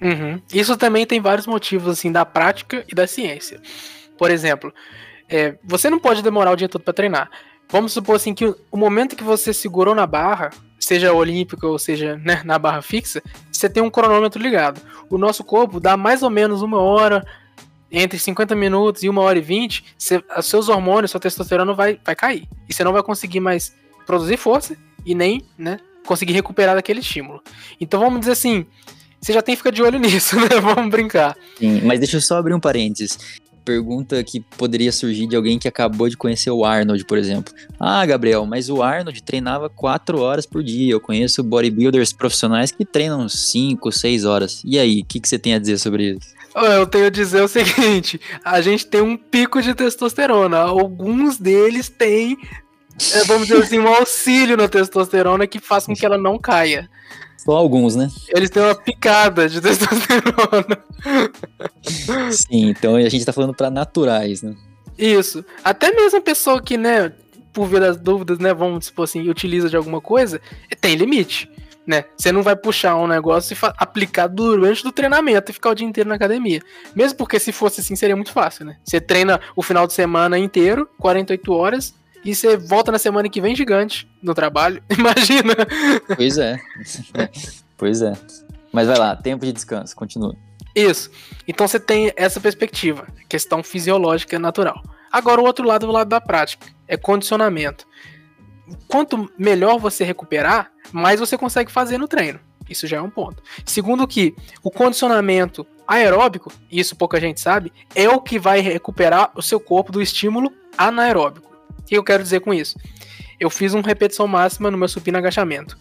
Uhum. 0.00 0.40
Isso 0.52 0.76
também 0.76 1.06
tem 1.06 1.20
vários 1.20 1.46
motivos 1.46 1.88
assim 1.88 2.10
da 2.10 2.24
prática 2.24 2.84
e 2.88 2.94
da 2.94 3.06
ciência. 3.06 3.60
Por 4.16 4.30
exemplo, 4.30 4.72
é, 5.28 5.56
você 5.62 5.90
não 5.90 5.98
pode 5.98 6.22
demorar 6.22 6.52
o 6.52 6.56
dia 6.56 6.68
todo 6.68 6.82
para 6.82 6.94
treinar. 6.94 7.30
Vamos 7.68 7.92
supor 7.92 8.16
assim 8.16 8.34
que 8.34 8.44
o 8.70 8.76
momento 8.76 9.14
que 9.14 9.22
você 9.22 9.52
segurou 9.52 9.94
na 9.94 10.06
barra, 10.06 10.50
seja 10.78 11.12
olímpica 11.12 11.66
ou 11.66 11.78
seja 11.78 12.16
né, 12.16 12.42
na 12.44 12.58
barra 12.58 12.82
fixa, 12.82 13.22
você 13.52 13.68
tem 13.68 13.82
um 13.82 13.90
cronômetro 13.90 14.42
ligado. 14.42 14.80
O 15.08 15.16
nosso 15.16 15.44
corpo 15.44 15.78
dá 15.78 15.96
mais 15.96 16.22
ou 16.22 16.30
menos 16.30 16.62
uma 16.62 16.78
hora, 16.78 17.24
entre 17.92 18.18
50 18.18 18.56
minutos 18.56 19.02
e 19.02 19.08
uma 19.08 19.22
hora 19.22 19.38
e 19.38 19.42
20, 19.42 19.84
você, 19.96 20.22
seus 20.42 20.68
hormônios, 20.68 21.10
sua 21.10 21.20
testosterona 21.20 21.72
vai, 21.72 22.00
vai 22.04 22.16
cair. 22.16 22.48
E 22.68 22.74
você 22.74 22.82
não 22.82 22.92
vai 22.92 23.02
conseguir 23.02 23.40
mais 23.40 23.76
produzir 24.04 24.36
força 24.36 24.76
e 25.04 25.14
nem 25.14 25.44
né, 25.56 25.78
conseguir 26.06 26.32
recuperar 26.32 26.74
daquele 26.74 27.00
estímulo. 27.00 27.42
Então 27.80 28.00
vamos 28.00 28.20
dizer 28.20 28.32
assim, 28.32 28.66
você 29.20 29.32
já 29.32 29.42
tem 29.42 29.54
que 29.54 29.58
ficar 29.58 29.70
de 29.70 29.82
olho 29.82 29.98
nisso, 30.00 30.36
né? 30.36 30.48
Vamos 30.60 30.90
brincar. 30.90 31.36
Sim, 31.58 31.80
mas 31.82 32.00
deixa 32.00 32.16
eu 32.16 32.20
só 32.20 32.38
abrir 32.38 32.54
um 32.54 32.60
parênteses 32.60 33.18
pergunta 33.70 34.22
que 34.24 34.40
poderia 34.40 34.90
surgir 34.90 35.26
de 35.26 35.36
alguém 35.36 35.58
que 35.58 35.68
acabou 35.68 36.08
de 36.08 36.16
conhecer 36.16 36.50
o 36.50 36.64
Arnold, 36.64 37.04
por 37.04 37.16
exemplo. 37.16 37.54
Ah, 37.78 38.04
Gabriel, 38.04 38.44
mas 38.44 38.68
o 38.68 38.82
Arnold 38.82 39.22
treinava 39.22 39.68
4 39.68 40.18
horas 40.18 40.44
por 40.44 40.62
dia. 40.62 40.92
Eu 40.92 41.00
conheço 41.00 41.42
bodybuilders 41.44 42.12
profissionais 42.12 42.72
que 42.72 42.84
treinam 42.84 43.28
5, 43.28 43.92
6 43.92 44.24
horas. 44.24 44.62
E 44.64 44.78
aí, 44.78 45.02
o 45.02 45.04
que, 45.04 45.20
que 45.20 45.28
você 45.28 45.38
tem 45.38 45.54
a 45.54 45.58
dizer 45.58 45.78
sobre 45.78 46.16
isso? 46.16 46.34
Eu 46.56 46.86
tenho 46.86 47.06
a 47.06 47.10
dizer 47.10 47.42
o 47.42 47.48
seguinte: 47.48 48.20
a 48.44 48.60
gente 48.60 48.86
tem 48.86 49.00
um 49.00 49.16
pico 49.16 49.62
de 49.62 49.72
testosterona. 49.72 50.58
Alguns 50.58 51.38
deles 51.38 51.88
têm, 51.88 52.36
é, 53.14 53.24
vamos 53.24 53.48
dizer 53.48 53.62
assim, 53.62 53.78
um 53.78 53.88
auxílio 53.88 54.56
na 54.56 54.68
testosterona 54.68 55.46
que 55.46 55.58
faz 55.58 55.86
com 55.86 55.94
que 55.94 56.04
ela 56.04 56.18
não 56.18 56.38
caia. 56.38 56.88
Só 57.38 57.52
alguns, 57.52 57.96
né? 57.96 58.10
Eles 58.28 58.50
têm 58.50 58.62
uma 58.62 58.74
picada 58.74 59.48
de 59.48 59.60
testosterona. 59.60 60.84
Sim, 62.30 62.68
então 62.68 62.96
a 62.96 63.08
gente 63.08 63.24
tá 63.24 63.32
falando 63.32 63.54
para 63.54 63.70
naturais, 63.70 64.42
né? 64.42 64.54
Isso. 64.98 65.42
Até 65.64 65.90
mesmo 65.92 66.18
a 66.18 66.22
pessoa 66.22 66.60
que, 66.60 66.76
né, 66.76 67.10
por 67.52 67.66
ver 67.66 67.82
as 67.82 67.96
dúvidas, 67.96 68.38
né, 68.38 68.52
vamos 68.52 68.86
supor 68.86 69.04
assim, 69.04 69.26
utiliza 69.28 69.70
de 69.70 69.76
alguma 69.76 70.00
coisa, 70.00 70.40
tem 70.80 70.94
limite. 70.94 71.50
Né? 71.86 72.04
Você 72.16 72.30
não 72.30 72.42
vai 72.42 72.54
puxar 72.54 72.94
um 72.96 73.06
negócio 73.06 73.54
e 73.54 73.58
aplicar 73.78 74.28
durante 74.28 74.86
o 74.86 74.92
treinamento 74.92 75.50
e 75.50 75.54
ficar 75.54 75.70
o 75.70 75.74
dia 75.74 75.86
inteiro 75.86 76.08
na 76.08 76.16
academia. 76.16 76.60
Mesmo 76.94 77.16
porque 77.16 77.40
se 77.40 77.50
fosse 77.50 77.80
assim 77.80 77.96
seria 77.96 78.14
muito 78.14 78.30
fácil, 78.30 78.66
né? 78.66 78.76
Você 78.84 79.00
treina 79.00 79.40
o 79.56 79.62
final 79.62 79.86
de 79.86 79.94
semana 79.94 80.38
inteiro, 80.38 80.88
48 80.98 81.52
horas, 81.52 81.94
e 82.24 82.34
você 82.34 82.56
volta 82.56 82.92
na 82.92 82.98
semana 82.98 83.28
que 83.28 83.40
vem 83.40 83.54
gigante 83.56 84.08
no 84.22 84.34
trabalho. 84.34 84.82
Imagina! 84.90 85.54
Pois 86.16 86.38
é. 86.38 86.58
pois 87.76 88.02
é. 88.02 88.12
Mas 88.72 88.86
vai 88.86 88.98
lá, 88.98 89.16
tempo 89.16 89.44
de 89.44 89.52
descanso, 89.52 89.96
continua. 89.96 90.34
Isso. 90.74 91.10
Então 91.48 91.66
você 91.66 91.80
tem 91.80 92.12
essa 92.16 92.40
perspectiva, 92.40 93.06
questão 93.28 93.62
fisiológica 93.62 94.38
natural. 94.38 94.82
Agora 95.10 95.40
o 95.40 95.44
outro 95.44 95.66
lado, 95.66 95.88
o 95.88 95.90
lado 95.90 96.08
da 96.08 96.20
prática, 96.20 96.68
é 96.86 96.96
condicionamento. 96.96 97.86
Quanto 98.86 99.28
melhor 99.36 99.78
você 99.78 100.04
recuperar, 100.04 100.70
mais 100.92 101.18
você 101.18 101.36
consegue 101.36 101.72
fazer 101.72 101.98
no 101.98 102.06
treino. 102.06 102.38
Isso 102.68 102.86
já 102.86 102.98
é 102.98 103.00
um 103.00 103.10
ponto. 103.10 103.42
Segundo 103.64 104.06
que 104.06 104.36
o 104.62 104.70
condicionamento 104.70 105.66
aeróbico, 105.88 106.52
isso 106.70 106.94
pouca 106.94 107.20
gente 107.20 107.40
sabe, 107.40 107.72
é 107.96 108.08
o 108.08 108.20
que 108.20 108.38
vai 108.38 108.60
recuperar 108.60 109.32
o 109.34 109.42
seu 109.42 109.58
corpo 109.58 109.90
do 109.90 110.00
estímulo 110.00 110.52
anaeróbico 110.78 111.49
que 111.90 111.98
eu 111.98 112.04
quero 112.04 112.22
dizer 112.22 112.38
com 112.38 112.54
isso? 112.54 112.78
Eu 113.40 113.50
fiz 113.50 113.74
uma 113.74 113.82
repetição 113.82 114.28
máxima 114.28 114.70
no 114.70 114.78
meu 114.78 114.86
supino 114.86 115.18
agachamento. 115.18 115.76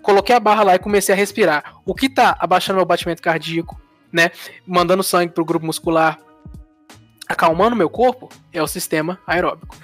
Coloquei 0.00 0.34
a 0.34 0.40
barra 0.40 0.62
lá 0.62 0.74
e 0.74 0.78
comecei 0.78 1.14
a 1.14 1.18
respirar. 1.18 1.76
O 1.84 1.94
que 1.94 2.08
tá 2.08 2.34
abaixando 2.40 2.78
meu 2.78 2.86
batimento 2.86 3.20
cardíaco, 3.20 3.78
né? 4.10 4.30
Mandando 4.66 5.02
sangue 5.02 5.34
pro 5.34 5.44
grupo 5.44 5.66
muscular, 5.66 6.18
acalmando 7.28 7.76
meu 7.76 7.90
corpo, 7.90 8.30
é 8.50 8.62
o 8.62 8.66
sistema 8.66 9.20
aeróbico. 9.26 9.76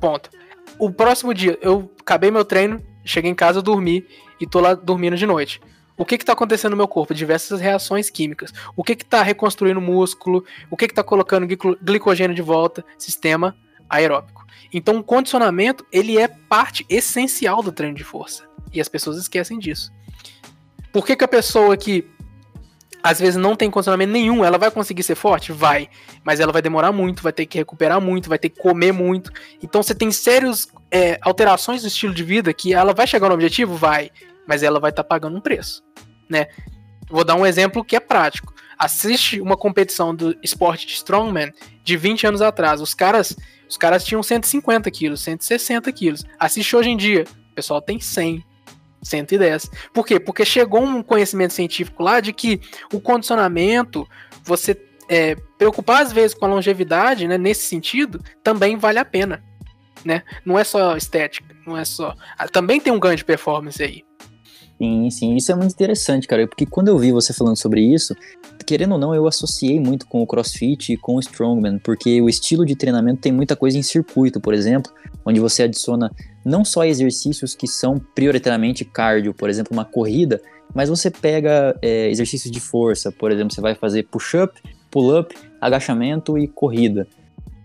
Ponto. 0.00 0.28
O 0.76 0.90
próximo 0.90 1.32
dia, 1.32 1.56
eu 1.62 1.88
acabei 2.00 2.32
meu 2.32 2.44
treino, 2.44 2.84
cheguei 3.04 3.30
em 3.30 3.34
casa, 3.34 3.62
dormi 3.62 4.04
e 4.40 4.46
tô 4.46 4.58
lá 4.58 4.74
dormindo 4.74 5.16
de 5.16 5.24
noite. 5.24 5.60
O 5.96 6.04
que 6.04 6.16
está 6.16 6.32
acontecendo 6.32 6.72
no 6.72 6.78
meu 6.78 6.88
corpo? 6.88 7.14
Diversas 7.14 7.60
reações 7.60 8.10
químicas. 8.10 8.52
O 8.74 8.82
que 8.82 8.94
está 8.94 9.22
reconstruindo 9.22 9.78
o 9.78 9.82
músculo? 9.82 10.44
O 10.68 10.76
que 10.76 10.86
está 10.86 11.04
colocando 11.04 11.46
glicogênio 11.80 12.34
de 12.34 12.42
volta? 12.42 12.84
Sistema 12.98 13.54
aeróbico. 13.90 14.46
Então, 14.72 14.98
o 14.98 15.02
condicionamento, 15.02 15.84
ele 15.92 16.16
é 16.16 16.28
parte 16.28 16.86
essencial 16.88 17.62
do 17.62 17.72
treino 17.72 17.96
de 17.96 18.04
força. 18.04 18.44
E 18.72 18.80
as 18.80 18.88
pessoas 18.88 19.16
esquecem 19.18 19.58
disso. 19.58 19.92
Por 20.92 21.04
que, 21.04 21.16
que 21.16 21.24
a 21.24 21.28
pessoa 21.28 21.76
que 21.76 22.08
às 23.02 23.18
vezes 23.18 23.36
não 23.36 23.56
tem 23.56 23.70
condicionamento 23.70 24.12
nenhum, 24.12 24.44
ela 24.44 24.58
vai 24.58 24.70
conseguir 24.70 25.02
ser 25.02 25.14
forte? 25.14 25.52
Vai. 25.52 25.88
Mas 26.22 26.38
ela 26.38 26.52
vai 26.52 26.62
demorar 26.62 26.92
muito, 26.92 27.22
vai 27.22 27.32
ter 27.32 27.46
que 27.46 27.58
recuperar 27.58 28.00
muito, 28.00 28.28
vai 28.28 28.38
ter 28.38 28.50
que 28.50 28.60
comer 28.60 28.92
muito. 28.92 29.32
Então 29.62 29.82
você 29.82 29.94
tem 29.94 30.12
sérias 30.12 30.68
é, 30.90 31.18
alterações 31.22 31.82
do 31.82 31.88
estilo 31.88 32.14
de 32.14 32.22
vida 32.22 32.52
que 32.52 32.72
ela 32.72 32.92
vai 32.92 33.06
chegar 33.06 33.28
no 33.28 33.34
objetivo? 33.34 33.74
Vai. 33.74 34.10
Mas 34.46 34.62
ela 34.62 34.78
vai 34.78 34.90
estar 34.90 35.02
tá 35.02 35.08
pagando 35.08 35.36
um 35.36 35.40
preço. 35.40 35.82
Né? 36.28 36.46
Vou 37.08 37.24
dar 37.24 37.34
um 37.34 37.46
exemplo 37.46 37.84
que 37.84 37.96
é 37.96 38.00
prático. 38.00 38.54
Assiste 38.78 39.40
uma 39.40 39.56
competição 39.56 40.14
do 40.14 40.36
esporte 40.42 40.86
de 40.86 40.92
Strongman 40.94 41.52
de 41.82 41.96
20 41.96 42.26
anos 42.26 42.42
atrás. 42.42 42.80
Os 42.80 42.94
caras 42.94 43.36
os 43.70 43.76
caras 43.76 44.04
tinham 44.04 44.20
150 44.20 44.90
quilos, 44.90 45.20
160 45.20 45.92
quilos. 45.92 46.24
Assiste 46.40 46.74
hoje 46.74 46.90
em 46.90 46.96
dia, 46.96 47.24
o 47.52 47.54
pessoal 47.54 47.80
tem 47.80 48.00
100, 48.00 48.44
110. 49.00 49.70
Por 49.94 50.04
quê? 50.04 50.18
Porque 50.18 50.44
chegou 50.44 50.82
um 50.82 51.04
conhecimento 51.04 51.54
científico 51.54 52.02
lá 52.02 52.18
de 52.18 52.32
que 52.32 52.60
o 52.92 53.00
condicionamento, 53.00 54.08
você 54.42 54.76
é, 55.08 55.36
preocupar 55.56 56.02
às 56.02 56.12
vezes 56.12 56.36
com 56.36 56.46
a 56.46 56.48
longevidade, 56.48 57.28
né, 57.28 57.38
nesse 57.38 57.62
sentido, 57.66 58.20
também 58.42 58.76
vale 58.76 58.98
a 58.98 59.04
pena. 59.04 59.40
Né? 60.04 60.24
Não 60.44 60.58
é 60.58 60.64
só 60.64 60.96
estética, 60.96 61.54
não 61.64 61.76
é 61.76 61.84
só. 61.84 62.16
Ah, 62.36 62.48
também 62.48 62.80
tem 62.80 62.92
um 62.92 62.98
ganho 62.98 63.16
de 63.16 63.24
performance 63.24 63.80
aí. 63.80 64.02
Sim, 64.78 65.10
sim, 65.10 65.36
isso 65.36 65.52
é 65.52 65.54
muito 65.54 65.72
interessante, 65.72 66.26
cara, 66.26 66.48
porque 66.48 66.66
quando 66.66 66.88
eu 66.88 66.98
vi 66.98 67.12
você 67.12 67.34
falando 67.34 67.56
sobre 67.56 67.82
isso, 67.82 68.16
querendo 68.70 68.92
ou 68.92 68.98
não, 68.98 69.12
eu 69.12 69.26
associei 69.26 69.80
muito 69.80 70.06
com 70.06 70.22
o 70.22 70.26
CrossFit 70.26 70.92
e 70.92 70.96
com 70.96 71.16
o 71.16 71.18
Strongman, 71.18 71.80
porque 71.80 72.22
o 72.22 72.28
estilo 72.28 72.64
de 72.64 72.76
treinamento 72.76 73.20
tem 73.20 73.32
muita 73.32 73.56
coisa 73.56 73.76
em 73.76 73.82
circuito, 73.82 74.40
por 74.40 74.54
exemplo, 74.54 74.92
onde 75.26 75.40
você 75.40 75.64
adiciona 75.64 76.08
não 76.44 76.64
só 76.64 76.84
exercícios 76.84 77.52
que 77.52 77.66
são 77.66 78.00
prioritariamente 78.14 78.84
cardio, 78.84 79.34
por 79.34 79.50
exemplo, 79.50 79.72
uma 79.72 79.84
corrida, 79.84 80.40
mas 80.72 80.88
você 80.88 81.10
pega 81.10 81.76
é, 81.82 82.08
exercícios 82.10 82.48
de 82.48 82.60
força, 82.60 83.10
por 83.10 83.32
exemplo, 83.32 83.52
você 83.52 83.60
vai 83.60 83.74
fazer 83.74 84.04
push-up, 84.04 84.54
pull-up, 84.88 85.34
agachamento 85.60 86.38
e 86.38 86.46
corrida. 86.46 87.08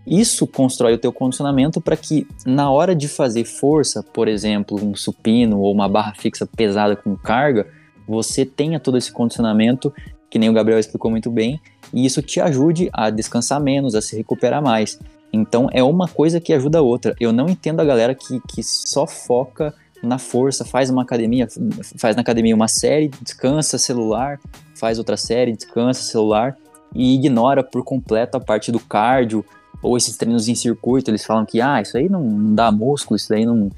Isso 0.04 0.44
constrói 0.44 0.94
o 0.94 0.98
teu 0.98 1.12
condicionamento 1.12 1.80
para 1.80 1.96
que 1.96 2.26
na 2.44 2.68
hora 2.68 2.96
de 2.96 3.06
fazer 3.06 3.44
força, 3.44 4.02
por 4.02 4.26
exemplo, 4.26 4.76
um 4.84 4.96
supino 4.96 5.60
ou 5.60 5.72
uma 5.72 5.88
barra 5.88 6.14
fixa 6.16 6.44
pesada 6.44 6.96
com 6.96 7.16
carga, 7.16 7.64
você 8.08 8.44
tenha 8.44 8.78
todo 8.78 8.96
esse 8.96 9.12
condicionamento, 9.12 9.92
que 10.30 10.38
nem 10.38 10.48
o 10.48 10.52
Gabriel 10.52 10.78
explicou 10.78 11.10
muito 11.10 11.30
bem, 11.30 11.60
e 11.92 12.04
isso 12.04 12.20
te 12.22 12.40
ajude 12.40 12.90
a 12.92 13.10
descansar 13.10 13.60
menos, 13.60 13.94
a 13.94 14.02
se 14.02 14.16
recuperar 14.16 14.62
mais. 14.62 14.98
Então 15.32 15.68
é 15.72 15.82
uma 15.82 16.08
coisa 16.08 16.40
que 16.40 16.52
ajuda 16.52 16.78
a 16.78 16.82
outra. 16.82 17.14
Eu 17.20 17.32
não 17.32 17.48
entendo 17.48 17.80
a 17.80 17.84
galera 17.84 18.14
que, 18.14 18.40
que 18.48 18.62
só 18.62 19.06
foca 19.06 19.74
na 20.02 20.18
força, 20.18 20.64
faz 20.64 20.90
uma 20.90 21.02
academia, 21.02 21.48
faz 21.96 22.14
na 22.14 22.22
academia 22.22 22.54
uma 22.54 22.68
série, 22.68 23.10
descansa 23.22 23.78
celular, 23.78 24.38
faz 24.74 24.98
outra 24.98 25.16
série, 25.16 25.52
descansa 25.52 26.02
celular 26.02 26.56
e 26.94 27.14
ignora 27.14 27.62
por 27.62 27.82
completo 27.82 28.36
a 28.36 28.40
parte 28.40 28.70
do 28.70 28.78
cardio, 28.78 29.44
ou 29.82 29.96
esses 29.96 30.16
treinos 30.16 30.48
em 30.48 30.54
circuito, 30.54 31.10
eles 31.10 31.24
falam 31.24 31.44
que 31.44 31.60
ah, 31.60 31.80
isso 31.80 31.96
aí 31.96 32.08
não, 32.08 32.22
não 32.22 32.54
dá 32.54 32.70
músculo, 32.70 33.16
isso 33.16 33.32
aí 33.32 33.44
não, 33.44 33.70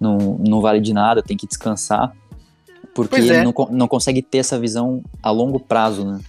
não, 0.00 0.18
não 0.38 0.60
vale 0.60 0.80
de 0.80 0.92
nada, 0.92 1.22
tem 1.22 1.36
que 1.36 1.46
descansar. 1.46 2.14
Porque 2.94 3.16
é. 3.16 3.42
não, 3.42 3.52
não 3.70 3.88
consegue 3.88 4.22
ter 4.22 4.38
essa 4.38 4.58
visão 4.58 5.02
a 5.22 5.30
longo 5.30 5.58
prazo, 5.58 6.04
né? 6.04 6.20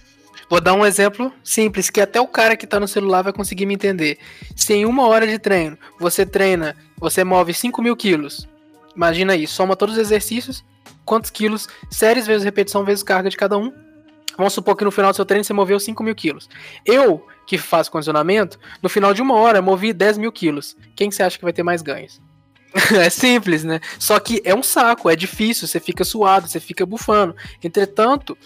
Vou 0.48 0.60
dar 0.60 0.74
um 0.74 0.86
exemplo 0.86 1.32
simples, 1.42 1.90
que 1.90 2.00
até 2.00 2.20
o 2.20 2.26
cara 2.26 2.56
que 2.56 2.66
tá 2.66 2.78
no 2.78 2.86
celular 2.86 3.22
vai 3.22 3.32
conseguir 3.32 3.66
me 3.66 3.74
entender. 3.74 4.18
Se 4.54 4.74
em 4.74 4.84
uma 4.84 5.06
hora 5.08 5.26
de 5.26 5.38
treino 5.38 5.76
você 5.98 6.24
treina, 6.24 6.76
você 6.96 7.24
move 7.24 7.52
5 7.52 7.82
mil 7.82 7.96
quilos. 7.96 8.48
Imagina 8.94 9.32
aí, 9.32 9.46
soma 9.46 9.74
todos 9.74 9.96
os 9.96 10.00
exercícios, 10.00 10.64
quantos 11.04 11.30
quilos, 11.30 11.68
séries 11.90 12.26
vezes 12.26 12.44
repetição 12.44 12.84
vezes 12.84 13.02
carga 13.02 13.28
de 13.28 13.36
cada 13.36 13.58
um. 13.58 13.72
Vamos 14.36 14.52
supor 14.52 14.76
que 14.76 14.84
no 14.84 14.90
final 14.90 15.10
do 15.10 15.16
seu 15.16 15.24
treino 15.24 15.44
você 15.44 15.52
moveu 15.52 15.80
5 15.80 16.02
mil 16.02 16.14
quilos. 16.14 16.48
Eu, 16.84 17.26
que 17.46 17.58
faço 17.58 17.90
condicionamento, 17.90 18.58
no 18.80 18.88
final 18.88 19.12
de 19.12 19.22
uma 19.22 19.34
hora 19.34 19.60
movi 19.60 19.92
10 19.92 20.18
mil 20.18 20.30
quilos. 20.30 20.76
Quem 20.94 21.10
você 21.10 21.24
acha 21.24 21.38
que 21.38 21.44
vai 21.44 21.52
ter 21.52 21.62
mais 21.64 21.82
ganhos? 21.82 22.20
é 23.00 23.10
simples, 23.10 23.64
né? 23.64 23.80
Só 23.98 24.18
que 24.18 24.40
é 24.44 24.54
um 24.54 24.62
saco, 24.62 25.08
é 25.08 25.16
difícil, 25.16 25.66
você 25.66 25.80
fica 25.80 26.04
suado, 26.04 26.48
você 26.48 26.60
fica 26.60 26.84
bufando. 26.84 27.34
Entretanto, 27.62 28.36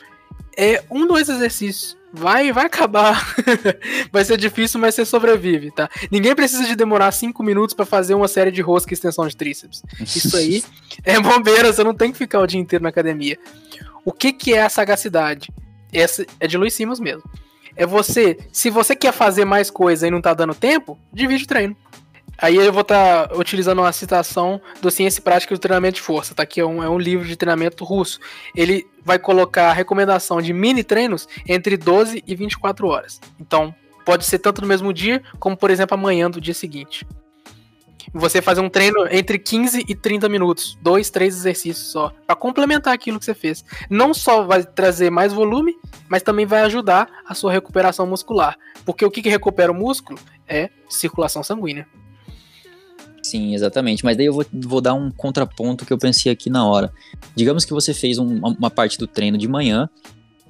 é 0.57 0.83
um, 0.91 1.07
dois 1.07 1.28
exercícios. 1.28 1.99
Vai, 2.12 2.53
vai 2.53 2.66
acabar. 2.66 3.35
vai 4.11 4.24
ser 4.24 4.37
difícil, 4.37 4.81
mas 4.81 4.95
você 4.95 5.05
sobrevive, 5.05 5.70
tá? 5.70 5.89
Ninguém 6.11 6.35
precisa 6.35 6.64
de 6.64 6.74
demorar 6.74 7.12
cinco 7.12 7.43
minutos 7.43 7.74
para 7.74 7.87
fazer 7.87 8.14
uma 8.14 8.26
série 8.26 8.51
de 8.51 8.61
rosca 8.61 8.93
e 8.93 8.95
extensão 8.95 9.26
de 9.26 9.37
tríceps. 9.37 9.83
Isso 10.01 10.37
aí 10.37 10.64
é 11.05 11.20
bombeira, 11.20 11.72
você 11.72 11.85
não 11.85 11.95
tem 11.95 12.11
que 12.11 12.18
ficar 12.18 12.41
o 12.41 12.47
dia 12.47 12.61
inteiro 12.61 12.83
na 12.83 12.89
academia. 12.89 13.39
O 14.05 14.12
que, 14.12 14.33
que 14.33 14.55
é 14.55 14.62
a 14.62 14.68
sagacidade? 14.68 15.53
Essa 15.93 16.26
é 16.41 16.47
de 16.47 16.57
Luiz 16.57 16.74
Simas 16.74 16.99
mesmo. 16.99 17.22
É 17.76 17.87
você, 17.87 18.37
se 18.53 18.70
você 18.70 18.97
quer 18.97 19.12
fazer 19.12 19.45
mais 19.45 19.70
coisa 19.70 20.07
e 20.07 20.11
não 20.11 20.20
tá 20.20 20.35
dando 20.35 20.55
tempo, 20.55 20.99
divide 21.12 21.45
o 21.45 21.47
treino. 21.47 21.76
Aí 22.41 22.57
eu 22.57 22.72
vou 22.72 22.82
estar 22.82 23.28
tá 23.28 23.36
utilizando 23.36 23.80
uma 23.80 23.93
citação 23.93 24.61
do 24.80 24.91
Ciência 24.91 25.20
e 25.20 25.22
Prática 25.22 25.55
do 25.55 25.59
Treinamento 25.59 25.97
de 25.97 26.03
Força, 26.03 26.34
tá? 26.34 26.47
Que 26.47 26.61
é 26.61 26.64
um, 26.64 26.82
é 26.82 26.88
um 26.88 26.99
livro 26.99 27.26
de 27.26 27.36
treinamento 27.36 27.84
russo. 27.84 28.18
Ele 28.57 28.86
vai 29.05 29.18
colocar 29.18 29.68
a 29.68 29.72
recomendação 29.72 30.41
de 30.41 30.53
mini 30.53 30.82
treinos 30.82 31.28
entre 31.47 31.76
12 31.76 32.24
e 32.26 32.34
24 32.34 32.86
horas. 32.88 33.20
Então, 33.38 33.74
pode 34.07 34.24
ser 34.24 34.38
tanto 34.38 34.62
no 34.62 34.66
mesmo 34.66 34.93
dia, 34.93 35.22
como 35.38 35.57
por 35.57 35.70
exemplo 35.70 35.95
amanhã 35.95 36.30
do 36.30 36.41
dia 36.41 36.55
seguinte. 36.55 37.07
Você 38.12 38.43
fazer 38.43 38.61
um 38.61 38.68
treino 38.68 39.07
entre 39.11 39.38
15 39.38 39.84
e 39.86 39.95
30 39.95 40.28
minutos, 40.28 40.76
dois, 40.82 41.11
três 41.11 41.36
exercícios 41.36 41.93
só, 41.93 42.12
para 42.26 42.34
complementar 42.34 42.93
aquilo 42.93 43.18
que 43.18 43.24
você 43.24 43.34
fez. 43.34 43.64
Não 43.88 44.12
só 44.12 44.43
vai 44.43 44.64
trazer 44.64 45.11
mais 45.11 45.32
volume, 45.32 45.76
mas 46.09 46.22
também 46.22 46.47
vai 46.47 46.62
ajudar 46.62 47.09
a 47.24 47.34
sua 47.34 47.53
recuperação 47.53 48.07
muscular. 48.07 48.57
Porque 48.84 49.05
o 49.05 49.11
que, 49.11 49.22
que 49.22 49.28
recupera 49.28 49.70
o 49.70 49.74
músculo 49.74 50.18
é 50.49 50.70
circulação 50.88 51.43
sanguínea. 51.43 51.86
Sim, 53.31 53.55
exatamente. 53.55 54.05
Mas 54.05 54.16
daí 54.16 54.26
eu 54.26 54.33
vou, 54.33 54.45
vou 54.53 54.81
dar 54.81 54.95
um 54.95 55.09
contraponto 55.09 55.87
que 55.87 55.93
eu 55.93 55.99
pensei 55.99 56.33
aqui 56.33 56.51
na 56.51 56.66
hora. 56.66 56.93
Digamos 57.37 57.64
que 57.64 57.72
você 57.72 57.95
fez 57.95 58.18
um, 58.18 58.41
uma 58.41 58.70
parte 58.70 58.99
do 58.99 59.07
treino 59.07 59.39
de 59.39 59.47
manhã, 59.47 59.89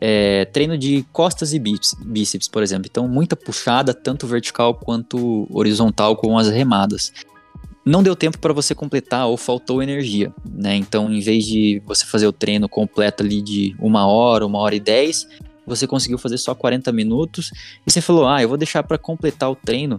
é, 0.01 0.47
treino 0.47 0.79
de 0.79 1.05
costas 1.13 1.53
e 1.53 1.59
bíceps, 1.59 1.95
bíceps, 2.03 2.49
por 2.49 2.63
exemplo. 2.63 2.89
Então, 2.91 3.07
muita 3.07 3.37
puxada, 3.37 3.93
tanto 3.93 4.27
vertical 4.27 4.75
quanto 4.75 5.47
horizontal, 5.51 6.17
com 6.17 6.39
as 6.39 6.49
remadas. 6.49 7.13
Não 7.85 8.03
deu 8.03 8.17
tempo 8.17 8.39
para 8.39 8.55
você 8.55 8.75
completar 8.75 9.27
ou 9.27 9.37
faltou 9.37 9.83
energia, 9.83 10.33
né? 10.51 10.75
Então, 10.75 11.13
em 11.13 11.21
vez 11.21 11.45
de 11.45 11.83
você 11.85 12.07
fazer 12.07 12.27
o 12.27 12.33
treino 12.33 12.67
completo 12.67 13.23
ali 13.23 13.43
de 13.43 13.77
uma 13.79 14.07
hora, 14.07 14.47
uma 14.47 14.59
hora 14.59 14.75
e 14.75 14.81
dez, 14.81 15.27
você 15.67 15.87
conseguiu 15.87 16.17
fazer 16.17 16.39
só 16.39 16.55
40 16.55 16.91
minutos 16.93 17.51
e 17.87 17.91
você 17.91 18.01
falou: 18.01 18.27
Ah, 18.27 18.43
eu 18.43 18.49
vou 18.49 18.57
deixar 18.57 18.83
para 18.83 18.97
completar 18.97 19.51
o 19.51 19.57
treino 19.57 19.99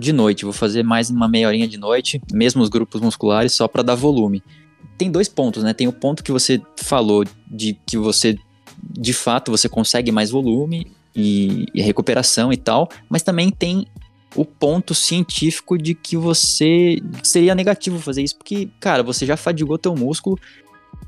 de 0.00 0.12
noite. 0.12 0.44
Vou 0.44 0.52
fazer 0.52 0.82
mais 0.82 1.10
uma 1.10 1.28
meia 1.28 1.46
horinha 1.46 1.68
de 1.68 1.76
noite, 1.76 2.20
mesmo 2.32 2.62
os 2.62 2.68
grupos 2.68 3.00
musculares, 3.00 3.52
só 3.52 3.68
para 3.68 3.82
dar 3.82 3.94
volume. 3.94 4.42
Tem 4.96 5.10
dois 5.10 5.28
pontos, 5.28 5.62
né? 5.62 5.72
Tem 5.72 5.86
o 5.86 5.92
ponto 5.92 6.24
que 6.24 6.32
você 6.32 6.60
falou 6.76 7.24
de 7.46 7.78
que 7.86 7.96
você, 7.96 8.36
de 8.82 9.12
fato, 9.12 9.50
você 9.50 9.68
consegue 9.68 10.10
mais 10.10 10.30
volume 10.30 10.90
e, 11.14 11.66
e 11.74 11.82
recuperação 11.82 12.52
e 12.52 12.56
tal, 12.56 12.88
mas 13.08 13.22
também 13.22 13.50
tem 13.50 13.86
o 14.34 14.44
ponto 14.44 14.94
científico 14.94 15.76
de 15.76 15.94
que 15.94 16.16
você 16.16 16.98
seria 17.22 17.54
negativo 17.54 17.98
fazer 17.98 18.22
isso, 18.22 18.36
porque, 18.36 18.68
cara, 18.78 19.02
você 19.02 19.26
já 19.26 19.36
fadigou 19.36 19.76
teu 19.76 19.94
músculo 19.94 20.38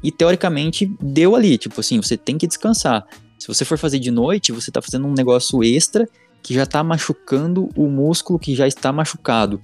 e 0.02 0.10
teoricamente 0.10 0.90
deu 1.00 1.36
ali, 1.36 1.56
tipo 1.56 1.78
assim, 1.80 2.00
você 2.00 2.16
tem 2.16 2.36
que 2.36 2.46
descansar. 2.46 3.06
Se 3.38 3.46
você 3.46 3.64
for 3.64 3.78
fazer 3.78 3.98
de 3.98 4.10
noite, 4.10 4.52
você 4.52 4.70
tá 4.70 4.82
fazendo 4.82 5.06
um 5.06 5.14
negócio 5.14 5.62
extra 5.62 6.08
que 6.42 6.54
já 6.54 6.64
está 6.64 6.82
machucando 6.82 7.68
o 7.76 7.88
músculo 7.88 8.38
que 8.38 8.54
já 8.54 8.66
está 8.66 8.92
machucado. 8.92 9.60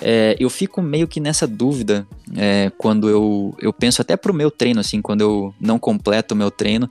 É, 0.00 0.36
eu 0.38 0.50
fico 0.50 0.82
meio 0.82 1.06
que 1.06 1.20
nessa 1.20 1.46
dúvida 1.46 2.06
é, 2.36 2.70
quando 2.76 3.08
eu, 3.08 3.54
eu 3.60 3.72
penso 3.72 4.02
até 4.02 4.16
pro 4.16 4.34
meu 4.34 4.50
treino, 4.50 4.80
assim, 4.80 5.00
quando 5.00 5.20
eu 5.20 5.54
não 5.60 5.78
completo 5.78 6.34
o 6.34 6.36
meu 6.36 6.50
treino, 6.50 6.90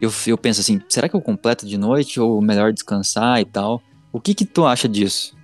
eu, 0.00 0.12
eu 0.26 0.38
penso 0.38 0.60
assim, 0.60 0.80
será 0.88 1.08
que 1.08 1.16
eu 1.16 1.20
completo 1.20 1.66
de 1.66 1.76
noite 1.76 2.20
ou 2.20 2.40
melhor 2.40 2.72
descansar 2.72 3.40
e 3.40 3.44
tal? 3.44 3.82
O 4.12 4.20
que 4.20 4.34
que 4.34 4.44
tu 4.44 4.64
acha 4.64 4.88
disso? 4.88 5.36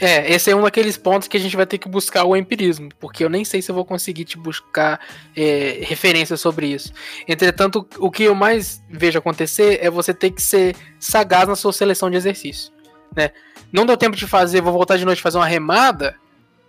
É, 0.00 0.32
esse 0.32 0.50
é 0.50 0.54
um 0.54 0.62
daqueles 0.62 0.96
pontos 0.96 1.26
que 1.26 1.36
a 1.36 1.40
gente 1.40 1.56
vai 1.56 1.66
ter 1.66 1.78
que 1.78 1.88
buscar 1.88 2.24
o 2.24 2.36
empirismo, 2.36 2.88
porque 3.00 3.24
eu 3.24 3.28
nem 3.28 3.44
sei 3.44 3.60
se 3.60 3.70
eu 3.70 3.74
vou 3.74 3.84
conseguir 3.84 4.24
te 4.24 4.38
buscar 4.38 5.00
é, 5.34 5.80
referências 5.82 6.40
sobre 6.40 6.68
isso. 6.68 6.92
Entretanto, 7.26 7.84
o 7.98 8.10
que 8.10 8.24
eu 8.24 8.34
mais 8.34 8.80
vejo 8.88 9.18
acontecer 9.18 9.80
é 9.82 9.90
você 9.90 10.14
ter 10.14 10.30
que 10.30 10.42
ser 10.42 10.76
sagaz 11.00 11.48
na 11.48 11.56
sua 11.56 11.72
seleção 11.72 12.08
de 12.08 12.16
exercício 12.16 12.77
né? 13.14 13.30
Não 13.72 13.86
deu 13.86 13.96
tempo 13.96 14.16
de 14.16 14.26
fazer, 14.26 14.60
vou 14.60 14.72
voltar 14.72 14.96
de 14.96 15.04
noite 15.04 15.22
fazer 15.22 15.38
uma 15.38 15.46
remada, 15.46 16.16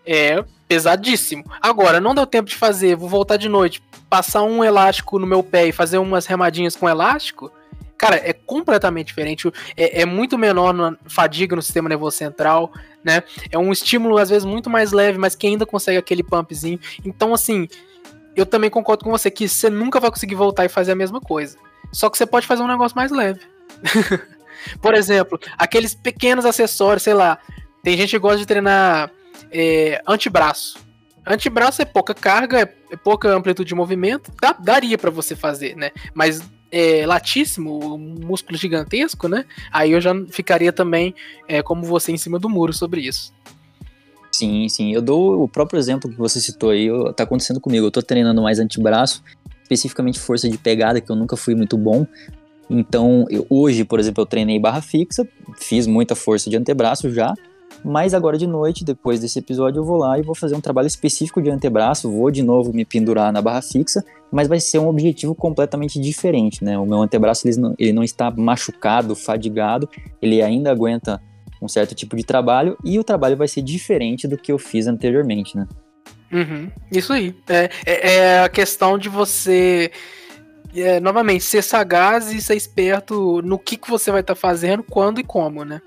é 0.06 0.44
pesadíssimo. 0.68 1.44
Agora, 1.62 2.00
não 2.00 2.14
deu 2.14 2.26
tempo 2.26 2.50
de 2.50 2.56
fazer, 2.56 2.96
vou 2.96 3.10
voltar 3.10 3.38
de 3.38 3.50
noite, 3.50 3.82
passar 4.10 4.44
um 4.44 4.64
elástico 4.64 5.20
no 5.20 5.28
meu 5.28 5.44
pé 5.44 5.68
e 5.68 5.72
fazer 5.72 5.98
umas 5.98 6.26
remadinhas 6.26 6.76
com 6.76 6.90
elástico, 6.90 7.52
cara, 8.00 8.16
é 8.16 8.32
completamente 8.32 9.08
diferente. 9.08 9.52
É, 9.76 10.02
é 10.02 10.06
muito 10.06 10.38
menor 10.38 10.74
na 10.74 10.96
fadiga 11.06 11.56
no 11.56 11.62
sistema 11.62 11.90
nervoso 11.90 12.16
central, 12.18 12.72
né? 13.04 13.22
É 13.52 13.58
um 13.58 13.72
estímulo, 13.72 14.18
às 14.18 14.30
vezes, 14.30 14.46
muito 14.46 14.70
mais 14.70 14.94
leve, 14.94 15.18
mas 15.18 15.36
que 15.36 15.46
ainda 15.46 15.66
consegue 15.66 15.98
aquele 15.98 16.24
pumpzinho. 16.24 16.80
Então, 17.06 17.34
assim, 17.34 17.68
eu 18.36 18.46
também 18.46 18.70
concordo 18.70 19.04
com 19.04 19.12
você 19.12 19.30
que 19.30 19.48
você 19.48 19.70
nunca 19.70 20.00
vai 20.00 20.10
conseguir 20.10 20.36
voltar 20.36 20.66
e 20.66 20.70
fazer 20.70 20.94
a 20.94 20.96
mesma 20.96 21.20
coisa. 21.20 21.58
Só 21.92 22.10
que 22.10 22.18
você 22.18 22.26
pode 22.26 22.48
fazer 22.48 22.64
um 22.64 22.68
negócio 22.68 22.96
mais 22.96 23.12
leve. 23.12 23.42
Por 24.82 24.94
exemplo, 24.94 25.40
aqueles 25.58 25.94
pequenos 25.94 26.46
acessórios, 26.46 27.04
sei 27.04 27.14
lá. 27.14 27.38
Tem 27.84 27.96
gente 27.98 28.12
que 28.12 28.20
gosta 28.20 28.40
de 28.40 28.46
treinar 28.46 29.12
é, 29.52 30.02
antebraço. 30.08 30.78
Antebraço 31.26 31.82
é 31.82 31.86
pouca 31.86 32.14
carga, 32.14 32.62
é 32.92 32.96
pouca 32.96 33.30
amplitude 33.36 33.70
de 33.70 33.76
movimento. 33.76 34.32
Dá, 34.42 34.54
daria 34.54 34.98
para 34.98 35.12
você 35.12 35.36
fazer, 35.36 35.76
né? 35.76 35.92
Mas 36.14 36.42
é, 36.72 37.06
latíssimo, 37.06 37.98
músculo 37.98 38.58
gigantesco, 38.58 39.28
né? 39.28 39.46
Aí 39.72 39.92
eu 39.92 40.02
já 40.02 40.14
ficaria 40.30 40.72
também 40.72 41.14
é, 41.48 41.62
como 41.62 41.84
você 41.84 42.12
em 42.12 42.18
cima 42.18 42.40
do 42.40 42.50
muro 42.50 42.74
sobre 42.74 43.02
isso. 43.02 43.34
Sim, 44.32 44.70
sim. 44.70 44.94
Eu 44.94 45.02
dou 45.02 45.44
o 45.44 45.48
próprio 45.48 45.80
exemplo 45.80 46.10
que 46.10 46.18
você 46.18 46.40
citou 46.40 46.70
aí, 46.70 46.88
tá 47.16 47.24
acontecendo 47.24 47.60
comigo. 47.60 47.88
Eu 47.88 47.92
tô 47.92 48.02
treinando 48.02 48.42
mais 48.42 48.60
antebraço, 48.60 49.24
especificamente 49.64 50.20
força 50.20 50.48
de 50.48 50.58
pegada, 50.58 51.02
que 51.02 51.12
eu 51.12 51.16
nunca 51.16 51.36
fui 51.36 51.56
muito 51.56 51.78
bom, 51.78 52.06
então, 52.70 53.26
eu, 53.30 53.46
hoje, 53.50 53.84
por 53.84 54.00
exemplo, 54.00 54.22
eu 54.22 54.26
treinei 54.26 54.60
barra 54.60 54.82
fixa, 54.82 55.28
fiz 55.58 55.88
muita 55.88 56.16
força 56.16 56.50
de 56.50 56.58
antebraço 56.58 57.10
já, 57.10 57.34
mas 57.84 58.14
agora 58.14 58.38
de 58.38 58.46
noite, 58.46 58.84
depois 58.84 59.20
desse 59.20 59.40
episódio, 59.40 59.80
eu 59.80 59.86
vou 59.86 59.98
lá 59.98 60.20
e 60.20 60.22
vou 60.22 60.36
fazer 60.36 60.56
um 60.56 60.62
trabalho 60.62 60.88
específico 60.88 61.42
de 61.42 61.50
antebraço, 61.50 62.12
vou 62.12 62.30
de 62.30 62.44
novo 62.44 62.74
me 62.74 62.84
pendurar 62.84 63.32
na 63.32 63.42
barra 63.42 63.62
fixa, 63.62 64.04
mas 64.32 64.48
vai 64.48 64.60
ser 64.60 64.80
um 64.80 64.88
objetivo 64.88 65.34
completamente 65.34 66.00
diferente, 66.00 66.64
né? 66.64 66.78
O 66.78 66.86
meu 66.86 67.02
antebraço 67.02 67.48
ele 67.48 67.58
não, 67.58 67.76
ele 67.80 67.94
não 67.94 68.04
está 68.04 68.30
machucado, 68.30 69.16
fadigado, 69.16 69.90
ele 70.22 70.42
ainda 70.42 70.72
aguenta 70.72 71.22
um 71.62 71.68
certo 71.68 71.96
tipo 71.96 72.16
de 72.16 72.24
trabalho 72.24 72.78
e 72.84 73.00
o 73.00 73.04
trabalho 73.04 73.36
vai 73.36 73.48
ser 73.48 73.62
diferente 73.62 74.28
do 74.28 74.38
que 74.38 74.52
eu 74.52 74.58
fiz 74.58 74.88
anteriormente, 74.88 75.58
né? 75.58 75.68
Uhum, 76.32 76.70
isso 76.92 77.12
aí. 77.12 77.36
É, 77.48 77.70
é, 77.86 78.16
é 78.16 78.44
a 78.44 78.50
questão 78.50 78.98
de 78.98 79.10
você 79.10 79.92
é, 80.76 81.00
novamente, 81.00 81.44
ser 81.44 81.64
sagaz 81.64 82.32
e 82.32 82.42
ser 82.42 82.56
esperto 82.56 83.42
no 83.42 83.58
que, 83.58 83.78
que 83.78 83.90
você 83.90 84.12
vai 84.12 84.22
estar 84.22 84.36
tá 84.36 84.40
fazendo, 84.40 84.84
quando 84.84 85.20
e 85.20 85.24
como, 85.24 85.64
né? 85.64 85.82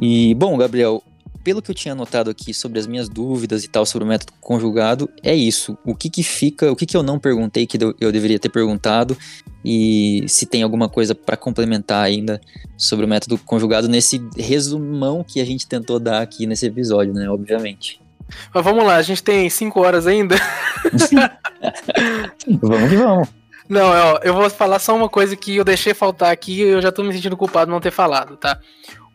E, 0.00 0.34
bom, 0.34 0.56
Gabriel, 0.56 1.02
pelo 1.42 1.62
que 1.62 1.70
eu 1.70 1.74
tinha 1.74 1.92
anotado 1.92 2.30
aqui 2.30 2.52
sobre 2.52 2.78
as 2.78 2.86
minhas 2.86 3.08
dúvidas 3.08 3.64
e 3.64 3.68
tal 3.68 3.86
sobre 3.86 4.04
o 4.04 4.08
método 4.08 4.32
conjugado, 4.40 5.08
é 5.22 5.34
isso. 5.34 5.76
O 5.84 5.94
que 5.94 6.10
que 6.10 6.22
fica, 6.22 6.70
o 6.70 6.76
que 6.76 6.86
que 6.86 6.96
eu 6.96 7.02
não 7.02 7.18
perguntei 7.18 7.66
que 7.66 7.78
eu 7.98 8.12
deveria 8.12 8.38
ter 8.38 8.50
perguntado 8.50 9.16
e 9.64 10.24
se 10.28 10.46
tem 10.46 10.62
alguma 10.62 10.88
coisa 10.88 11.14
para 11.14 11.36
complementar 11.36 12.04
ainda 12.04 12.40
sobre 12.76 13.04
o 13.04 13.08
método 13.08 13.38
conjugado 13.38 13.88
nesse 13.88 14.22
resumão 14.36 15.24
que 15.24 15.40
a 15.40 15.44
gente 15.44 15.66
tentou 15.66 15.98
dar 15.98 16.22
aqui 16.22 16.46
nesse 16.46 16.66
episódio, 16.66 17.12
né? 17.12 17.28
Obviamente. 17.28 18.00
Mas 18.54 18.62
vamos 18.62 18.84
lá, 18.84 18.96
a 18.96 19.02
gente 19.02 19.22
tem 19.22 19.48
cinco 19.48 19.80
horas 19.80 20.06
ainda. 20.06 20.36
vamos 22.60 22.90
que 22.90 22.96
vamos. 22.96 23.37
Não, 23.68 23.90
ó, 23.90 24.18
eu 24.22 24.32
vou 24.32 24.48
falar 24.48 24.78
só 24.78 24.96
uma 24.96 25.08
coisa 25.08 25.36
que 25.36 25.56
eu 25.56 25.64
deixei 25.64 25.92
faltar 25.92 26.32
aqui 26.32 26.54
e 26.54 26.62
eu 26.62 26.80
já 26.80 26.90
tô 26.90 27.02
me 27.02 27.12
sentindo 27.12 27.36
culpado 27.36 27.66
de 27.66 27.72
não 27.72 27.80
ter 27.80 27.90
falado, 27.90 28.36
tá? 28.36 28.58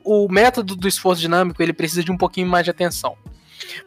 O 0.04 0.28
método 0.30 0.76
do 0.76 0.88
esforço 0.88 1.22
dinâmico, 1.22 1.62
ele 1.64 1.74
precisa 1.74 2.04
de 2.04 2.12
um 2.12 2.18
pouquinho 2.18 2.48
mais 2.48 2.64
de 2.64 2.70
atenção. 2.70 3.18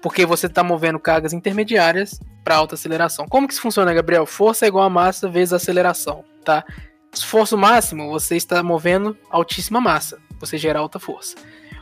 Porque 0.02 0.26
você 0.26 0.46
está 0.46 0.64
movendo 0.64 0.98
cargas 0.98 1.32
intermediárias 1.32 2.20
para 2.42 2.56
alta 2.56 2.74
aceleração. 2.74 3.26
Como 3.28 3.46
que 3.46 3.52
isso 3.52 3.62
funciona, 3.62 3.92
Gabriel? 3.92 4.26
Força 4.26 4.64
é 4.64 4.68
igual 4.68 4.84
a 4.84 4.90
massa 4.90 5.28
vezes 5.28 5.52
aceleração, 5.52 6.24
tá? 6.44 6.64
Esforço 7.12 7.56
máximo, 7.56 8.10
você 8.10 8.36
está 8.36 8.62
movendo 8.62 9.16
altíssima 9.30 9.80
massa, 9.80 10.18
você 10.40 10.58
gera 10.58 10.80
alta 10.80 10.98
força. 10.98 11.36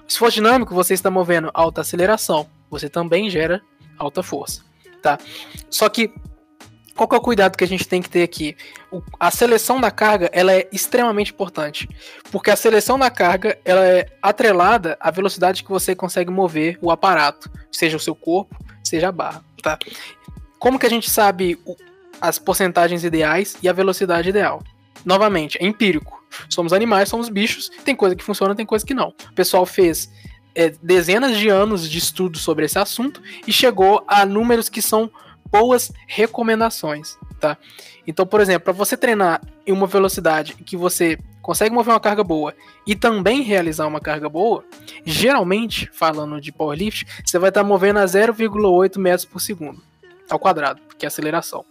Esforço 0.06 0.36
dinâmico, 0.36 0.74
você 0.74 0.92
está 0.94 1.10
movendo 1.10 1.50
alta 1.54 1.80
aceleração, 1.80 2.46
você 2.70 2.88
também 2.88 3.30
gera 3.30 3.62
alta 3.98 4.22
força, 4.22 4.62
tá? 5.02 5.18
Só 5.70 5.88
que 5.88 6.12
qual 6.96 7.08
que 7.08 7.14
é 7.14 7.18
o 7.18 7.20
cuidado 7.20 7.56
que 7.56 7.64
a 7.64 7.66
gente 7.66 7.86
tem 7.86 8.00
que 8.00 8.08
ter 8.08 8.22
aqui? 8.22 8.56
O, 8.90 9.02
a 9.18 9.30
seleção 9.30 9.80
da 9.80 9.90
carga 9.90 10.30
ela 10.32 10.52
é 10.52 10.68
extremamente 10.72 11.32
importante, 11.32 11.88
porque 12.30 12.50
a 12.50 12.56
seleção 12.56 12.98
da 12.98 13.10
carga 13.10 13.58
ela 13.64 13.84
é 13.84 14.06
atrelada 14.22 14.96
à 15.00 15.10
velocidade 15.10 15.64
que 15.64 15.70
você 15.70 15.94
consegue 15.94 16.30
mover 16.30 16.78
o 16.80 16.90
aparato, 16.90 17.50
seja 17.70 17.96
o 17.96 18.00
seu 18.00 18.14
corpo, 18.14 18.56
seja 18.82 19.08
a 19.08 19.12
barra, 19.12 19.44
tá? 19.62 19.78
Como 20.58 20.78
que 20.78 20.86
a 20.86 20.90
gente 20.90 21.10
sabe 21.10 21.58
o, 21.66 21.76
as 22.20 22.38
porcentagens 22.38 23.02
ideais 23.02 23.56
e 23.62 23.68
a 23.68 23.72
velocidade 23.72 24.28
ideal? 24.28 24.62
Novamente, 25.04 25.58
é 25.60 25.66
empírico. 25.66 26.24
Somos 26.48 26.72
animais, 26.72 27.08
somos 27.08 27.28
bichos, 27.28 27.70
tem 27.84 27.94
coisa 27.94 28.16
que 28.16 28.24
funciona, 28.24 28.54
tem 28.54 28.64
coisa 28.64 28.84
que 28.84 28.94
não. 28.94 29.08
O 29.30 29.34
pessoal 29.34 29.66
fez 29.66 30.10
é, 30.54 30.72
dezenas 30.82 31.36
de 31.36 31.48
anos 31.48 31.88
de 31.88 31.98
estudo 31.98 32.38
sobre 32.38 32.64
esse 32.64 32.78
assunto 32.78 33.20
e 33.46 33.52
chegou 33.52 34.04
a 34.06 34.24
números 34.24 34.68
que 34.68 34.80
são 34.80 35.10
boas 35.54 35.92
recomendações, 36.08 37.16
tá? 37.38 37.56
Então, 38.04 38.26
por 38.26 38.40
exemplo, 38.40 38.64
para 38.64 38.72
você 38.72 38.96
treinar 38.96 39.40
em 39.64 39.70
uma 39.70 39.86
velocidade 39.86 40.54
que 40.54 40.76
você 40.76 41.16
consegue 41.40 41.72
mover 41.72 41.94
uma 41.94 42.00
carga 42.00 42.24
boa 42.24 42.52
e 42.84 42.96
também 42.96 43.40
realizar 43.40 43.86
uma 43.86 44.00
carga 44.00 44.28
boa, 44.28 44.64
geralmente, 45.04 45.88
falando 45.92 46.40
de 46.40 46.50
powerlift, 46.50 47.06
você 47.24 47.38
vai 47.38 47.50
estar 47.50 47.62
tá 47.62 47.66
movendo 47.66 48.00
a 48.00 48.04
0,8 48.04 48.98
metros 48.98 49.24
por 49.24 49.40
segundo 49.40 49.80
ao 50.28 50.40
quadrado, 50.40 50.80
que 50.98 51.06
é 51.06 51.08
aceleração. 51.08 51.64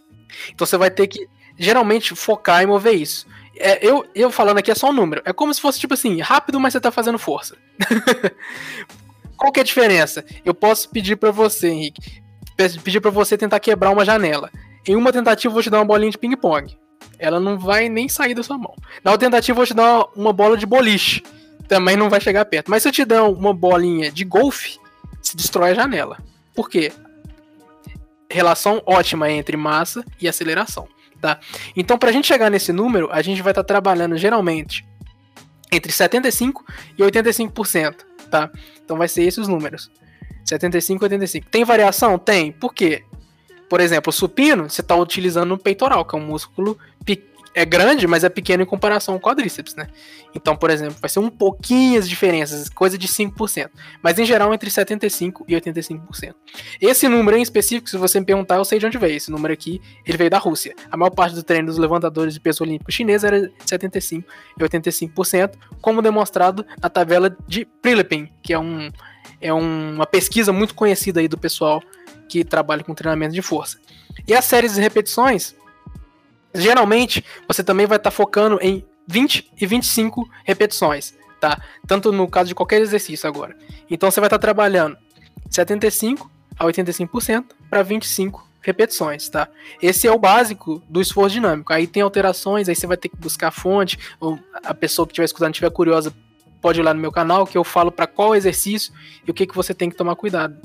Então 0.49 0.65
você 0.65 0.77
vai 0.77 0.89
ter 0.89 1.07
que 1.07 1.27
geralmente 1.57 2.15
focar 2.15 2.63
em 2.63 2.67
mover 2.67 2.95
isso. 2.95 3.27
É, 3.57 3.85
eu, 3.85 4.05
eu 4.15 4.31
falando 4.31 4.59
aqui 4.59 4.71
é 4.71 4.75
só 4.75 4.91
um 4.91 4.93
número. 4.93 5.21
É 5.25 5.33
como 5.33 5.53
se 5.53 5.59
fosse 5.59 5.77
tipo 5.77 5.93
assim, 5.93 6.21
rápido, 6.21 6.57
mas 6.57 6.71
você 6.71 6.79
tá 6.79 6.89
fazendo 6.89 7.19
força. 7.19 7.57
Qual 9.35 9.51
que 9.51 9.59
é 9.59 9.63
a 9.63 9.65
diferença? 9.65 10.23
Eu 10.45 10.53
posso 10.53 10.89
pedir 10.89 11.17
para 11.17 11.29
você, 11.29 11.67
Henrique, 11.67 12.22
pedir 12.55 12.99
para 12.99 13.11
você 13.11 13.37
tentar 13.37 13.59
quebrar 13.59 13.91
uma 13.91 14.05
janela. 14.05 14.49
Em 14.87 14.95
uma 14.95 15.13
tentativa, 15.13 15.49
eu 15.49 15.53
vou 15.53 15.63
te 15.63 15.69
dar 15.69 15.79
uma 15.79 15.85
bolinha 15.85 16.11
de 16.11 16.17
ping-pong. 16.17 16.77
Ela 17.17 17.39
não 17.39 17.57
vai 17.57 17.87
nem 17.87 18.09
sair 18.09 18.33
da 18.33 18.43
sua 18.43 18.57
mão. 18.57 18.75
Na 19.03 19.11
outra 19.11 19.27
tentativa, 19.27 19.53
eu 19.53 19.55
vou 19.55 19.65
te 19.65 19.73
dar 19.73 20.05
uma 20.15 20.33
bola 20.33 20.57
de 20.57 20.65
boliche. 20.65 21.23
Também 21.67 21.95
não 21.95 22.09
vai 22.09 22.19
chegar 22.19 22.43
perto. 22.45 22.69
Mas 22.69 22.83
se 22.83 22.89
eu 22.89 22.91
te 22.91 23.05
der 23.05 23.21
uma 23.21 23.53
bolinha 23.53 24.11
de 24.11 24.25
golfe, 24.25 24.77
se 25.21 25.37
destrói 25.37 25.71
a 25.71 25.73
janela. 25.73 26.17
Por 26.53 26.69
quê? 26.69 26.91
Relação 28.29 28.81
ótima 28.85 29.31
entre 29.31 29.55
massa 29.55 30.03
e 30.19 30.27
aceleração. 30.27 30.87
Tá? 31.21 31.39
Então, 31.75 31.97
para 31.97 32.09
a 32.09 32.11
gente 32.11 32.27
chegar 32.27 32.51
nesse 32.51 32.73
número, 32.73 33.07
a 33.09 33.21
gente 33.21 33.41
vai 33.41 33.51
estar 33.51 33.63
tá 33.63 33.67
trabalhando 33.67 34.17
geralmente 34.17 34.85
entre 35.71 35.91
75% 35.91 36.55
e 36.97 37.01
85%. 37.01 37.95
Tá? 38.29 38.51
Então, 38.83 38.97
vai 38.97 39.07
ser 39.07 39.23
esses 39.23 39.37
os 39.39 39.47
números. 39.47 39.89
75 40.45 41.03
e 41.03 41.05
85. 41.05 41.47
Tem 41.49 41.63
variação? 41.63 42.17
Tem. 42.17 42.51
Por 42.51 42.73
quê? 42.73 43.03
Por 43.69 43.79
exemplo, 43.79 44.09
o 44.09 44.13
supino, 44.13 44.69
você 44.69 44.81
está 44.81 44.95
utilizando 44.95 45.53
o 45.53 45.57
peitoral, 45.57 46.05
que 46.05 46.15
é 46.15 46.19
um 46.19 46.25
músculo 46.25 46.77
é 47.55 47.63
grande, 47.65 48.07
mas 48.07 48.23
é 48.23 48.29
pequeno 48.29 48.63
em 48.63 48.65
comparação 48.65 49.13
ao 49.13 49.19
quadríceps, 49.19 49.75
né? 49.75 49.87
Então, 50.35 50.55
por 50.55 50.71
exemplo, 50.71 50.95
vai 50.99 51.09
ser 51.09 51.19
um 51.19 51.29
pouquinho 51.29 51.99
as 51.99 52.09
diferenças, 52.09 52.67
coisa 52.67 52.97
de 52.97 53.07
5%. 53.07 53.69
Mas 54.01 54.17
em 54.17 54.25
geral, 54.25 54.53
entre 54.53 54.69
75% 54.69 55.43
e 55.47 55.53
85%. 55.55 56.33
Esse 56.81 57.07
número 57.07 57.37
em 57.37 57.41
específico, 57.41 57.89
se 57.89 57.97
você 57.97 58.19
me 58.19 58.25
perguntar, 58.25 58.55
eu 58.55 58.65
sei 58.65 58.79
de 58.79 58.85
onde 58.87 58.97
veio. 58.97 59.15
Esse 59.15 59.31
número 59.31 59.53
aqui, 59.53 59.79
ele 60.05 60.17
veio 60.17 60.29
da 60.29 60.39
Rússia. 60.39 60.73
A 60.91 60.97
maior 60.97 61.11
parte 61.11 61.35
do 61.35 61.43
treino 61.43 61.67
dos 61.67 61.77
levantadores 61.77 62.33
de 62.33 62.39
peso 62.39 62.63
olímpico 62.63 62.91
chinês 62.91 63.23
era 63.23 63.51
75% 63.65 64.23
e 64.57 64.63
85%, 64.63 65.53
como 65.79 66.01
demonstrado 66.01 66.65
na 66.81 66.89
tabela 66.89 67.35
de 67.47 67.65
Prilipin, 67.65 68.29
que 68.41 68.53
é 68.53 68.59
um 68.59 68.89
é 69.43 69.53
um, 69.53 69.95
uma 69.95 70.07
pesquisa 70.07 70.53
muito 70.53 70.73
conhecida 70.73 71.19
aí 71.19 71.27
do 71.27 71.37
pessoal 71.37 71.83
que 72.29 72.45
trabalha 72.45 72.83
com 72.83 72.95
treinamento 72.95 73.33
de 73.33 73.41
força. 73.41 73.77
E 74.25 74.33
as 74.33 74.45
séries 74.45 74.73
de 74.73 74.81
repetições, 74.81 75.53
geralmente 76.55 77.23
você 77.47 77.61
também 77.61 77.85
vai 77.85 77.97
estar 77.97 78.09
tá 78.09 78.15
focando 78.15 78.57
em 78.61 78.85
20 79.05 79.51
e 79.59 79.65
25 79.65 80.27
repetições, 80.45 81.13
tá? 81.41 81.61
Tanto 81.85 82.11
no 82.11 82.27
caso 82.27 82.47
de 82.47 82.55
qualquer 82.55 82.81
exercício 82.81 83.27
agora. 83.27 83.55
Então 83.91 84.09
você 84.09 84.21
vai 84.21 84.27
estar 84.27 84.39
tá 84.39 84.41
trabalhando 84.41 84.97
75 85.49 86.31
a 86.57 86.65
85% 86.65 87.45
para 87.69 87.83
25 87.83 88.47
repetições, 88.61 89.27
tá? 89.27 89.49
Esse 89.81 90.07
é 90.07 90.11
o 90.11 90.17
básico 90.17 90.81
do 90.87 91.01
esforço 91.01 91.33
dinâmico. 91.33 91.73
Aí 91.73 91.85
tem 91.85 92.01
alterações, 92.01 92.69
aí 92.69 92.75
você 92.75 92.87
vai 92.87 92.95
ter 92.95 93.09
que 93.09 93.17
buscar 93.17 93.49
a 93.49 93.51
fonte, 93.51 93.99
ou 94.21 94.39
a 94.63 94.73
pessoa 94.73 95.05
que 95.05 95.11
estiver 95.11 95.25
escutando 95.25 95.51
estiver 95.51 95.69
curiosa 95.69 96.13
pode 96.63 96.79
ir 96.79 96.83
lá 96.83 96.93
no 96.93 97.01
meu 97.01 97.11
canal 97.11 97.45
que 97.45 97.57
eu 97.57 97.63
falo 97.63 97.91
para 97.91 98.07
qual 98.07 98.33
exercício 98.33 98.93
e 99.27 99.29
o 99.29 99.33
que, 99.33 99.45
que 99.45 99.53
você 99.53 99.73
tem 99.73 99.89
que 99.89 99.97
tomar 99.97 100.15
cuidado. 100.15 100.55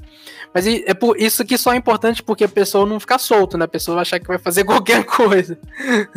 Mas 0.55 0.65
é 0.65 0.95
por 0.95 1.21
isso 1.21 1.45
que 1.45 1.59
só 1.59 1.73
é 1.73 1.77
importante 1.77 2.23
porque 2.23 2.45
a 2.45 2.49
pessoa 2.49 2.87
não 2.87 3.01
ficar 3.01 3.19
solta, 3.19 3.59
né? 3.59 3.65
A 3.65 3.69
pessoa 3.69 3.97
vai 3.97 4.03
achar 4.03 4.21
que 4.21 4.29
vai 4.29 4.39
fazer 4.39 4.63
qualquer 4.65 5.05
coisa. 5.05 5.59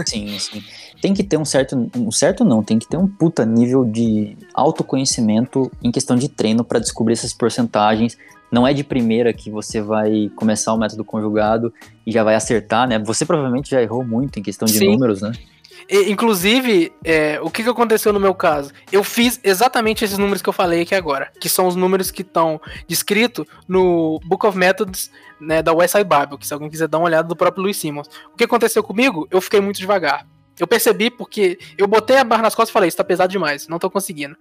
Sim, 0.06 0.38
sim. 0.38 0.64
Tem 1.02 1.16
que 1.16 1.24
ter 1.24 1.36
um 1.36 1.44
certo, 1.44 1.90
um 1.98 2.12
certo 2.12 2.46
não, 2.46 2.64
tem 2.64 2.78
que 2.78 2.88
ter 2.88 2.96
um 2.96 3.08
puta 3.08 3.44
nível 3.44 3.84
de 3.84 4.38
autoconhecimento 4.54 5.72
em 5.84 5.92
questão 5.92 6.16
de 6.16 6.30
treino 6.30 6.64
para 6.64 6.78
descobrir 6.78 7.14
essas 7.14 7.34
porcentagens. 7.34 8.16
Não 8.52 8.68
é 8.68 8.74
de 8.74 8.84
primeira 8.84 9.34
que 9.34 9.50
você 9.50 9.82
vai 9.82 10.30
começar 10.36 10.74
o 10.74 10.78
método 10.78 11.04
conjugado 11.04 11.74
e 12.06 12.12
já 12.12 12.24
vai 12.24 12.36
acertar, 12.36 12.88
né? 12.88 13.00
Você 13.00 13.26
provavelmente 13.26 13.72
já 13.72 13.82
errou 13.82 14.06
muito 14.06 14.38
em 14.38 14.44
questão 14.44 14.68
de 14.68 14.78
sim. 14.78 14.92
números, 14.92 15.22
né? 15.22 15.32
Inclusive, 15.90 16.92
é, 17.04 17.40
o 17.42 17.50
que, 17.50 17.64
que 17.64 17.70
aconteceu 17.70 18.14
no 18.14 18.20
meu 18.20 18.34
caso? 18.34 18.72
Eu 18.92 19.04
fiz 19.04 19.40
exatamente 19.44 20.04
esses 20.04 20.18
números 20.18 20.42
que 20.42 20.50
eu 20.50 20.54
falei 20.54 20.82
aqui 20.82 20.96
agora, 20.96 21.32
que 21.40 21.50
são 21.50 21.68
os 21.68 21.76
números 21.76 22.12
que 22.12 22.22
estão 22.22 22.60
descritos 22.88 23.46
no 23.68 24.20
Book 24.26 24.46
of 24.46 24.58
Methods 24.58 25.12
né, 25.40 25.62
da 25.62 25.74
West 25.74 25.94
Side 25.94 26.08
Bible, 26.08 26.38
que 26.38 26.48
se 26.48 26.54
alguém 26.54 26.70
quiser 26.70 26.88
dar 26.88 26.98
uma 27.00 27.08
olhada 27.08 27.28
do 27.28 27.36
próprio 27.36 27.64
Louis 27.64 27.78
Simmons. 27.78 28.08
O 28.34 28.38
que 28.38 28.44
aconteceu 28.44 28.84
comigo? 28.84 29.28
Eu 29.32 29.42
fiquei 29.42 29.60
muito 29.60 29.78
devagar. 29.78 30.26
Eu 30.60 30.68
percebi 30.68 31.10
porque 31.10 31.58
eu 31.78 31.88
botei 31.88 32.18
a 32.18 32.24
barra 32.24 32.44
nas 32.44 32.56
costas 32.56 32.70
e 32.70 32.74
falei, 32.74 32.88
isso 32.88 32.98
tá 32.98 33.04
pesado 33.04 33.32
demais, 33.32 33.68
não 33.68 33.80
tô 33.80 33.90
conseguindo. 33.90 34.36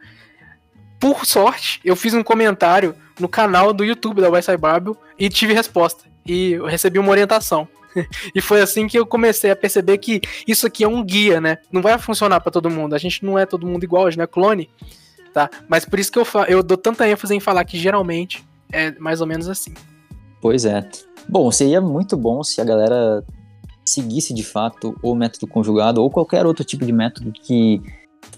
Por 0.98 1.24
sorte, 1.24 1.80
eu 1.82 1.96
fiz 1.96 2.12
um 2.12 2.22
comentário 2.22 2.94
no 3.18 3.28
canal 3.28 3.72
do 3.72 3.82
YouTube 3.84 4.20
da 4.20 4.28
West 4.28 4.46
Side 4.46 4.60
Bible 4.60 4.94
e 5.18 5.30
tive 5.30 5.54
resposta. 5.54 6.04
E 6.26 6.52
eu 6.52 6.66
recebi 6.66 6.98
uma 6.98 7.10
orientação. 7.10 7.66
e 8.34 8.40
foi 8.40 8.60
assim 8.60 8.86
que 8.86 8.98
eu 8.98 9.06
comecei 9.06 9.50
a 9.50 9.56
perceber 9.56 9.98
que 9.98 10.20
isso 10.46 10.66
aqui 10.66 10.84
é 10.84 10.88
um 10.88 11.04
guia, 11.04 11.40
né? 11.40 11.58
Não 11.70 11.82
vai 11.82 11.98
funcionar 11.98 12.40
para 12.40 12.52
todo 12.52 12.70
mundo. 12.70 12.94
A 12.94 12.98
gente 12.98 13.24
não 13.24 13.38
é 13.38 13.46
todo 13.46 13.66
mundo 13.66 13.84
igual, 13.84 14.06
a 14.06 14.10
gente 14.10 14.18
não 14.18 14.24
é 14.24 14.28
clone, 14.28 14.70
tá? 15.32 15.50
Mas 15.68 15.84
por 15.84 15.98
isso 15.98 16.10
que 16.10 16.18
eu, 16.18 16.26
eu 16.48 16.62
dou 16.62 16.76
tanta 16.76 17.08
ênfase 17.08 17.34
em 17.34 17.40
falar 17.40 17.64
que 17.64 17.78
geralmente 17.78 18.44
é 18.72 18.92
mais 18.98 19.20
ou 19.20 19.26
menos 19.26 19.48
assim. 19.48 19.72
Pois 20.40 20.64
é. 20.64 20.88
Bom, 21.28 21.50
seria 21.50 21.80
muito 21.80 22.16
bom 22.16 22.42
se 22.42 22.60
a 22.60 22.64
galera 22.64 23.24
seguisse 23.84 24.32
de 24.32 24.44
fato 24.44 24.96
o 25.02 25.14
método 25.14 25.46
conjugado 25.46 26.02
ou 26.02 26.10
qualquer 26.10 26.46
outro 26.46 26.64
tipo 26.64 26.84
de 26.84 26.92
método 26.92 27.32
que 27.32 27.80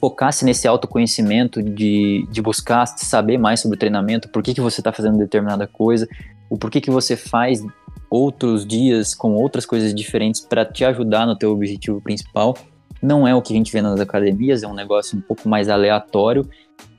focasse 0.01 0.45
nesse 0.45 0.67
autoconhecimento 0.67 1.63
de, 1.63 2.27
de 2.31 2.43
buscar 2.43 2.87
saber 2.87 3.39
mais 3.39 3.61
sobre 3.61 3.77
o 3.77 3.79
treinamento, 3.79 4.29
por 4.29 4.43
que, 4.43 4.55
que 4.55 4.61
você 4.61 4.81
está 4.81 4.93
fazendo 4.93 5.19
determinada 5.19 5.67
coisa, 5.67 6.09
o 6.51 6.57
porquê 6.57 6.81
que 6.81 6.91
você 6.91 7.17
faz 7.17 7.65
outros 8.11 8.67
dias 8.67 9.15
com 9.15 9.35
outras 9.35 9.65
coisas 9.65 9.95
diferentes 9.95 10.41
para 10.41 10.65
te 10.65 10.85
ajudar 10.85 11.27
no 11.27 11.37
teu 11.37 11.51
objetivo 11.51 12.01
principal. 12.01 12.57
Não 13.03 13.27
é 13.27 13.35
o 13.35 13.43
que 13.43 13.53
a 13.53 13.57
gente 13.57 13.73
vê 13.73 13.81
nas 13.81 13.99
academias, 13.99 14.63
é 14.63 14.69
um 14.69 14.75
negócio 14.75 15.19
um 15.19 15.21
pouco 15.21 15.49
mais 15.49 15.69
aleatório. 15.69 16.49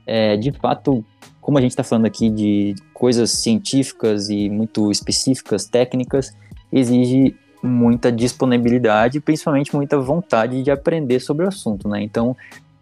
É, 0.06 0.36
de 0.36 0.52
fato, 0.52 1.04
como 1.40 1.56
a 1.56 1.60
gente 1.60 1.70
está 1.70 1.82
falando 1.84 2.06
aqui 2.06 2.28
de 2.28 2.74
coisas 2.92 3.30
científicas 3.30 4.28
e 4.28 4.50
muito 4.50 4.90
específicas, 4.90 5.66
técnicas, 5.66 6.36
exige 6.72 7.36
muita 7.62 8.12
disponibilidade, 8.12 9.20
principalmente 9.20 9.74
muita 9.74 9.98
vontade 9.98 10.62
de 10.62 10.70
aprender 10.70 11.20
sobre 11.20 11.46
o 11.46 11.48
assunto, 11.48 11.88
né? 11.88 12.02
Então, 12.02 12.36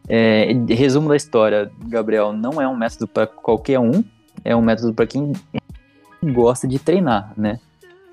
é, 0.08 0.52
resumo 0.68 1.08
da 1.08 1.16
história, 1.16 1.70
Gabriel, 1.86 2.32
não 2.32 2.60
é 2.60 2.66
um 2.66 2.76
método 2.76 3.06
para 3.06 3.26
qualquer 3.26 3.78
um, 3.78 4.02
é 4.44 4.56
um 4.56 4.62
método 4.62 4.92
para 4.92 5.06
quem 5.06 5.32
gosta 6.32 6.66
de 6.66 6.78
treinar, 6.78 7.32
né? 7.36 7.60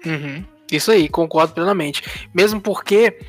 Uhum. 0.06 0.44
Isso 0.72 0.92
aí, 0.92 1.10
concordo 1.10 1.54
plenamente. 1.54 2.04
Mesmo 2.34 2.62
porque, 2.62 3.20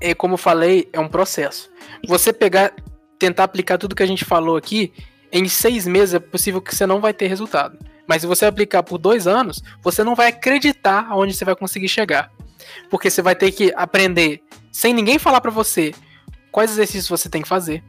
é, 0.00 0.14
como 0.14 0.34
eu 0.34 0.38
falei, 0.38 0.88
é 0.92 1.00
um 1.00 1.08
processo. 1.08 1.70
Você 2.06 2.32
pegar, 2.32 2.72
tentar 3.18 3.44
aplicar 3.44 3.78
tudo 3.78 3.94
que 3.94 4.02
a 4.02 4.06
gente 4.06 4.24
falou 4.24 4.56
aqui, 4.56 4.92
em 5.32 5.48
seis 5.48 5.86
meses 5.86 6.14
é 6.14 6.18
possível 6.18 6.60
que 6.60 6.74
você 6.74 6.86
não 6.86 7.00
vai 7.00 7.12
ter 7.12 7.26
resultado. 7.26 7.78
Mas 8.06 8.20
se 8.20 8.26
você 8.26 8.44
aplicar 8.44 8.82
por 8.82 8.98
dois 8.98 9.26
anos, 9.26 9.62
você 9.82 10.04
não 10.04 10.14
vai 10.14 10.28
acreditar 10.28 11.06
aonde 11.08 11.32
você 11.32 11.44
vai 11.44 11.56
conseguir 11.56 11.88
chegar. 11.88 12.30
Porque 12.90 13.10
você 13.10 13.22
vai 13.22 13.34
ter 13.34 13.50
que 13.50 13.72
aprender, 13.74 14.42
sem 14.70 14.92
ninguém 14.92 15.18
falar 15.18 15.40
para 15.40 15.50
você, 15.50 15.94
quais 16.52 16.70
exercícios 16.70 17.08
você 17.08 17.28
tem 17.28 17.42
que 17.42 17.48
fazer, 17.48 17.82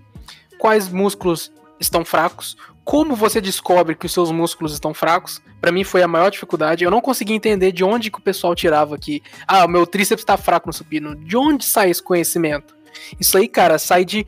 quais 0.58 0.90
músculos 0.90 1.52
estão 1.80 2.06
fracos, 2.06 2.56
como 2.86 3.16
você 3.16 3.42
descobre 3.42 3.96
que 3.96 4.06
os 4.06 4.14
seus 4.14 4.32
músculos 4.32 4.72
estão 4.72 4.94
fracos. 4.94 5.42
Para 5.60 5.72
mim 5.72 5.84
foi 5.84 6.04
a 6.04 6.08
maior 6.08 6.30
dificuldade. 6.30 6.84
Eu 6.84 6.92
não 6.92 7.02
consegui 7.02 7.34
entender 7.34 7.72
de 7.72 7.84
onde 7.84 8.12
que 8.12 8.20
o 8.20 8.22
pessoal 8.22 8.54
tirava 8.54 8.94
aqui. 8.94 9.24
Ah, 9.48 9.66
o 9.66 9.68
meu 9.68 9.88
tríceps 9.88 10.22
está 10.22 10.38
fraco 10.38 10.68
no 10.68 10.74
supino. 10.74 11.16
De 11.16 11.36
onde 11.36 11.66
sai 11.66 11.90
esse 11.90 12.02
conhecimento? 12.02 12.78
Isso 13.20 13.38
aí, 13.38 13.48
cara, 13.48 13.80
sai 13.80 14.06
de 14.06 14.24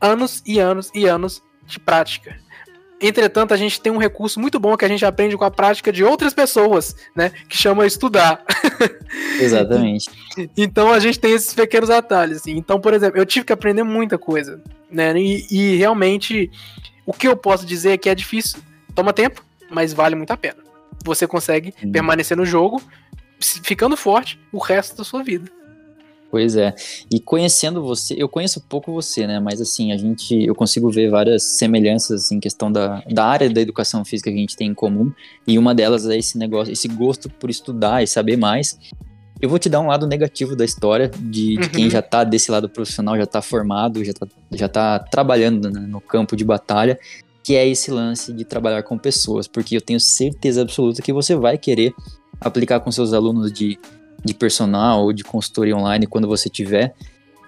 anos 0.00 0.40
e 0.46 0.60
anos 0.60 0.90
e 0.94 1.04
anos 1.04 1.42
de 1.66 1.80
prática. 1.80 2.38
Entretanto, 3.00 3.52
a 3.52 3.56
gente 3.56 3.80
tem 3.80 3.92
um 3.92 3.98
recurso 3.98 4.40
muito 4.40 4.58
bom 4.58 4.74
que 4.76 4.84
a 4.84 4.88
gente 4.88 5.04
aprende 5.04 5.36
com 5.36 5.44
a 5.44 5.50
prática 5.50 5.92
de 5.92 6.02
outras 6.02 6.32
pessoas, 6.32 6.96
né? 7.14 7.30
Que 7.48 7.56
chama 7.56 7.86
estudar. 7.86 8.42
Exatamente. 9.38 10.08
então 10.56 10.90
a 10.90 10.98
gente 10.98 11.18
tem 11.18 11.32
esses 11.32 11.52
pequenos 11.52 11.90
atalhos. 11.90 12.38
Assim. 12.38 12.52
Então, 12.52 12.80
por 12.80 12.94
exemplo, 12.94 13.18
eu 13.18 13.26
tive 13.26 13.44
que 13.44 13.52
aprender 13.52 13.82
muita 13.82 14.16
coisa, 14.16 14.62
né? 14.90 15.12
E, 15.18 15.46
e 15.50 15.76
realmente, 15.76 16.50
o 17.06 17.12
que 17.12 17.28
eu 17.28 17.36
posso 17.36 17.64
dizer 17.64 17.92
é 17.92 17.96
que 17.96 18.08
é 18.08 18.14
difícil, 18.14 18.58
toma 18.94 19.12
tempo, 19.12 19.44
mas 19.70 19.92
vale 19.92 20.16
muito 20.16 20.32
a 20.32 20.36
pena. 20.36 20.58
Você 21.04 21.26
consegue 21.26 21.72
hum. 21.82 21.92
permanecer 21.92 22.36
no 22.36 22.44
jogo, 22.44 22.82
ficando 23.40 23.96
forte 23.96 24.38
o 24.52 24.58
resto 24.58 24.96
da 24.96 25.04
sua 25.04 25.22
vida. 25.22 25.50
Pois 26.30 26.56
é. 26.56 26.74
E 27.10 27.20
conhecendo 27.20 27.82
você, 27.82 28.14
eu 28.18 28.28
conheço 28.28 28.60
pouco 28.60 28.92
você, 28.92 29.26
né? 29.26 29.38
Mas 29.38 29.60
assim, 29.60 29.92
a 29.92 29.96
gente, 29.96 30.34
eu 30.44 30.54
consigo 30.54 30.90
ver 30.90 31.08
várias 31.08 31.42
semelhanças 31.44 32.32
em 32.32 32.40
questão 32.40 32.70
da, 32.70 33.02
da 33.08 33.24
área 33.24 33.48
da 33.48 33.60
educação 33.60 34.04
física 34.04 34.30
que 34.30 34.36
a 34.36 34.40
gente 34.40 34.56
tem 34.56 34.68
em 34.68 34.74
comum. 34.74 35.12
E 35.46 35.56
uma 35.58 35.74
delas 35.74 36.06
é 36.08 36.18
esse 36.18 36.36
negócio, 36.36 36.72
esse 36.72 36.88
gosto 36.88 37.30
por 37.30 37.48
estudar 37.48 38.02
e 38.02 38.06
saber 38.06 38.36
mais. 38.36 38.78
Eu 39.40 39.48
vou 39.48 39.58
te 39.58 39.68
dar 39.68 39.80
um 39.80 39.88
lado 39.88 40.06
negativo 40.06 40.56
da 40.56 40.64
história 40.64 41.08
de, 41.08 41.56
de 41.56 41.62
uhum. 41.62 41.68
quem 41.68 41.90
já 41.90 42.00
tá 42.00 42.24
desse 42.24 42.50
lado 42.50 42.68
profissional, 42.68 43.16
já 43.16 43.26
tá 43.26 43.42
formado, 43.42 44.04
já 44.04 44.12
tá, 44.12 44.26
já 44.52 44.68
tá 44.68 44.98
trabalhando 44.98 45.70
né, 45.70 45.80
no 45.80 46.00
campo 46.00 46.34
de 46.34 46.44
batalha, 46.44 46.98
que 47.42 47.54
é 47.54 47.66
esse 47.68 47.90
lance 47.90 48.32
de 48.32 48.44
trabalhar 48.44 48.82
com 48.82 48.96
pessoas, 48.96 49.46
porque 49.46 49.76
eu 49.76 49.80
tenho 49.80 50.00
certeza 50.00 50.62
absoluta 50.62 51.02
que 51.02 51.12
você 51.12 51.36
vai 51.36 51.58
querer 51.58 51.92
aplicar 52.40 52.80
com 52.80 52.90
seus 52.90 53.12
alunos 53.12 53.52
de 53.52 53.78
de 54.26 54.34
personal 54.34 55.04
ou 55.04 55.12
de 55.12 55.24
consultoria 55.24 55.76
online 55.76 56.06
quando 56.06 56.26
você 56.26 56.50
tiver 56.50 56.94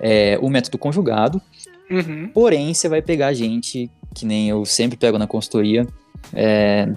é, 0.01 0.39
o 0.41 0.49
método 0.49 0.79
conjugado. 0.79 1.43
Uhum. 1.91 2.31
Porém, 2.33 2.73
você 2.73 2.89
vai 2.89 3.03
pegar 3.03 3.33
gente, 3.35 3.91
que 4.15 4.25
nem 4.25 4.49
eu 4.49 4.65
sempre 4.65 4.97
pego 4.97 5.19
na 5.19 5.27
consultoria, 5.27 5.87
é, 6.33 6.89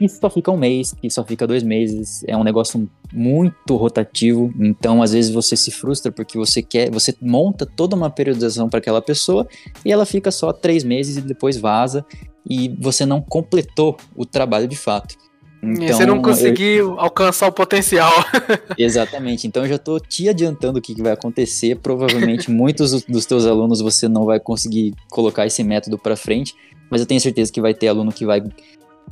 que 0.00 0.08
só 0.08 0.30
fica 0.30 0.50
um 0.50 0.56
mês, 0.56 0.94
que 0.94 1.10
só 1.10 1.22
fica 1.22 1.46
dois 1.46 1.62
meses. 1.62 2.24
É 2.26 2.34
um 2.34 2.42
negócio 2.42 2.88
muito 3.12 3.76
rotativo. 3.76 4.50
Então, 4.58 5.02
às 5.02 5.12
vezes, 5.12 5.30
você 5.30 5.54
se 5.54 5.70
frustra 5.70 6.10
porque 6.10 6.38
você 6.38 6.62
quer, 6.62 6.90
você 6.90 7.14
monta 7.20 7.66
toda 7.66 7.94
uma 7.94 8.08
periodização 8.08 8.66
para 8.66 8.78
aquela 8.78 9.02
pessoa 9.02 9.46
e 9.84 9.92
ela 9.92 10.06
fica 10.06 10.30
só 10.30 10.54
três 10.54 10.82
meses 10.82 11.18
e 11.18 11.20
depois 11.20 11.58
vaza 11.58 12.02
e 12.48 12.74
você 12.80 13.04
não 13.04 13.20
completou 13.20 13.98
o 14.16 14.24
trabalho 14.24 14.66
de 14.66 14.76
fato. 14.76 15.16
Então, 15.62 15.88
você 15.88 16.06
não 16.06 16.22
conseguiu 16.22 16.92
eu... 16.92 17.00
alcançar 17.00 17.48
o 17.48 17.52
potencial. 17.52 18.10
Exatamente. 18.78 19.46
Então 19.46 19.64
eu 19.64 19.68
já 19.68 19.74
estou 19.74 20.00
te 20.00 20.26
adiantando 20.30 20.78
o 20.78 20.82
que, 20.82 20.94
que 20.94 21.02
vai 21.02 21.12
acontecer. 21.12 21.76
Provavelmente 21.76 22.48
muitos 22.50 23.02
dos 23.04 23.26
teus 23.26 23.44
alunos 23.44 23.82
você 23.82 24.08
não 24.08 24.24
vai 24.24 24.40
conseguir 24.40 24.94
colocar 25.10 25.46
esse 25.46 25.62
método 25.62 25.98
para 25.98 26.16
frente, 26.16 26.54
mas 26.90 27.02
eu 27.02 27.06
tenho 27.06 27.20
certeza 27.20 27.52
que 27.52 27.60
vai 27.60 27.74
ter 27.74 27.88
aluno 27.88 28.10
que 28.10 28.24
vai 28.24 28.42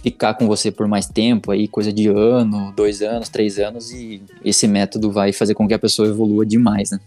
ficar 0.02 0.34
com 0.34 0.46
você 0.46 0.70
por 0.70 0.86
mais 0.86 1.06
tempo, 1.06 1.50
aí 1.50 1.68
coisa 1.68 1.92
de 1.92 2.08
ano, 2.08 2.72
dois 2.74 3.02
anos, 3.02 3.28
três 3.28 3.58
anos, 3.58 3.90
e 3.90 4.22
esse 4.44 4.66
método 4.66 5.10
vai 5.10 5.32
fazer 5.32 5.54
com 5.54 5.66
que 5.66 5.74
a 5.74 5.78
pessoa 5.78 6.08
evolua 6.08 6.46
demais, 6.46 6.90
né? 6.90 7.00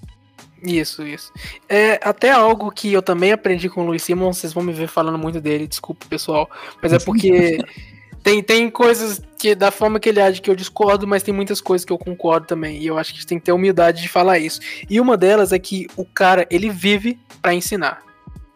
Isso, 0.63 1.01
isso. 1.01 1.31
É 1.67 1.99
até 2.03 2.31
algo 2.31 2.69
que 2.69 2.93
eu 2.93 3.01
também 3.01 3.31
aprendi 3.31 3.67
com 3.67 3.81
o 3.81 3.85
Luiz 3.85 4.03
Simon, 4.03 4.31
vocês 4.31 4.53
vão 4.53 4.63
me 4.63 4.73
ver 4.73 4.87
falando 4.87 5.17
muito 5.17 5.41
dele, 5.41 5.67
desculpa 5.67 6.05
pessoal, 6.07 6.49
mas 6.81 6.93
é 6.93 6.99
porque 6.99 7.59
Tem, 8.23 8.43
tem 8.43 8.69
coisas 8.69 9.21
que 9.37 9.55
da 9.55 9.71
forma 9.71 9.99
que 9.99 10.07
ele 10.07 10.21
age 10.21 10.41
que 10.41 10.49
eu 10.49 10.55
discordo, 10.55 11.07
mas 11.07 11.23
tem 11.23 11.33
muitas 11.33 11.59
coisas 11.59 11.83
que 11.83 11.91
eu 11.91 11.97
concordo 11.97 12.45
também. 12.45 12.77
E 12.77 12.85
eu 12.85 12.97
acho 12.97 13.11
que 13.11 13.17
a 13.17 13.19
gente 13.19 13.27
tem 13.27 13.39
que 13.39 13.45
ter 13.45 13.51
humildade 13.51 14.01
de 14.01 14.07
falar 14.07 14.37
isso. 14.37 14.59
E 14.89 14.99
uma 14.99 15.17
delas 15.17 15.51
é 15.51 15.57
que 15.57 15.87
o 15.95 16.05
cara, 16.05 16.45
ele 16.49 16.69
vive 16.69 17.17
para 17.41 17.53
ensinar. 17.53 18.03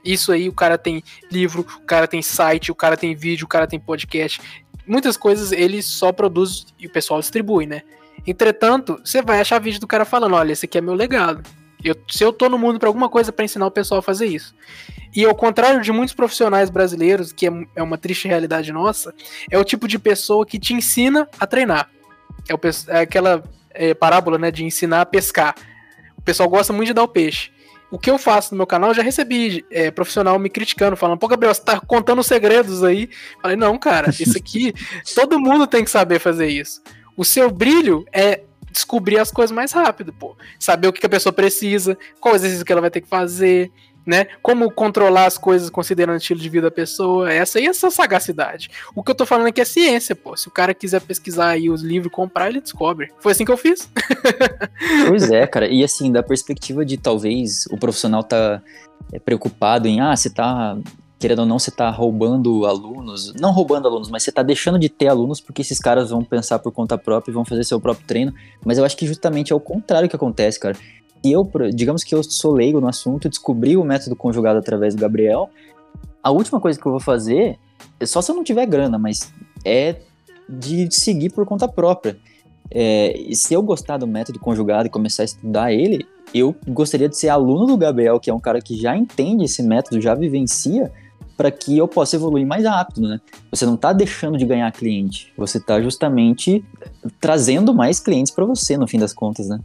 Isso 0.06 0.32
aí, 0.32 0.48
o 0.48 0.54
cara 0.54 0.78
tem 0.78 1.04
livro, 1.32 1.62
o 1.62 1.86
cara 1.86 2.08
tem 2.08 2.22
site, 2.22 2.72
o 2.72 2.76
cara 2.76 2.96
tem 2.96 3.16
vídeo, 3.16 3.46
o 3.46 3.50
cara 3.50 3.66
tem 3.66 3.80
podcast. 3.80 4.40
Muitas 4.86 5.18
coisas 5.18 5.52
ele 5.52 5.82
só 5.82 6.12
produz 6.12 6.68
e 6.80 6.86
o 6.86 6.92
pessoal 6.92 7.20
distribui, 7.20 7.66
né? 7.66 7.82
Entretanto, 8.28 9.00
você 9.04 9.22
vai 9.22 9.42
achar 9.42 9.60
vídeo 9.60 9.80
do 9.80 9.88
cara 9.88 10.06
falando: 10.06 10.36
olha, 10.36 10.54
esse 10.54 10.66
aqui 10.66 10.78
é 10.78 10.82
meu 10.82 10.94
legado. 10.94 11.44
Eu, 11.84 11.96
se 12.10 12.24
eu 12.24 12.34
tô 12.34 12.50
no 12.50 12.58
mundo 12.58 12.80
para 12.80 12.90
alguma 12.90 13.10
coisa 13.10 13.32
para 13.32 13.46
ensinar 13.46 13.68
o 13.68 13.72
pessoal 13.72 14.00
a 14.00 14.04
fazer 14.04 14.26
isso. 14.26 14.56
E 15.16 15.24
ao 15.24 15.36
contrário 15.36 15.82
de 15.82 15.92
muitos 15.92 16.16
profissionais 16.16 16.70
brasileiros, 16.70 17.32
que 17.32 17.48
é, 17.48 17.52
é 17.76 17.84
uma 17.84 17.98
triste 17.98 18.28
realidade 18.28 18.72
nossa, 18.72 19.14
é 19.50 19.58
o 19.58 19.64
tipo 19.64 19.88
de 19.88 20.00
pessoa 20.00 20.46
que 20.46 20.60
te 20.60 20.74
ensina 20.74 21.28
a 21.40 21.46
treinar. 21.46 21.90
É, 22.50 22.54
o, 22.54 22.60
é 22.88 23.00
aquela 23.02 23.44
é, 23.72 23.94
parábola 23.94 24.38
né, 24.38 24.52
de 24.52 24.66
ensinar 24.66 25.02
a 25.02 25.06
pescar. 25.06 25.56
O 26.18 26.22
pessoal 26.22 26.50
gosta 26.50 26.74
muito 26.74 26.88
de 26.88 26.94
dar 26.94 27.04
o 27.04 27.08
peixe. 27.08 27.52
O 27.92 28.00
que 28.00 28.10
eu 28.10 28.18
faço 28.18 28.54
no 28.54 28.58
meu 28.58 28.68
canal, 28.68 28.90
eu 28.90 28.96
já 28.96 29.04
recebi 29.04 29.66
é, 29.70 29.92
profissional 29.92 30.38
me 30.40 30.50
criticando, 30.50 30.98
falando, 30.98 31.20
pô, 31.20 31.28
Gabriel, 31.28 31.54
você 31.54 31.62
tá 31.62 31.80
contando 31.80 32.24
segredos 32.24 32.84
aí. 32.84 33.10
Falei, 33.42 33.56
não, 33.56 33.78
cara, 33.78 34.10
isso 34.20 34.38
aqui, 34.38 34.74
todo 35.14 35.40
mundo 35.40 35.68
tem 35.68 35.84
que 35.84 35.90
saber 35.90 36.20
fazer 36.20 36.48
isso. 36.48 36.82
O 37.16 37.24
seu 37.24 37.50
brilho 37.50 38.06
é 38.12 38.42
descobrir 38.72 39.20
as 39.20 39.32
coisas 39.32 39.56
mais 39.56 39.72
rápido, 39.72 40.12
pô. 40.12 40.36
Saber 40.60 40.88
o 40.90 40.94
que 40.94 41.06
a 41.06 41.10
pessoa 41.10 41.32
precisa, 41.32 41.98
qual 42.20 42.36
exercício 42.36 42.66
que 42.66 42.72
ela 42.72 42.82
vai 42.82 42.92
ter 42.92 43.02
que 43.02 43.08
fazer, 43.08 43.72
né? 44.06 44.28
Como 44.42 44.70
controlar 44.72 45.26
as 45.26 45.38
coisas 45.38 45.70
considerando 45.70 46.16
o 46.16 46.18
estilo 46.18 46.40
de 46.40 46.50
vida 46.50 46.70
da 46.70 46.72
pessoa. 46.72 47.32
Essa 47.32 47.60
aí 47.60 47.66
é 47.66 47.70
essa 47.70 47.90
sagacidade. 47.90 48.70
O 48.94 49.04
que 49.04 49.12
eu 49.12 49.16
tô 49.16 49.26
falando 49.26 49.48
aqui 49.48 49.62
é 49.62 49.66
ciência, 49.66 50.16
pô. 50.16 50.38
Se 50.38 50.48
o 50.48 50.52
cara 50.52 50.74
quiser 50.74 51.02
pesquisar 51.02 51.50
aí 51.50 51.70
os 51.70 51.82
livros 51.82 52.12
e 52.12 52.16
comprar, 52.16 52.50
ele 52.50 52.62
descobre. 52.62 53.12
Foi 53.20 53.32
assim 53.32 53.46
que 53.46 53.52
eu 53.52 53.58
fiz. 53.58 53.90
pois 55.08 55.32
é, 55.32 55.48
cara. 55.48 55.68
E 55.68 55.84
assim, 55.84 56.12
da 56.12 56.22
perspectiva 56.22 56.86
de 56.86 56.98
talvez 56.98 57.66
o 57.72 57.78
profissional 57.78 58.24
tá 58.24 58.62
é, 59.12 59.20
preocupado 59.20 59.88
em, 59.88 60.00
ah, 60.00 60.16
você 60.16 60.30
tá 60.30 60.78
querendo 61.18 61.40
ou 61.40 61.46
não, 61.46 61.58
você 61.58 61.70
está 61.70 61.90
roubando 61.90 62.66
alunos, 62.66 63.34
não 63.34 63.52
roubando 63.52 63.88
alunos, 63.88 64.10
mas 64.10 64.22
você 64.22 64.30
está 64.30 64.44
deixando 64.44 64.78
de 64.78 64.90
ter 64.90 65.08
alunos 65.08 65.40
porque 65.40 65.62
esses 65.62 65.80
caras 65.80 66.10
vão 66.10 66.24
pensar 66.24 66.60
por 66.60 66.72
conta 66.72 66.98
própria 66.98 67.32
e 67.32 67.34
vão 67.34 67.46
fazer 67.46 67.64
seu 67.64 67.80
próprio 67.80 68.06
treino. 68.06 68.34
Mas 68.64 68.78
eu 68.78 68.86
acho 68.86 68.98
que 68.98 69.08
justamente 69.08 69.52
é 69.52 69.56
o 69.56 69.60
contrário 69.60 70.10
que 70.10 70.16
acontece, 70.16 70.60
cara. 70.60 70.78
E 71.26 71.32
eu, 71.32 71.50
digamos 71.74 72.04
que 72.04 72.14
eu 72.14 72.24
sou 72.24 72.54
leigo 72.54 72.80
no 72.80 72.88
assunto, 72.88 73.28
descobri 73.28 73.76
o 73.76 73.84
método 73.84 74.16
conjugado 74.16 74.60
através 74.60 74.94
do 74.94 75.02
Gabriel. 75.02 75.50
A 76.22 76.30
última 76.30 76.60
coisa 76.60 76.80
que 76.80 76.86
eu 76.86 76.92
vou 76.92 77.02
fazer, 77.02 77.58
é 78.00 78.06
só 78.06 78.22
se 78.22 78.30
eu 78.30 78.36
não 78.36 78.44
tiver 78.44 78.68
grana, 78.68 79.00
mas 79.00 79.34
é 79.66 79.96
de 80.48 80.88
seguir 80.94 81.32
por 81.32 81.44
conta 81.44 81.68
própria. 81.68 82.16
É, 82.70 83.28
se 83.34 83.56
eu 83.56 83.64
gostar 83.64 83.98
do 83.98 84.06
método 84.06 84.40
conjugado 84.40 84.86
e 84.86 84.90
começar 84.92 85.24
a 85.24 85.26
estudar 85.26 85.74
ele, 85.74 86.06
eu 86.32 86.56
gostaria 86.68 87.10
de 87.10 87.18
ser 87.18 87.30
aluno 87.30 87.66
do 87.66 87.76
Gabriel, 87.76 88.20
que 88.20 88.30
é 88.30 88.34
um 88.34 88.40
cara 88.40 88.62
que 88.62 88.78
já 88.78 88.96
entende 88.96 89.46
esse 89.46 89.64
método, 89.64 90.00
já 90.00 90.14
vivencia, 90.14 90.94
para 91.36 91.50
que 91.50 91.76
eu 91.76 91.88
possa 91.88 92.16
evoluir 92.16 92.46
mais 92.46 92.66
rápido, 92.66 93.02
né? 93.02 93.20
Você 93.50 93.66
não 93.66 93.74
está 93.74 93.92
deixando 93.92 94.38
de 94.38 94.46
ganhar 94.46 94.72
cliente, 94.72 95.34
você 95.36 95.58
está 95.58 95.82
justamente 95.82 96.64
trazendo 97.20 97.74
mais 97.74 98.00
clientes 98.00 98.32
para 98.32 98.46
você, 98.46 98.78
no 98.78 98.88
fim 98.88 99.00
das 99.00 99.12
contas, 99.12 99.50
né? 99.50 99.60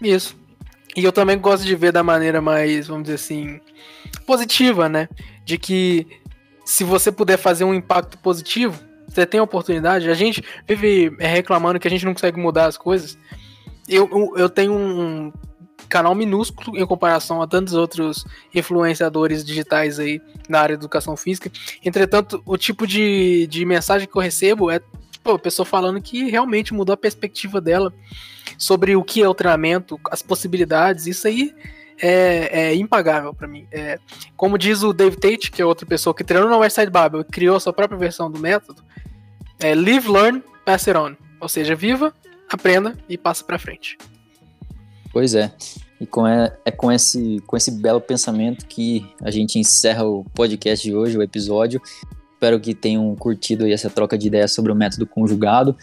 Isso. 0.00 0.40
E 0.94 1.04
eu 1.04 1.12
também 1.12 1.38
gosto 1.38 1.64
de 1.64 1.74
ver 1.74 1.92
da 1.92 2.02
maneira 2.02 2.40
mais, 2.40 2.86
vamos 2.86 3.04
dizer 3.04 3.14
assim, 3.14 3.60
positiva, 4.26 4.88
né? 4.88 5.08
De 5.44 5.56
que 5.56 6.06
se 6.64 6.84
você 6.84 7.10
puder 7.10 7.38
fazer 7.38 7.64
um 7.64 7.74
impacto 7.74 8.18
positivo, 8.18 8.78
você 9.08 9.26
tem 9.26 9.40
a 9.40 9.44
oportunidade. 9.44 10.10
A 10.10 10.14
gente 10.14 10.42
vive 10.66 11.14
reclamando 11.18 11.78
que 11.80 11.88
a 11.88 11.90
gente 11.90 12.04
não 12.04 12.12
consegue 12.12 12.38
mudar 12.38 12.66
as 12.66 12.76
coisas. 12.76 13.16
Eu, 13.88 14.34
eu 14.36 14.48
tenho 14.48 14.72
um 14.74 15.32
canal 15.88 16.14
minúsculo 16.14 16.78
em 16.78 16.86
comparação 16.86 17.42
a 17.42 17.46
tantos 17.46 17.74
outros 17.74 18.24
influenciadores 18.54 19.44
digitais 19.44 19.98
aí 19.98 20.22
na 20.48 20.60
área 20.60 20.76
de 20.76 20.80
educação 20.80 21.16
física. 21.16 21.50
Entretanto, 21.84 22.42
o 22.46 22.56
tipo 22.56 22.86
de, 22.86 23.46
de 23.46 23.64
mensagem 23.66 24.08
que 24.08 24.16
eu 24.16 24.22
recebo 24.22 24.70
é 24.70 24.80
tipo, 25.22 25.30
a 25.30 25.38
pessoa 25.38 25.64
falando 25.64 26.02
que 26.02 26.28
realmente 26.28 26.74
mudou 26.74 26.92
a 26.92 26.96
perspectiva 26.96 27.60
dela 27.60 27.94
sobre 28.58 28.96
o 28.96 29.04
que 29.04 29.22
é 29.22 29.28
o 29.28 29.34
treinamento, 29.34 29.98
as 30.10 30.20
possibilidades, 30.20 31.06
isso 31.06 31.28
aí 31.28 31.54
é, 32.00 32.70
é 32.70 32.74
impagável 32.74 33.32
para 33.32 33.46
mim. 33.46 33.66
É, 33.70 33.98
como 34.36 34.58
diz 34.58 34.82
o 34.82 34.92
Dave 34.92 35.16
Tate, 35.16 35.50
que 35.50 35.62
é 35.62 35.64
outra 35.64 35.86
pessoa 35.86 36.12
que 36.12 36.24
treinou 36.24 36.50
na 36.50 36.58
Westside 36.58 36.90
Babel 36.90 37.20
e 37.20 37.24
criou 37.24 37.56
a 37.56 37.60
sua 37.60 37.72
própria 37.72 37.98
versão 37.98 38.30
do 38.30 38.38
método, 38.38 38.82
é 39.60 39.74
live, 39.74 40.08
learn, 40.08 40.42
pass 40.64 40.88
it 40.88 40.98
on. 40.98 41.14
Ou 41.40 41.48
seja, 41.48 41.74
viva, 41.76 42.12
aprenda 42.50 42.96
e 43.08 43.16
passa 43.16 43.44
para 43.44 43.58
frente. 43.58 43.96
Pois 45.12 45.34
é. 45.34 45.52
E 46.00 46.06
com, 46.06 46.26
é, 46.26 46.56
é 46.64 46.70
com, 46.72 46.90
esse, 46.90 47.40
com 47.46 47.56
esse 47.56 47.70
belo 47.70 48.00
pensamento 48.00 48.66
que 48.66 49.06
a 49.22 49.30
gente 49.30 49.58
encerra 49.58 50.04
o 50.04 50.24
podcast 50.34 50.84
de 50.84 50.94
hoje, 50.94 51.16
o 51.16 51.22
episódio. 51.22 51.80
Espero 52.42 52.58
que 52.58 52.74
tenham 52.74 53.14
curtido 53.14 53.68
essa 53.68 53.88
troca 53.88 54.18
de 54.18 54.26
ideias 54.26 54.50
sobre 54.50 54.72
o 54.72 54.74
método 54.74 55.06
conjugado. 55.06 55.76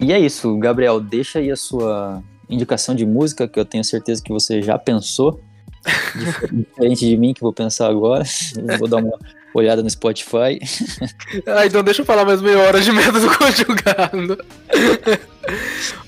E 0.00 0.12
é 0.12 0.18
isso, 0.18 0.58
Gabriel, 0.58 0.98
deixa 0.98 1.38
aí 1.38 1.52
a 1.52 1.56
sua 1.56 2.20
indicação 2.48 2.96
de 2.96 3.06
música, 3.06 3.46
que 3.46 3.60
eu 3.60 3.64
tenho 3.64 3.84
certeza 3.84 4.20
que 4.20 4.32
você 4.32 4.60
já 4.60 4.76
pensou, 4.76 5.40
diferente 6.52 7.08
de 7.08 7.16
mim, 7.16 7.32
que 7.32 7.40
vou 7.40 7.52
pensar 7.52 7.88
agora. 7.88 8.24
vou 8.76 8.88
dar 8.88 8.96
uma, 8.96 9.16
olhada 9.54 9.84
no 9.84 9.90
Spotify. 9.90 10.58
ah, 11.46 11.64
então 11.64 11.80
deixa 11.80 12.02
eu 12.02 12.06
falar 12.06 12.24
mais 12.24 12.42
meia 12.42 12.58
hora 12.58 12.80
de 12.80 12.90
método 12.90 13.28
conjugado. 13.38 14.44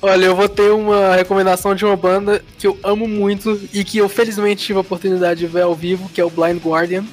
Olha, 0.03 0.25
eu 0.25 0.35
vou 0.35 0.49
ter 0.49 0.73
uma 0.73 1.15
recomendação 1.15 1.77
de 1.77 1.85
uma 1.85 1.97
banda 1.97 2.43
que 2.59 2.67
eu 2.67 2.77
amo 2.83 3.07
muito 3.07 3.61
e 3.73 3.85
que 3.85 3.99
eu 3.99 4.09
felizmente 4.09 4.65
tive 4.65 4.79
a 4.79 4.81
oportunidade 4.81 5.39
de 5.39 5.47
ver 5.47 5.63
ao 5.63 5.77
vivo, 5.77 6.09
que 6.09 6.21
é 6.21 6.25
o 6.25 6.31
Blind 6.31 6.61
Guardian. 6.61 7.05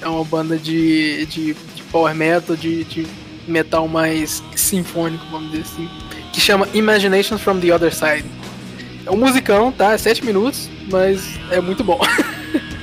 É 0.00 0.08
uma 0.08 0.24
banda 0.24 0.58
de, 0.58 1.24
de 1.26 1.56
power 1.94 2.12
metal, 2.12 2.56
de, 2.56 2.82
de 2.82 3.06
metal 3.46 3.86
mais 3.86 4.42
sinfônico, 4.56 5.24
vamos 5.30 5.52
dizer 5.52 5.62
assim, 5.62 5.88
que 6.32 6.40
chama 6.40 6.68
Imaginations 6.74 7.40
from 7.40 7.60
the 7.60 7.72
Other 7.72 7.94
Side. 7.94 8.24
É 9.06 9.10
um 9.12 9.16
musicão, 9.16 9.70
tá? 9.70 9.92
É 9.92 9.98
sete 9.98 10.24
minutos, 10.24 10.68
mas 10.90 11.38
é 11.52 11.60
muito 11.60 11.84
bom. 11.84 12.00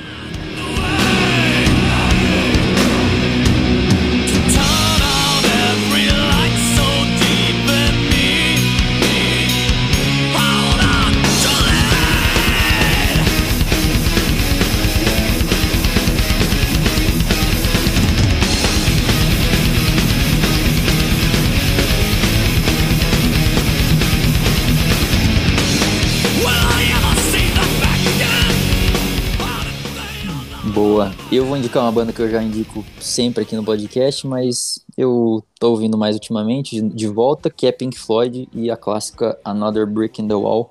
Eu 31.32 31.46
vou 31.46 31.56
indicar 31.56 31.82
uma 31.82 31.90
banda 31.90 32.12
que 32.12 32.20
eu 32.20 32.28
já 32.28 32.42
indico 32.42 32.84
sempre 33.00 33.42
aqui 33.42 33.56
no 33.56 33.64
podcast, 33.64 34.26
mas 34.26 34.84
eu 34.98 35.42
tô 35.58 35.70
ouvindo 35.70 35.96
mais 35.96 36.14
ultimamente, 36.14 36.78
de 36.82 37.06
volta, 37.06 37.48
que 37.48 37.66
é 37.66 37.72
Pink 37.72 37.98
Floyd 37.98 38.46
e 38.52 38.70
a 38.70 38.76
clássica 38.76 39.38
Another 39.42 39.86
Brick 39.86 40.20
in 40.20 40.28
the 40.28 40.34
Wall, 40.34 40.70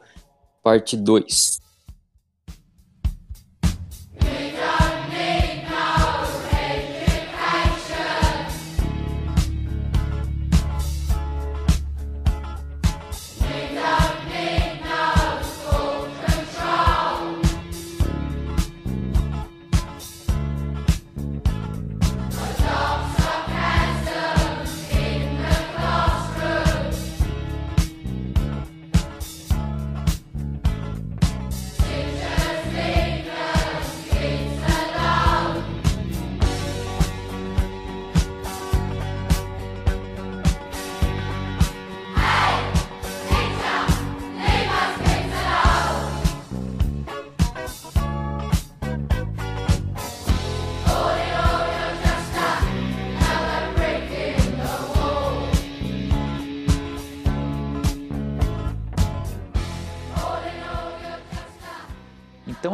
parte 0.62 0.96
2. 0.96 1.61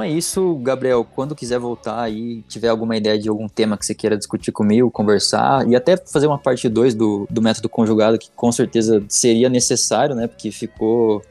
É 0.08 0.10
isso, 0.10 0.56
Gabriel. 0.56 1.06
Quando 1.16 1.36
quiser 1.36 1.60
voltar 1.60 2.02
aí, 2.02 2.42
tiver 2.48 2.70
alguma 2.70 2.96
ideia 2.96 3.20
de 3.20 3.28
algum 3.28 3.48
tema 3.48 3.78
que 3.78 3.86
você 3.86 3.94
queira 3.94 4.18
discutir 4.18 4.52
comigo, 4.52 4.90
conversar, 4.90 5.68
e 5.68 5.76
até 5.76 5.98
fazer 5.98 6.28
uma 6.28 6.38
parte 6.38 6.70
2 6.70 6.96
do, 6.96 7.28
do 7.30 7.42
método 7.42 7.68
conjugado, 7.68 8.18
que 8.18 8.30
com 8.36 8.52
certeza 8.52 9.04
seria 9.10 9.50
necessário, 9.50 10.16
né? 10.16 10.28
Porque 10.28 10.50
ficou. 10.50 11.22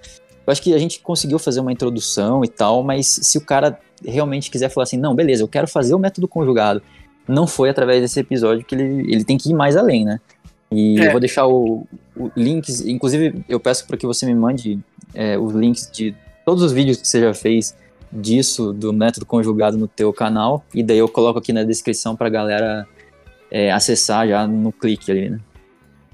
Eu 0.46 0.52
acho 0.52 0.62
que 0.62 0.74
a 0.74 0.78
gente 0.78 1.00
conseguiu 1.00 1.38
fazer 1.38 1.60
uma 1.60 1.72
introdução 1.72 2.44
e 2.44 2.48
tal, 2.48 2.82
mas 2.82 3.06
se 3.06 3.38
o 3.38 3.40
cara 3.40 3.78
realmente 4.04 4.50
quiser 4.50 4.68
falar 4.68 4.84
assim, 4.84 4.98
não, 4.98 5.14
beleza, 5.14 5.42
eu 5.42 5.48
quero 5.48 5.66
fazer 5.66 5.94
o 5.94 5.98
método 5.98 6.28
conjugado, 6.28 6.82
não 7.26 7.46
foi 7.46 7.70
através 7.70 8.02
desse 8.02 8.20
episódio 8.20 8.64
que 8.64 8.74
ele, 8.74 9.12
ele 9.12 9.24
tem 9.24 9.38
que 9.38 9.50
ir 9.50 9.54
mais 9.54 9.76
além, 9.76 10.04
né? 10.04 10.20
E 10.70 11.00
é. 11.00 11.08
eu 11.08 11.10
vou 11.12 11.20
deixar 11.20 11.46
o, 11.46 11.86
o 12.14 12.30
links, 12.36 12.82
inclusive 12.82 13.42
eu 13.48 13.58
peço 13.58 13.86
para 13.86 13.96
que 13.96 14.06
você 14.06 14.26
me 14.26 14.34
mande 14.34 14.78
é, 15.14 15.38
os 15.38 15.54
links 15.54 15.90
de 15.90 16.14
todos 16.44 16.62
os 16.62 16.72
vídeos 16.72 16.98
que 16.98 17.08
você 17.08 17.20
já 17.20 17.32
fez 17.32 17.74
disso, 18.16 18.72
do 18.72 18.92
método 18.92 19.26
conjugado 19.26 19.76
no 19.76 19.86
teu 19.86 20.12
canal, 20.12 20.64
e 20.74 20.82
daí 20.82 20.98
eu 20.98 21.08
coloco 21.08 21.38
aqui 21.38 21.52
na 21.52 21.62
descrição 21.62 22.16
pra 22.16 22.28
galera 22.28 22.86
é, 23.50 23.70
acessar 23.70 24.26
já 24.28 24.46
no 24.46 24.72
clique 24.72 25.10
ali, 25.10 25.30
né? 25.30 25.40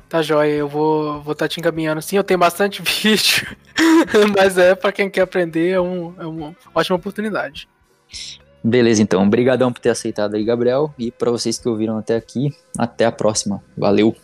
Tá 0.09 0.20
joia, 0.20 0.53
eu 0.53 0.68
vou 0.68 1.12
estar 1.12 1.24
vou 1.24 1.34
tá 1.34 1.48
te 1.48 1.59
encaminhando 1.59 2.03
sim, 2.03 2.16
eu 2.16 2.24
tenho 2.24 2.38
bastante 2.38 2.82
vídeo, 2.84 3.46
mas 4.36 4.59
é 4.59 4.74
para 4.74 4.92
quem 4.92 5.09
quer 5.09 5.22
aprender, 5.22 5.70
é, 5.70 5.80
um, 5.80 6.14
é 6.18 6.26
uma 6.26 6.57
ótima 6.74 6.96
oportunidade. 6.96 7.68
Beleza, 8.64 9.03
então. 9.03 9.22
Obrigadão 9.24 9.72
por 9.72 9.80
ter 9.80 9.90
aceitado 9.90 10.36
aí, 10.36 10.44
Gabriel. 10.44 10.94
E 10.96 11.11
para 11.11 11.30
vocês 11.30 11.59
que 11.59 11.68
ouviram 11.68 11.98
até 11.98 12.14
aqui, 12.14 12.55
até 12.78 13.05
a 13.05 13.11
próxima. 13.11 13.62
Valeu! 13.76 14.14